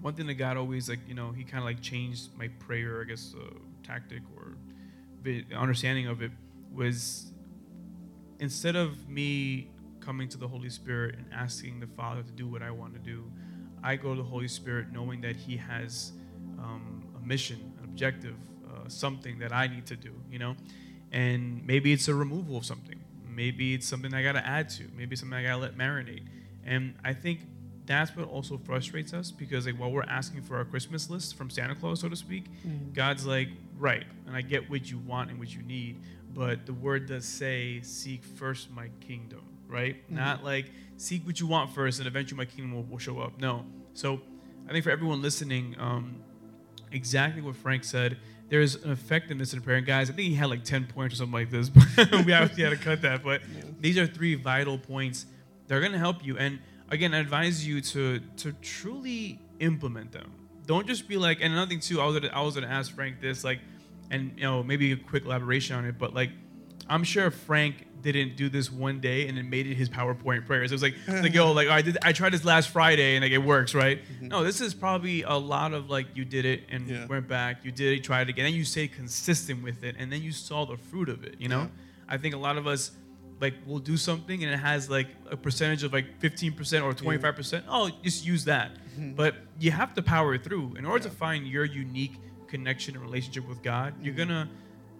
one 0.00 0.14
thing 0.14 0.28
that 0.28 0.34
God 0.34 0.56
always 0.56 0.88
like, 0.88 1.00
you 1.08 1.14
know, 1.14 1.32
He 1.32 1.42
kind 1.42 1.58
of 1.58 1.64
like 1.64 1.80
changed 1.80 2.28
my 2.38 2.46
prayer, 2.60 3.00
I 3.00 3.04
guess, 3.04 3.34
uh, 3.36 3.54
tactic 3.82 4.22
or 4.36 4.54
understanding 5.54 6.06
of 6.06 6.22
it 6.22 6.30
was 6.72 7.32
instead 8.38 8.76
of 8.76 9.08
me 9.08 9.70
coming 10.00 10.28
to 10.28 10.38
the 10.38 10.48
Holy 10.48 10.68
Spirit 10.68 11.16
and 11.16 11.26
asking 11.32 11.80
the 11.80 11.86
Father 11.86 12.22
to 12.22 12.32
do 12.32 12.46
what 12.46 12.62
I 12.62 12.70
want 12.70 12.94
to 12.94 13.00
do, 13.00 13.24
I 13.82 13.96
go 13.96 14.14
to 14.14 14.22
the 14.22 14.28
Holy 14.28 14.48
Spirit 14.48 14.92
knowing 14.92 15.20
that 15.22 15.36
He 15.36 15.56
has 15.56 16.12
um, 16.58 17.04
a 17.16 17.26
mission, 17.26 17.72
an 17.78 17.84
objective 17.84 18.36
something 18.88 19.38
that 19.38 19.52
I 19.52 19.66
need 19.66 19.86
to 19.86 19.96
do, 19.96 20.12
you 20.30 20.38
know? 20.38 20.56
And 21.12 21.64
maybe 21.66 21.92
it's 21.92 22.08
a 22.08 22.14
removal 22.14 22.56
of 22.56 22.64
something. 22.64 22.98
Maybe 23.28 23.74
it's 23.74 23.86
something 23.86 24.14
I 24.14 24.22
got 24.22 24.32
to 24.32 24.46
add 24.46 24.68
to. 24.70 24.84
Maybe 24.96 25.16
something 25.16 25.36
I 25.36 25.42
got 25.42 25.56
to 25.56 25.56
let 25.58 25.76
marinate. 25.76 26.24
And 26.64 26.94
I 27.04 27.12
think 27.12 27.40
that's 27.86 28.16
what 28.16 28.28
also 28.28 28.58
frustrates 28.64 29.12
us 29.12 29.30
because 29.30 29.66
like 29.66 29.76
while 29.76 29.90
we're 29.90 30.02
asking 30.04 30.42
for 30.42 30.56
our 30.56 30.64
Christmas 30.64 31.10
list 31.10 31.36
from 31.36 31.50
Santa 31.50 31.74
Claus, 31.74 32.00
so 32.00 32.08
to 32.08 32.16
speak, 32.16 32.44
mm. 32.66 32.94
God's 32.94 33.26
like, 33.26 33.48
right, 33.84 34.04
and 34.26 34.34
I 34.34 34.40
get 34.40 34.70
what 34.70 34.90
you 34.90 34.98
want 34.98 35.30
and 35.30 35.38
what 35.38 35.54
you 35.54 35.62
need, 35.62 36.00
but 36.32 36.64
the 36.64 36.72
word 36.72 37.06
does 37.06 37.26
say, 37.26 37.80
seek 37.82 38.24
first 38.24 38.70
my 38.70 38.88
kingdom, 39.00 39.42
right? 39.68 39.96
Mm. 40.10 40.16
Not 40.16 40.42
like 40.42 40.70
seek 40.96 41.26
what 41.26 41.38
you 41.38 41.46
want 41.46 41.70
first 41.70 41.98
and 41.98 42.08
eventually 42.08 42.38
my 42.38 42.46
kingdom 42.46 42.74
will, 42.74 42.84
will 42.84 42.98
show 42.98 43.20
up. 43.20 43.38
No. 43.38 43.66
So 43.92 44.20
I 44.66 44.72
think 44.72 44.84
for 44.84 44.90
everyone 44.90 45.20
listening, 45.20 45.76
um, 45.78 46.16
exactly 46.92 47.42
what 47.42 47.56
Frank 47.56 47.84
said 47.84 48.16
there's 48.48 48.76
an 48.76 48.90
effectiveness 48.90 49.52
in 49.52 49.60
prayer. 49.60 49.78
And 49.78 49.86
guys, 49.86 50.10
I 50.10 50.12
think 50.12 50.28
he 50.28 50.34
had 50.34 50.50
like 50.50 50.64
10 50.64 50.86
points 50.86 51.14
or 51.14 51.16
something 51.16 51.32
like 51.32 51.50
this, 51.50 51.68
but 51.96 52.24
we 52.24 52.32
obviously 52.32 52.62
had 52.62 52.70
to 52.70 52.76
cut 52.76 53.02
that. 53.02 53.22
But 53.22 53.40
yeah. 53.42 53.62
these 53.80 53.98
are 53.98 54.06
three 54.06 54.34
vital 54.34 54.78
points 54.78 55.26
that 55.66 55.74
are 55.74 55.80
going 55.80 55.92
to 55.92 55.98
help 55.98 56.24
you. 56.24 56.36
And 56.38 56.58
again, 56.90 57.14
I 57.14 57.18
advise 57.18 57.66
you 57.66 57.80
to 57.80 58.20
to 58.36 58.52
truly 58.62 59.40
implement 59.60 60.12
them. 60.12 60.32
Don't 60.66 60.86
just 60.86 61.08
be 61.08 61.16
like, 61.16 61.38
and 61.40 61.52
another 61.52 61.68
thing 61.68 61.80
too, 61.80 62.00
I 62.00 62.06
was 62.06 62.18
gonna, 62.18 62.32
I 62.32 62.40
was 62.42 62.54
gonna 62.54 62.68
ask 62.68 62.94
Frank 62.94 63.20
this, 63.20 63.44
like, 63.44 63.60
and 64.14 64.32
you 64.36 64.44
know, 64.44 64.62
maybe 64.62 64.92
a 64.92 64.96
quick 64.96 65.24
elaboration 65.24 65.76
on 65.76 65.84
it, 65.84 65.98
but 65.98 66.14
like, 66.14 66.30
I'm 66.88 67.04
sure 67.04 67.30
Frank 67.30 67.86
didn't 68.02 68.36
do 68.36 68.50
this 68.50 68.70
one 68.70 69.00
day 69.00 69.26
and 69.26 69.38
then 69.38 69.48
made 69.48 69.66
it 69.66 69.74
his 69.74 69.88
PowerPoint 69.88 70.46
prayers. 70.46 70.70
It 70.70 70.74
was 70.74 70.82
like, 70.82 70.94
like 71.08 71.32
yo, 71.32 71.52
like 71.52 71.68
I 71.68 71.80
did, 71.80 71.96
I 72.02 72.12
tried 72.12 72.32
this 72.34 72.44
last 72.44 72.68
Friday 72.68 73.16
and 73.16 73.24
like 73.24 73.32
it 73.32 73.38
works, 73.38 73.74
right? 73.74 74.00
Mm-hmm. 74.02 74.28
No, 74.28 74.44
this 74.44 74.60
is 74.60 74.74
probably 74.74 75.22
a 75.22 75.34
lot 75.34 75.72
of 75.72 75.88
like 75.88 76.08
you 76.14 76.24
did 76.24 76.44
it 76.44 76.64
and 76.68 76.86
yeah. 76.86 77.06
went 77.06 77.26
back, 77.26 77.64
you 77.64 77.72
did 77.72 77.98
it, 77.98 78.04
tried 78.04 78.28
it 78.28 78.30
again, 78.30 78.46
and 78.46 78.54
you 78.54 78.64
stay 78.64 78.86
consistent 78.88 79.62
with 79.62 79.82
it, 79.82 79.96
and 79.98 80.12
then 80.12 80.22
you 80.22 80.32
saw 80.32 80.66
the 80.66 80.76
fruit 80.76 81.08
of 81.08 81.24
it. 81.24 81.36
You 81.38 81.48
know, 81.48 81.60
yeah. 81.60 81.68
I 82.08 82.18
think 82.18 82.34
a 82.34 82.38
lot 82.38 82.58
of 82.58 82.66
us 82.66 82.90
like 83.40 83.54
we'll 83.66 83.78
do 83.78 83.96
something 83.96 84.44
and 84.44 84.52
it 84.52 84.58
has 84.58 84.88
like 84.88 85.08
a 85.30 85.36
percentage 85.36 85.82
of 85.82 85.92
like 85.92 86.20
15% 86.20 86.82
or 86.82 86.92
25%. 86.92 87.64
Oh, 87.68 87.90
just 88.02 88.24
use 88.24 88.44
that. 88.44 88.72
Mm-hmm. 88.74 89.14
But 89.14 89.34
you 89.58 89.70
have 89.70 89.94
to 89.94 90.02
power 90.02 90.38
through. 90.38 90.74
In 90.76 90.86
order 90.86 91.04
to 91.04 91.10
find 91.10 91.46
your 91.46 91.64
unique 91.64 92.14
connection 92.58 92.94
and 92.94 93.02
relationship 93.04 93.48
with 93.48 93.62
God, 93.62 93.94
you're 94.02 94.14
Mm-hmm. 94.14 94.28
gonna. 94.30 94.48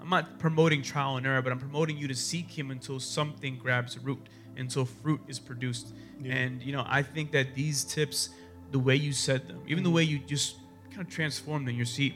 I'm 0.01 0.11
not 0.11 0.39
promoting 0.39 0.83
trial 0.83 1.17
and 1.17 1.27
error, 1.27 1.41
but 1.41 1.51
I'm 1.53 1.59
promoting 1.59 1.97
you 1.97 2.09
to 2.09 2.15
seek 2.15 2.49
Him 2.51 2.71
until 2.71 3.01
something 3.01 3.57
grabs 3.59 3.99
root, 3.99 4.21
until 4.57 4.85
fruit 4.85 5.21
is 5.29 5.39
produced. 5.39 5.95
Yeah. 6.21 6.35
And 6.35 6.63
you 6.63 6.73
know, 6.73 6.85
I 6.87 7.03
think 7.03 7.31
that 7.33 7.55
these 7.55 7.85
tips, 7.85 8.31
the 8.71 8.79
way 8.79 8.97
you 8.97 9.13
said 9.13 9.49
them, 9.49 9.61
even 9.67 9.83
the 9.83 9.89
Mm-hmm. 9.89 9.97
way 9.97 10.03
you 10.03 10.19
just 10.19 10.57
kind 10.91 11.01
of 11.07 11.09
transformed 11.09 11.67
them 11.67 11.71
in 11.75 11.77
your 11.77 11.87
seat, 11.87 12.15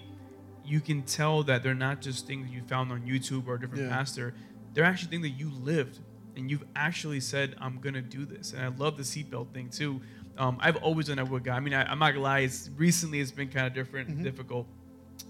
you 0.65 0.81
can 0.81 1.03
tell 1.03 1.43
that 1.45 1.63
they're 1.63 1.83
not 1.89 2.03
just 2.03 2.27
things 2.27 2.51
you 2.51 2.63
found 2.63 2.93
on 2.93 3.01
YouTube 3.03 3.47
or 3.47 3.55
a 3.55 3.61
different 3.61 3.85
Yeah. 3.85 3.97
pastor. 3.97 4.35
They're 4.75 4.85
actually 4.85 5.09
things 5.11 5.23
that 5.23 5.37
you 5.43 5.51
lived 5.51 5.99
and 6.37 6.51
you've 6.51 6.65
actually 6.77 7.21
said, 7.21 7.55
I'm 7.59 7.81
gonna 7.81 8.03
do 8.03 8.25
this. 8.27 8.53
And 8.53 8.61
I 8.63 8.69
love 8.69 8.97
the 8.97 9.03
seatbelt 9.03 9.49
thing 9.55 9.71
too. 9.71 10.01
Um, 10.37 10.59
I've 10.61 10.77
always 10.77 11.07
done 11.07 11.17
that 11.17 11.29
with 11.29 11.43
God. 11.43 11.57
I 11.57 11.61
mean, 11.61 11.75
I, 11.75 11.83
I'm 11.91 11.99
not 11.99 12.11
gonna 12.13 12.23
lie. 12.23 12.41
It's 12.41 12.71
recently 12.77 13.19
it's 13.21 13.33
been 13.33 13.49
kind 13.49 13.67
of 13.67 13.73
different, 13.75 14.09
and 14.11 14.23
difficult, 14.23 14.67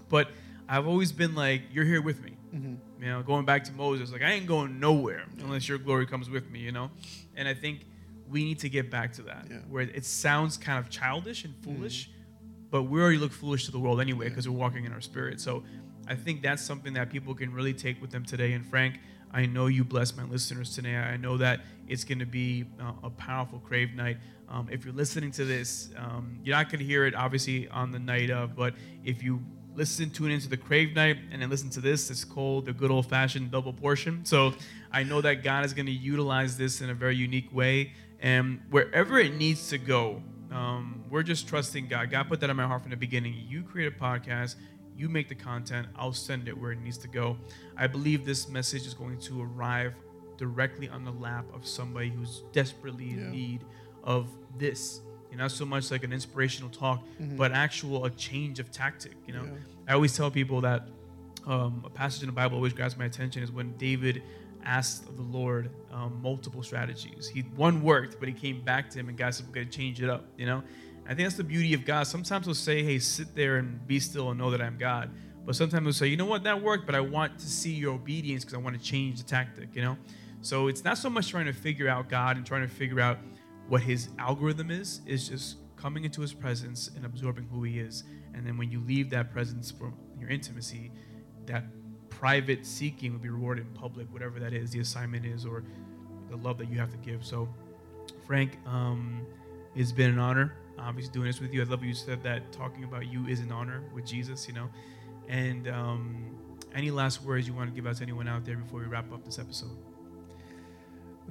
but 0.09 0.29
I've 0.67 0.87
always 0.87 1.11
been 1.11 1.35
like, 1.35 1.61
you're 1.71 1.85
here 1.85 2.01
with 2.01 2.23
me. 2.23 2.33
Mm-hmm. 2.53 3.03
You 3.03 3.09
know, 3.09 3.21
going 3.23 3.45
back 3.45 3.63
to 3.65 3.71
Moses, 3.73 4.11
like 4.11 4.21
I 4.21 4.31
ain't 4.31 4.47
going 4.47 4.79
nowhere 4.79 5.23
unless 5.39 5.67
your 5.67 5.77
glory 5.77 6.05
comes 6.05 6.29
with 6.29 6.49
me. 6.49 6.59
You 6.59 6.71
know, 6.71 6.91
and 7.35 7.47
I 7.47 7.53
think 7.53 7.85
we 8.29 8.43
need 8.43 8.59
to 8.59 8.69
get 8.69 8.91
back 8.91 9.13
to 9.13 9.23
that 9.23 9.47
Yeah. 9.49 9.57
where 9.69 9.83
it 9.83 10.05
sounds 10.05 10.57
kind 10.57 10.77
of 10.77 10.89
childish 10.89 11.45
and 11.45 11.55
foolish, 11.63 12.09
but 12.69 12.83
we 12.83 13.01
already 13.01 13.17
look 13.17 13.31
foolish 13.31 13.65
to 13.65 13.71
the 13.71 13.79
world 13.79 13.99
anyway 13.99 14.29
because 14.29 14.47
we're 14.47 14.57
walking 14.57 14.85
in 14.85 14.91
our 14.93 15.01
spirit. 15.01 15.41
So 15.41 15.63
I 16.07 16.15
think 16.15 16.41
that's 16.41 16.61
something 16.61 16.93
that 16.93 17.09
people 17.09 17.33
can 17.33 17.51
really 17.53 17.73
take 17.73 17.99
with 18.01 18.11
them 18.11 18.25
today. 18.25 18.53
And 18.53 18.65
Frank, 18.65 18.99
I 19.31 19.45
know 19.45 19.67
you 19.67 19.83
bless 19.83 20.15
my 20.15 20.23
listeners 20.23 20.75
today. 20.75 20.95
I 20.95 21.17
know 21.17 21.37
that 21.37 21.61
it's 21.87 22.03
going 22.03 22.19
to 22.19 22.25
be 22.25 22.65
uh, 22.79 22.93
a 23.03 23.09
powerful 23.09 23.59
crave 23.59 23.93
night. 23.93 24.17
Um, 24.47 24.67
if 24.71 24.83
you're 24.85 24.93
listening 24.93 25.31
to 25.31 25.45
this, 25.45 25.89
um, 25.97 26.39
you're 26.43 26.55
not 26.55 26.69
going 26.69 26.79
to 26.79 26.85
hear 26.85 27.05
it 27.05 27.13
obviously 27.15 27.67
on 27.69 27.91
the 27.91 27.99
night 27.99 28.31
of, 28.31 28.55
but 28.55 28.73
if 29.03 29.21
you 29.23 29.39
listen, 29.75 30.09
tune 30.09 30.31
into 30.31 30.49
the 30.49 30.57
crave 30.57 30.93
night, 30.95 31.17
and 31.31 31.41
then 31.41 31.49
listen 31.49 31.69
to 31.71 31.79
this, 31.81 32.09
it's 32.09 32.25
called 32.25 32.65
the 32.65 32.73
good 32.73 32.91
old 32.91 33.05
fashioned 33.07 33.51
double 33.51 33.73
portion. 33.73 34.25
So 34.25 34.53
I 34.91 35.03
know 35.03 35.21
that 35.21 35.43
God 35.43 35.65
is 35.65 35.73
going 35.73 35.85
to 35.85 35.91
utilize 35.91 36.57
this 36.57 36.81
in 36.81 36.89
a 36.89 36.93
very 36.93 37.15
unique 37.15 37.53
way. 37.53 37.93
And 38.21 38.61
wherever 38.69 39.17
it 39.19 39.35
needs 39.35 39.69
to 39.69 39.77
go, 39.77 40.21
um, 40.51 41.03
we're 41.09 41.23
just 41.23 41.47
trusting 41.47 41.87
God. 41.87 42.09
God 42.09 42.27
put 42.27 42.39
that 42.41 42.49
in 42.49 42.55
my 42.57 42.65
heart 42.67 42.81
from 42.81 42.91
the 42.91 42.97
beginning. 42.97 43.33
You 43.47 43.63
create 43.63 43.87
a 43.93 43.95
podcast, 43.95 44.55
you 44.97 45.07
make 45.07 45.29
the 45.29 45.35
content, 45.35 45.87
I'll 45.95 46.11
send 46.11 46.47
it 46.49 46.57
where 46.57 46.71
it 46.73 46.79
needs 46.81 46.97
to 46.99 47.07
go. 47.07 47.37
I 47.77 47.87
believe 47.87 48.25
this 48.25 48.49
message 48.49 48.85
is 48.85 48.93
going 48.93 49.19
to 49.19 49.41
arrive 49.43 49.93
directly 50.37 50.89
on 50.89 51.05
the 51.05 51.11
lap 51.11 51.45
of 51.53 51.65
somebody 51.65 52.09
who's 52.09 52.43
desperately 52.51 53.11
in 53.11 53.19
Yeah. 53.25 53.29
need 53.31 53.61
of 54.03 54.27
this. 54.57 55.01
You 55.31 55.37
know, 55.37 55.43
not 55.43 55.51
so 55.51 55.65
much 55.65 55.91
like 55.91 56.03
an 56.03 56.11
inspirational 56.13 56.69
talk, 56.69 57.03
but 57.37 57.51
actual 57.51 58.05
a 58.05 58.09
change 58.11 58.59
of 58.59 58.71
tactic. 58.71 59.13
You 59.27 59.33
know, 59.33 59.43
Yeah. 59.43 59.51
I 59.87 59.93
always 59.93 60.15
tell 60.15 60.29
people 60.31 60.61
that 60.61 60.87
um, 61.45 61.83
a 61.85 61.89
passage 61.89 62.21
in 62.23 62.27
the 62.27 62.33
Bible 62.33 62.55
always 62.55 62.73
grabs 62.73 62.97
my 62.97 63.05
attention 63.05 63.41
is 63.43 63.51
when 63.51 63.75
David 63.77 64.21
asked 64.63 65.07
of 65.07 65.15
the 65.15 65.23
Lord 65.23 65.69
um, 65.91 66.19
multiple 66.21 66.61
strategies. 66.63 67.29
He 67.29 67.41
one 67.55 67.81
worked, 67.81 68.19
but 68.19 68.27
he 68.27 68.33
came 68.33 68.61
back 68.61 68.89
to 68.91 68.99
him 68.99 69.07
and 69.09 69.17
God 69.17 69.33
said, 69.33 69.47
"We're 69.47 69.63
to 69.63 69.69
change 69.69 70.01
it 70.01 70.09
up." 70.09 70.25
You 70.37 70.45
know, 70.47 70.63
I 71.05 71.09
think 71.09 71.19
that's 71.25 71.35
the 71.37 71.43
beauty 71.43 71.73
of 71.73 71.85
God. 71.85 72.03
Sometimes 72.03 72.45
He'll 72.45 72.53
say, 72.55 72.83
"Hey, 72.83 72.99
sit 72.99 73.35
there 73.35 73.57
and 73.57 73.85
be 73.87 73.99
still 73.99 74.29
and 74.29 74.37
know 74.39 74.51
that 74.51 74.61
I'm 74.61 74.77
God," 74.77 75.09
but 75.45 75.55
sometimes 75.55 75.85
He'll 75.85 75.93
say, 75.93 76.07
"You 76.07 76.17
know 76.17 76.25
what? 76.25 76.43
That 76.43 76.61
worked, 76.61 76.85
but 76.85 76.93
I 76.93 76.99
want 77.01 77.39
to 77.39 77.47
see 77.47 77.73
your 77.73 77.93
obedience 77.93 78.43
because 78.43 78.55
I 78.55 78.61
want 78.61 78.77
to 78.77 78.83
change 78.83 79.17
the 79.19 79.23
tactic." 79.23 79.69
You 79.73 79.81
know, 79.81 79.97
so 80.41 80.67
it's 80.67 80.83
not 80.83 80.97
so 80.97 81.09
much 81.09 81.29
trying 81.29 81.45
to 81.45 81.53
figure 81.53 81.87
out 81.87 82.09
God 82.09 82.35
and 82.37 82.45
trying 82.45 82.61
to 82.61 82.73
figure 82.73 82.99
out 82.99 83.17
what 83.69 83.81
His 83.81 84.09
algorithm 84.17 84.71
is. 84.71 85.01
Is 85.05 85.29
just 85.29 85.57
coming 85.75 86.03
into 86.03 86.21
His 86.21 86.33
presence 86.33 86.89
and 86.95 87.05
absorbing 87.05 87.45
who 87.45 87.63
He 87.63 87.79
is, 87.79 88.03
and 88.33 88.45
then 88.45 88.57
when 88.57 88.71
you 88.71 88.81
leave 88.81 89.09
that 89.11 89.31
presence 89.31 89.71
from 89.71 89.93
your 90.19 90.29
intimacy, 90.29 90.91
that 91.45 91.63
private 92.09 92.65
seeking 92.65 93.13
will 93.13 93.19
be 93.19 93.29
rewarded 93.29 93.65
in 93.65 93.73
public, 93.73 94.11
whatever 94.11 94.39
that 94.39 94.53
is, 94.53 94.71
the 94.71 94.79
assignment 94.79 95.25
is, 95.25 95.45
or 95.45 95.63
the 96.29 96.35
love 96.35 96.57
that 96.57 96.69
you 96.69 96.77
have 96.77 96.91
to 96.91 96.97
give. 96.97 97.25
So, 97.25 97.47
Frank, 98.25 98.57
um, 98.65 99.25
it's 99.75 99.91
been 99.91 100.11
an 100.11 100.19
honor, 100.19 100.53
obviously, 100.77 101.13
doing 101.13 101.27
this 101.27 101.39
with 101.39 101.53
you. 101.53 101.61
I 101.61 101.65
love 101.65 101.83
you 101.83 101.93
said 101.93 102.21
that 102.23 102.51
talking 102.51 102.83
about 102.83 103.07
you 103.07 103.25
is 103.27 103.39
an 103.39 103.51
honor 103.51 103.83
with 103.93 104.05
Jesus, 104.05 104.47
you 104.47 104.53
know. 104.53 104.69
And 105.27 105.67
um, 105.67 106.35
any 106.75 106.91
last 106.91 107.23
words 107.23 107.47
you 107.47 107.53
want 107.53 107.69
to 107.69 107.75
give 107.75 107.87
out 107.87 107.97
to 107.97 108.03
anyone 108.03 108.27
out 108.27 108.45
there 108.45 108.57
before 108.57 108.81
we 108.81 108.85
wrap 108.87 109.11
up 109.13 109.23
this 109.23 109.39
episode? 109.39 109.77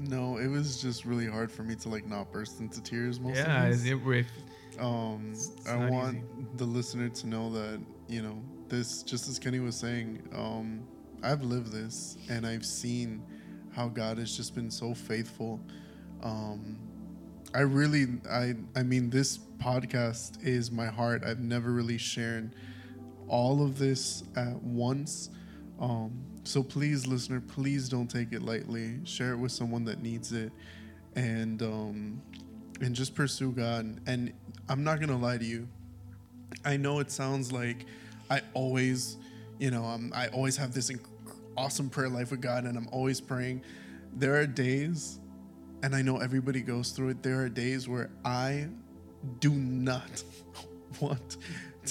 No, 0.01 0.39
it 0.39 0.47
was 0.49 0.81
just 0.81 1.05
really 1.05 1.27
hard 1.27 1.51
for 1.51 1.63
me 1.63 1.75
to 1.77 1.89
like 1.89 2.07
not 2.07 2.31
burst 2.33 2.61
into 2.61 2.81
tears 2.83 3.19
most 3.21 3.37
yeah, 3.37 3.65
of 3.65 3.73
it, 3.73 3.75
if, 3.75 3.81
Um, 4.79 5.31
It's- 5.33 5.51
it's 5.57 5.69
I 5.69 5.91
want 5.91 6.19
easy. 6.19 6.47
the 6.57 6.65
listener 6.65 7.09
to 7.09 7.27
know 7.27 7.51
that 7.53 7.81
you 8.09 8.23
know 8.23 8.41
this. 8.69 9.03
Just 9.03 9.29
as 9.29 9.39
Kenny 9.39 9.59
was 9.61 9.77
saying, 9.77 10.23
um, 10.35 10.83
I've 11.23 11.43
lived 11.43 11.73
this, 11.73 12.17
and 12.29 12.47
I've 12.47 12.65
seen 12.65 13.23
how 13.71 13.89
God 13.89 14.19
has 14.19 14.37
just 14.37 14.55
been 14.55 14.71
so 14.71 14.95
faithful. 14.95 15.61
Um, 16.23 16.79
I 17.55 17.61
really, 17.61 18.07
I, 18.31 18.55
I 18.77 18.83
mean, 18.83 19.11
this 19.11 19.39
podcast 19.59 20.45
is 20.45 20.71
my 20.71 20.87
heart. 20.87 21.25
I've 21.25 21.41
never 21.41 21.73
really 21.73 21.99
shared 21.99 22.55
all 23.27 23.63
of 23.63 23.79
this 23.79 24.23
at 24.37 24.63
once. 24.63 25.31
Um, 25.81 26.13
so 26.45 26.63
please, 26.63 27.07
listener, 27.07 27.41
please 27.41 27.89
don't 27.89 28.09
take 28.09 28.33
it 28.33 28.43
lightly. 28.43 29.01
Share 29.05 29.33
it 29.33 29.37
with 29.37 29.53
someone 29.53 29.85
that 29.85 30.03
needs 30.03 30.33
it, 30.33 30.51
and 31.15 31.63
um, 31.63 32.23
and 32.81 32.95
just 32.95 33.15
pursue 33.15 33.53
God. 33.53 34.01
And 34.07 34.33
I'm 34.69 34.83
not 34.83 35.01
gonna 35.01 35.19
lie 35.19 35.39
to 35.39 35.45
you. 35.45 35.69
I 36.65 36.77
know 36.77 36.99
it 37.01 37.11
sounds 37.11 37.53
like 37.53 37.85
I 38.31 38.41
always, 38.55 39.17
you 39.59 39.71
know, 39.71 40.01
I 40.15 40.29
always 40.29 40.57
have 40.57 40.73
this 40.73 40.91
inc- 40.91 41.07
awesome 41.57 41.91
prayer 41.91 42.09
life 42.09 42.31
with 42.31 42.41
God, 42.41 42.65
and 42.65 42.77
I'm 42.77 42.89
always 42.91 43.21
praying. 43.21 43.63
There 44.15 44.37
are 44.37 44.47
days, 44.47 45.21
and 45.83 45.95
I 45.95 46.03
know 46.03 46.19
everybody 46.19 46.61
goes 46.61 46.91
through 46.91 47.11
it. 47.11 47.23
There 47.23 47.43
are 47.43 47.49
days 47.49 47.89
where 47.89 48.11
I 48.25 48.69
do 49.41 49.51
not 49.51 50.23
want 51.01 51.37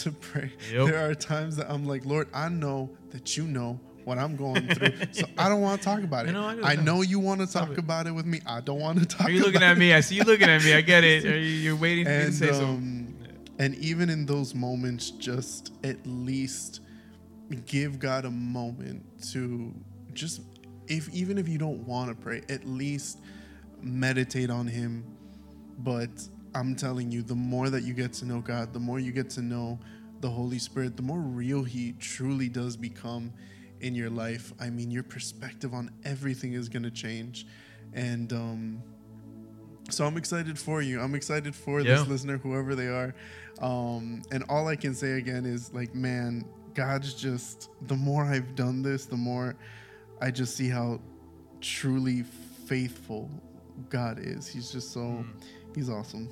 to 0.03 0.11
pray. 0.11 0.51
Yep. 0.71 0.87
There 0.87 1.09
are 1.09 1.15
times 1.15 1.55
that 1.57 1.69
I'm 1.69 1.85
like, 1.87 2.05
Lord, 2.05 2.27
I 2.33 2.49
know 2.49 2.89
that 3.11 3.37
you 3.37 3.45
know 3.45 3.79
what 4.03 4.17
I'm 4.17 4.35
going 4.37 4.67
through, 4.69 4.93
so 5.11 5.25
I 5.37 5.49
don't 5.49 5.59
want 5.61 5.81
to 5.81 5.85
talk 5.85 6.01
about 6.01 6.25
it. 6.29 6.31
know, 6.31 6.47
I 6.63 6.71
I 6.71 6.75
know 6.75 7.01
you 7.01 7.19
want 7.19 7.41
to 7.41 7.47
talk 7.47 7.77
about 7.77 8.07
it 8.07 8.11
with 8.11 8.25
me. 8.25 8.39
I 8.45 8.61
don't 8.61 8.79
want 8.79 8.99
to 8.99 9.05
talk. 9.05 9.27
are 9.27 9.31
you 9.31 9.43
looking 9.43 9.63
at 9.63 9.77
me? 9.77 9.93
I 9.93 9.99
see 9.99 10.15
you 10.15 10.23
looking 10.23 10.49
at 10.49 10.63
me. 10.63 10.73
I 10.73 10.81
get 10.81 11.03
it. 11.03 11.25
Are 11.31 11.37
you, 11.37 11.43
you're 11.45 11.75
waiting 11.75 12.05
for 12.05 12.11
me 12.11 12.17
to 12.17 12.23
and 12.25 12.33
say 12.33 12.51
something. 12.53 12.67
um, 12.69 13.15
and 13.59 13.75
even 13.75 14.09
in 14.09 14.25
those 14.25 14.55
moments, 14.55 15.11
just 15.11 15.73
at 15.83 15.97
least 16.05 16.81
give 17.65 17.99
God 17.99 18.25
a 18.25 18.31
moment 18.31 19.03
to 19.31 19.73
just 20.13 20.41
if 20.87 21.09
even 21.13 21.37
if 21.37 21.47
you 21.49 21.57
don't 21.57 21.85
want 21.85 22.09
to 22.09 22.15
pray, 22.15 22.43
at 22.49 22.65
least 22.65 23.19
meditate 23.81 24.49
on 24.49 24.67
Him. 24.67 25.03
But 25.79 26.09
I'm 26.55 26.75
telling 26.75 27.11
you, 27.11 27.21
the 27.21 27.35
more 27.35 27.69
that 27.69 27.83
you 27.83 27.93
get 27.93 28.13
to 28.13 28.25
know 28.25 28.41
God, 28.41 28.73
the 28.73 28.79
more 28.79 28.99
you 28.99 29.11
get 29.11 29.29
to 29.31 29.41
know 29.41 29.79
the 30.21 30.29
Holy 30.29 30.59
Spirit, 30.59 30.95
the 30.97 31.03
more 31.03 31.19
real 31.19 31.63
He 31.63 31.93
truly 31.99 32.49
does 32.49 32.75
become 32.75 33.33
in 33.81 33.93
your 33.93 34.09
life. 34.09 34.53
I 34.59 34.69
mean, 34.69 34.89
your 34.89 35.03
perspective 35.03 35.73
on 35.73 35.91
everything 36.03 36.53
is 36.53 36.67
going 36.69 36.83
to 36.83 36.91
change. 36.91 37.45
And 37.93 38.33
um, 38.33 38.83
so 39.89 40.05
I'm 40.05 40.17
excited 40.17 40.57
for 40.57 40.81
you. 40.81 40.99
I'm 40.99 41.13
excited 41.15 41.55
for 41.55 41.81
Yeah. 41.81 41.97
this 41.99 42.07
listener, 42.07 42.37
whoever 42.37 42.75
they 42.75 42.87
are. 42.87 43.13
Um, 43.59 44.21
and 44.31 44.43
all 44.49 44.67
I 44.67 44.75
can 44.75 44.93
say 44.95 45.13
again 45.13 45.45
is 45.45 45.73
like, 45.73 45.93
man, 45.95 46.45
God's 46.73 47.13
just, 47.13 47.69
the 47.87 47.95
more 47.95 48.23
I've 48.23 48.55
done 48.55 48.81
this, 48.81 49.05
the 49.05 49.15
more 49.17 49.55
I 50.21 50.31
just 50.31 50.55
see 50.55 50.69
how 50.69 50.99
truly 51.61 52.23
faithful 52.65 53.29
God 53.89 54.19
is. 54.19 54.47
He's 54.47 54.71
just 54.71 54.91
so, 54.91 54.99
Mm. 55.01 55.25
He's 55.77 55.89
awesome. 55.89 56.27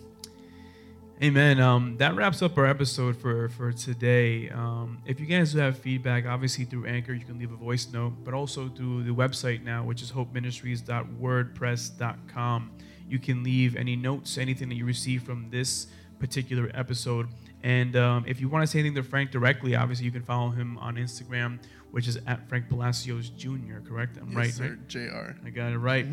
Amen. 1.23 1.61
Um, 1.61 1.95
that 1.97 2.13
wraps 2.15 2.41
up 2.41 2.57
our 2.57 2.65
episode 2.65 3.15
for 3.15 3.47
for 3.49 3.71
today. 3.71 4.49
Um, 4.49 4.97
if 5.05 5.17
you 5.19 5.25
guys 5.25 5.53
do 5.53 5.59
have 5.59 5.77
feedback, 5.77 6.25
obviously 6.25 6.65
through 6.65 6.87
Anchor, 6.87 7.13
you 7.13 7.23
can 7.23 7.39
leave 7.39 7.53
a 7.53 7.55
voice 7.55 7.87
note, 7.93 8.13
but 8.25 8.33
also 8.33 8.67
through 8.67 9.03
the 9.03 9.13
website 9.13 9.63
now, 9.63 9.85
which 9.85 10.01
is 10.01 10.11
hopeministries.wordpress.com. 10.11 12.71
You 13.07 13.19
can 13.19 13.43
leave 13.43 13.75
any 13.77 13.95
notes, 13.95 14.37
anything 14.37 14.67
that 14.69 14.75
you 14.75 14.85
receive 14.85 15.23
from 15.23 15.49
this 15.51 15.87
particular 16.19 16.69
episode. 16.73 17.27
And 17.63 17.95
um, 17.95 18.25
if 18.27 18.41
you 18.41 18.49
want 18.49 18.63
to 18.63 18.67
say 18.67 18.79
anything 18.79 18.95
to 18.95 19.03
Frank 19.03 19.31
directly, 19.31 19.75
obviously 19.75 20.05
you 20.05 20.11
can 20.11 20.23
follow 20.23 20.49
him 20.49 20.77
on 20.79 20.95
Instagram, 20.95 21.59
which 21.91 22.07
is 22.09 22.17
at 22.27 22.49
Frank 22.49 22.67
Palacios 22.67 23.29
Jr. 23.29 23.79
Correct? 23.87 24.17
I'm 24.17 24.27
Yes, 24.29 24.35
right, 24.35 24.51
sir, 24.51 24.63
right? 24.63 24.87
JR. 24.87 25.35
I 25.45 25.49
got 25.49 25.71
it 25.71 25.77
right. 25.77 26.05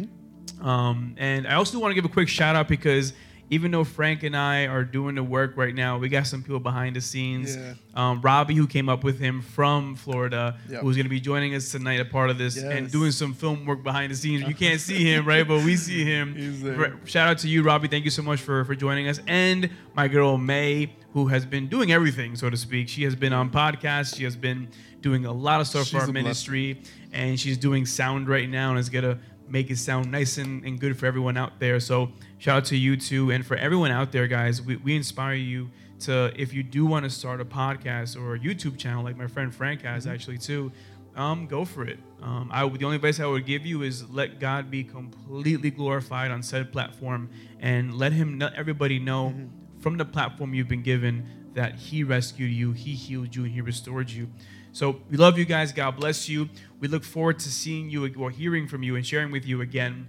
Um, 0.61 1.15
and 1.19 1.47
I 1.47 1.55
also 1.55 1.79
want 1.79 1.91
to 1.91 1.95
give 1.95 2.05
a 2.05 2.13
quick 2.13 2.29
shout 2.29 2.55
out 2.57 2.69
because 2.69 3.13
even 3.51 3.71
though 3.71 3.85
Frank 3.85 4.23
and 4.23 4.35
I 4.35 4.67
are 4.67 4.83
doing 4.83 5.15
the 5.17 5.23
work 5.23 5.57
right 5.59 5.75
now, 5.75 5.99
we 5.99 6.09
got 6.09 6.27
some 6.27 6.43
people 6.43 6.61
behind 6.61 6.97
the 6.97 7.03
scenes. 7.03 7.55
Yeah. 7.57 7.75
Um, 7.95 8.23
Robbie, 8.23 8.55
who 8.55 8.67
came 8.67 8.89
up 8.89 9.05
with 9.05 9.19
him 9.19 9.43
from 9.43 9.95
Florida, 9.95 10.57
Yep. 10.71 10.81
who's 10.81 10.97
going 10.97 11.05
to 11.05 11.11
be 11.11 11.21
joining 11.21 11.55
us 11.55 11.71
tonight, 11.71 12.01
a 12.01 12.05
part 12.07 12.31
of 12.31 12.39
this, 12.39 12.57
and 12.57 12.91
doing 12.91 13.11
some 13.13 13.35
film 13.35 13.67
work 13.67 13.83
behind 13.83 14.11
the 14.11 14.17
scenes. 14.17 14.49
You 14.49 14.55
can't 14.55 14.81
see 14.81 15.05
him, 15.05 15.25
right? 15.29 15.47
But 15.47 15.65
we 15.65 15.77
see 15.77 16.03
him. 16.05 16.35
He's 16.35 16.63
there. 16.63 16.77
Re- 16.79 16.93
Shout 17.05 17.29
out 17.29 17.39
to 17.39 17.49
you, 17.49 17.63
Robbie. 17.63 17.89
Thank 17.89 18.05
you 18.07 18.11
so 18.11 18.23
much 18.23 18.41
for, 18.41 18.65
for 18.65 18.75
joining 18.75 19.07
us. 19.09 19.21
And 19.27 19.69
my 19.95 20.09
girl, 20.09 20.39
May, 20.39 20.95
who 21.13 21.27
has 21.27 21.45
been 21.45 21.67
doing 21.69 21.93
everything, 21.93 22.37
so 22.37 22.49
to 22.49 22.57
speak. 22.57 22.89
She 22.89 23.03
has 23.05 23.15
been 23.15 23.35
on 23.35 23.51
podcasts. 23.51 24.17
She 24.17 24.25
has 24.25 24.35
been 24.35 24.69
doing 25.03 25.27
a 25.27 25.33
lot 25.33 25.61
of 25.61 25.67
stuff 25.67 25.83
She's 25.83 25.91
for 25.91 25.97
our 25.99 26.03
a 26.05 26.07
blessing. 26.07 26.15
ministry. 26.25 26.81
And 27.13 27.39
she's 27.39 27.59
doing 27.59 27.85
sound 27.85 28.29
right 28.31 28.49
now 28.49 28.71
and 28.71 28.79
is 28.79 28.89
going 28.89 29.05
to 29.05 29.19
make 29.53 29.71
it 29.71 29.77
sound 29.79 30.11
nice 30.11 30.39
and, 30.39 30.65
and 30.65 30.81
good 30.81 30.99
for 30.99 31.05
everyone 31.07 31.37
out 31.37 31.61
there. 31.61 31.79
So 31.79 32.11
shout 32.39 32.57
out 32.57 32.65
to 32.67 32.77
you 32.77 32.97
too. 32.97 33.31
And 33.31 33.45
for 33.47 33.57
everyone 33.57 33.91
out 33.91 34.11
there, 34.11 34.27
guys, 34.27 34.63
we, 34.63 34.77
we 34.77 34.97
inspire 34.97 35.35
you 35.35 35.71
to, 36.01 36.33
if 36.37 36.55
you 36.55 36.63
do 36.63 36.87
want 36.87 37.05
to 37.05 37.11
start 37.11 37.41
a 37.41 37.45
podcast 37.45 38.17
or 38.21 38.35
a 38.35 38.39
YouTube 38.39 38.79
channel 38.79 39.05
like 39.05 39.17
my 39.17 39.27
friend 39.27 39.55
Frank 39.55 39.83
has 39.83 40.05
Mm-hmm. 40.05 40.15
actually 40.15 40.39
too, 40.39 40.73
um, 41.15 41.47
go 41.47 41.67
for 41.67 41.85
it. 41.85 41.99
Um, 42.23 42.49
I, 42.51 42.67
the 42.67 42.85
only 42.87 42.97
advice 42.97 43.21
I 43.21 43.27
would 43.27 43.45
give 43.45 43.67
you 43.67 43.83
is 43.83 44.09
let 44.09 44.41
God 44.41 44.71
be 44.71 44.83
completely 44.85 45.71
glorified 45.71 46.31
on 46.31 46.43
said 46.43 46.73
platform 46.73 47.29
and 47.61 47.95
let 47.95 48.13
him 48.13 48.39
let 48.39 48.55
everybody 48.55 48.99
know 48.99 49.35
Mm-hmm. 49.37 49.81
from 49.81 49.99
the 49.99 50.07
platform 50.07 50.55
you've 50.55 50.69
been 50.69 50.83
given 50.83 51.27
that 51.55 51.75
he 51.75 52.03
rescued 52.03 52.51
you, 52.51 52.73
he 52.73 52.95
healed 52.95 53.37
you, 53.37 53.45
and 53.45 53.53
he 53.53 53.61
restored 53.61 54.09
you. 54.09 54.27
So 54.73 55.03
we 55.11 55.19
love 55.19 55.39
you 55.39 55.45
guys. 55.45 55.71
God 55.71 55.97
bless 55.97 56.29
you. 56.29 56.49
We 56.81 56.89
look 56.89 57.05
forward 57.05 57.39
to 57.41 57.51
seeing 57.51 57.91
you 57.91 58.13
or 58.17 58.31
hearing 58.31 58.67
from 58.67 58.83
you 58.83 58.97
and 58.97 59.07
sharing 59.07 59.31
with 59.31 59.47
you 59.47 59.61
again. 59.61 60.07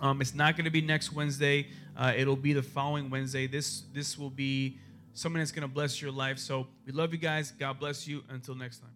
Um, 0.00 0.20
it's 0.20 0.34
not 0.34 0.56
going 0.56 0.66
to 0.66 0.70
be 0.70 0.82
next 0.82 1.12
Wednesday. 1.12 1.68
Uh, 1.96 2.12
it'll 2.14 2.36
be 2.36 2.52
the 2.52 2.62
following 2.62 3.08
Wednesday. 3.08 3.46
This 3.46 3.84
this 3.94 4.18
will 4.18 4.30
be 4.30 4.78
something 5.14 5.38
that's 5.38 5.52
going 5.52 5.66
to 5.66 5.72
bless 5.72 6.02
your 6.02 6.10
life. 6.10 6.38
So 6.38 6.66
we 6.86 6.92
love 6.92 7.12
you 7.12 7.18
guys. 7.18 7.52
God 7.52 7.78
bless 7.78 8.06
you. 8.06 8.22
Until 8.28 8.54
next 8.54 8.78
time. 8.78 8.90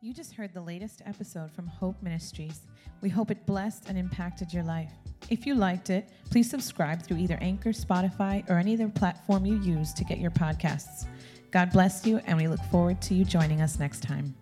You 0.00 0.12
just 0.12 0.34
heard 0.34 0.52
the 0.52 0.60
latest 0.60 1.00
episode 1.06 1.50
from 1.52 1.66
Hope 1.66 2.02
Ministries. 2.02 2.60
We 3.00 3.08
hope 3.08 3.30
it 3.30 3.46
blessed 3.46 3.88
and 3.88 3.96
impacted 3.96 4.52
your 4.52 4.62
life. 4.62 4.92
If 5.30 5.46
you 5.46 5.54
liked 5.54 5.90
it, 5.90 6.08
please 6.30 6.50
subscribe 6.50 7.02
through 7.02 7.16
either 7.18 7.38
Anchor, 7.40 7.70
Spotify, 7.70 8.48
or 8.50 8.58
any 8.58 8.74
other 8.74 8.88
platform 8.88 9.46
you 9.46 9.60
use 9.62 9.92
to 9.94 10.04
get 10.04 10.18
your 10.18 10.30
podcasts. 10.30 11.06
God 11.50 11.70
bless 11.72 12.04
you, 12.04 12.18
and 12.26 12.36
we 12.36 12.48
look 12.48 12.60
forward 12.70 13.00
to 13.02 13.14
you 13.14 13.24
joining 13.24 13.60
us 13.60 13.78
next 13.78 14.02
time. 14.02 14.34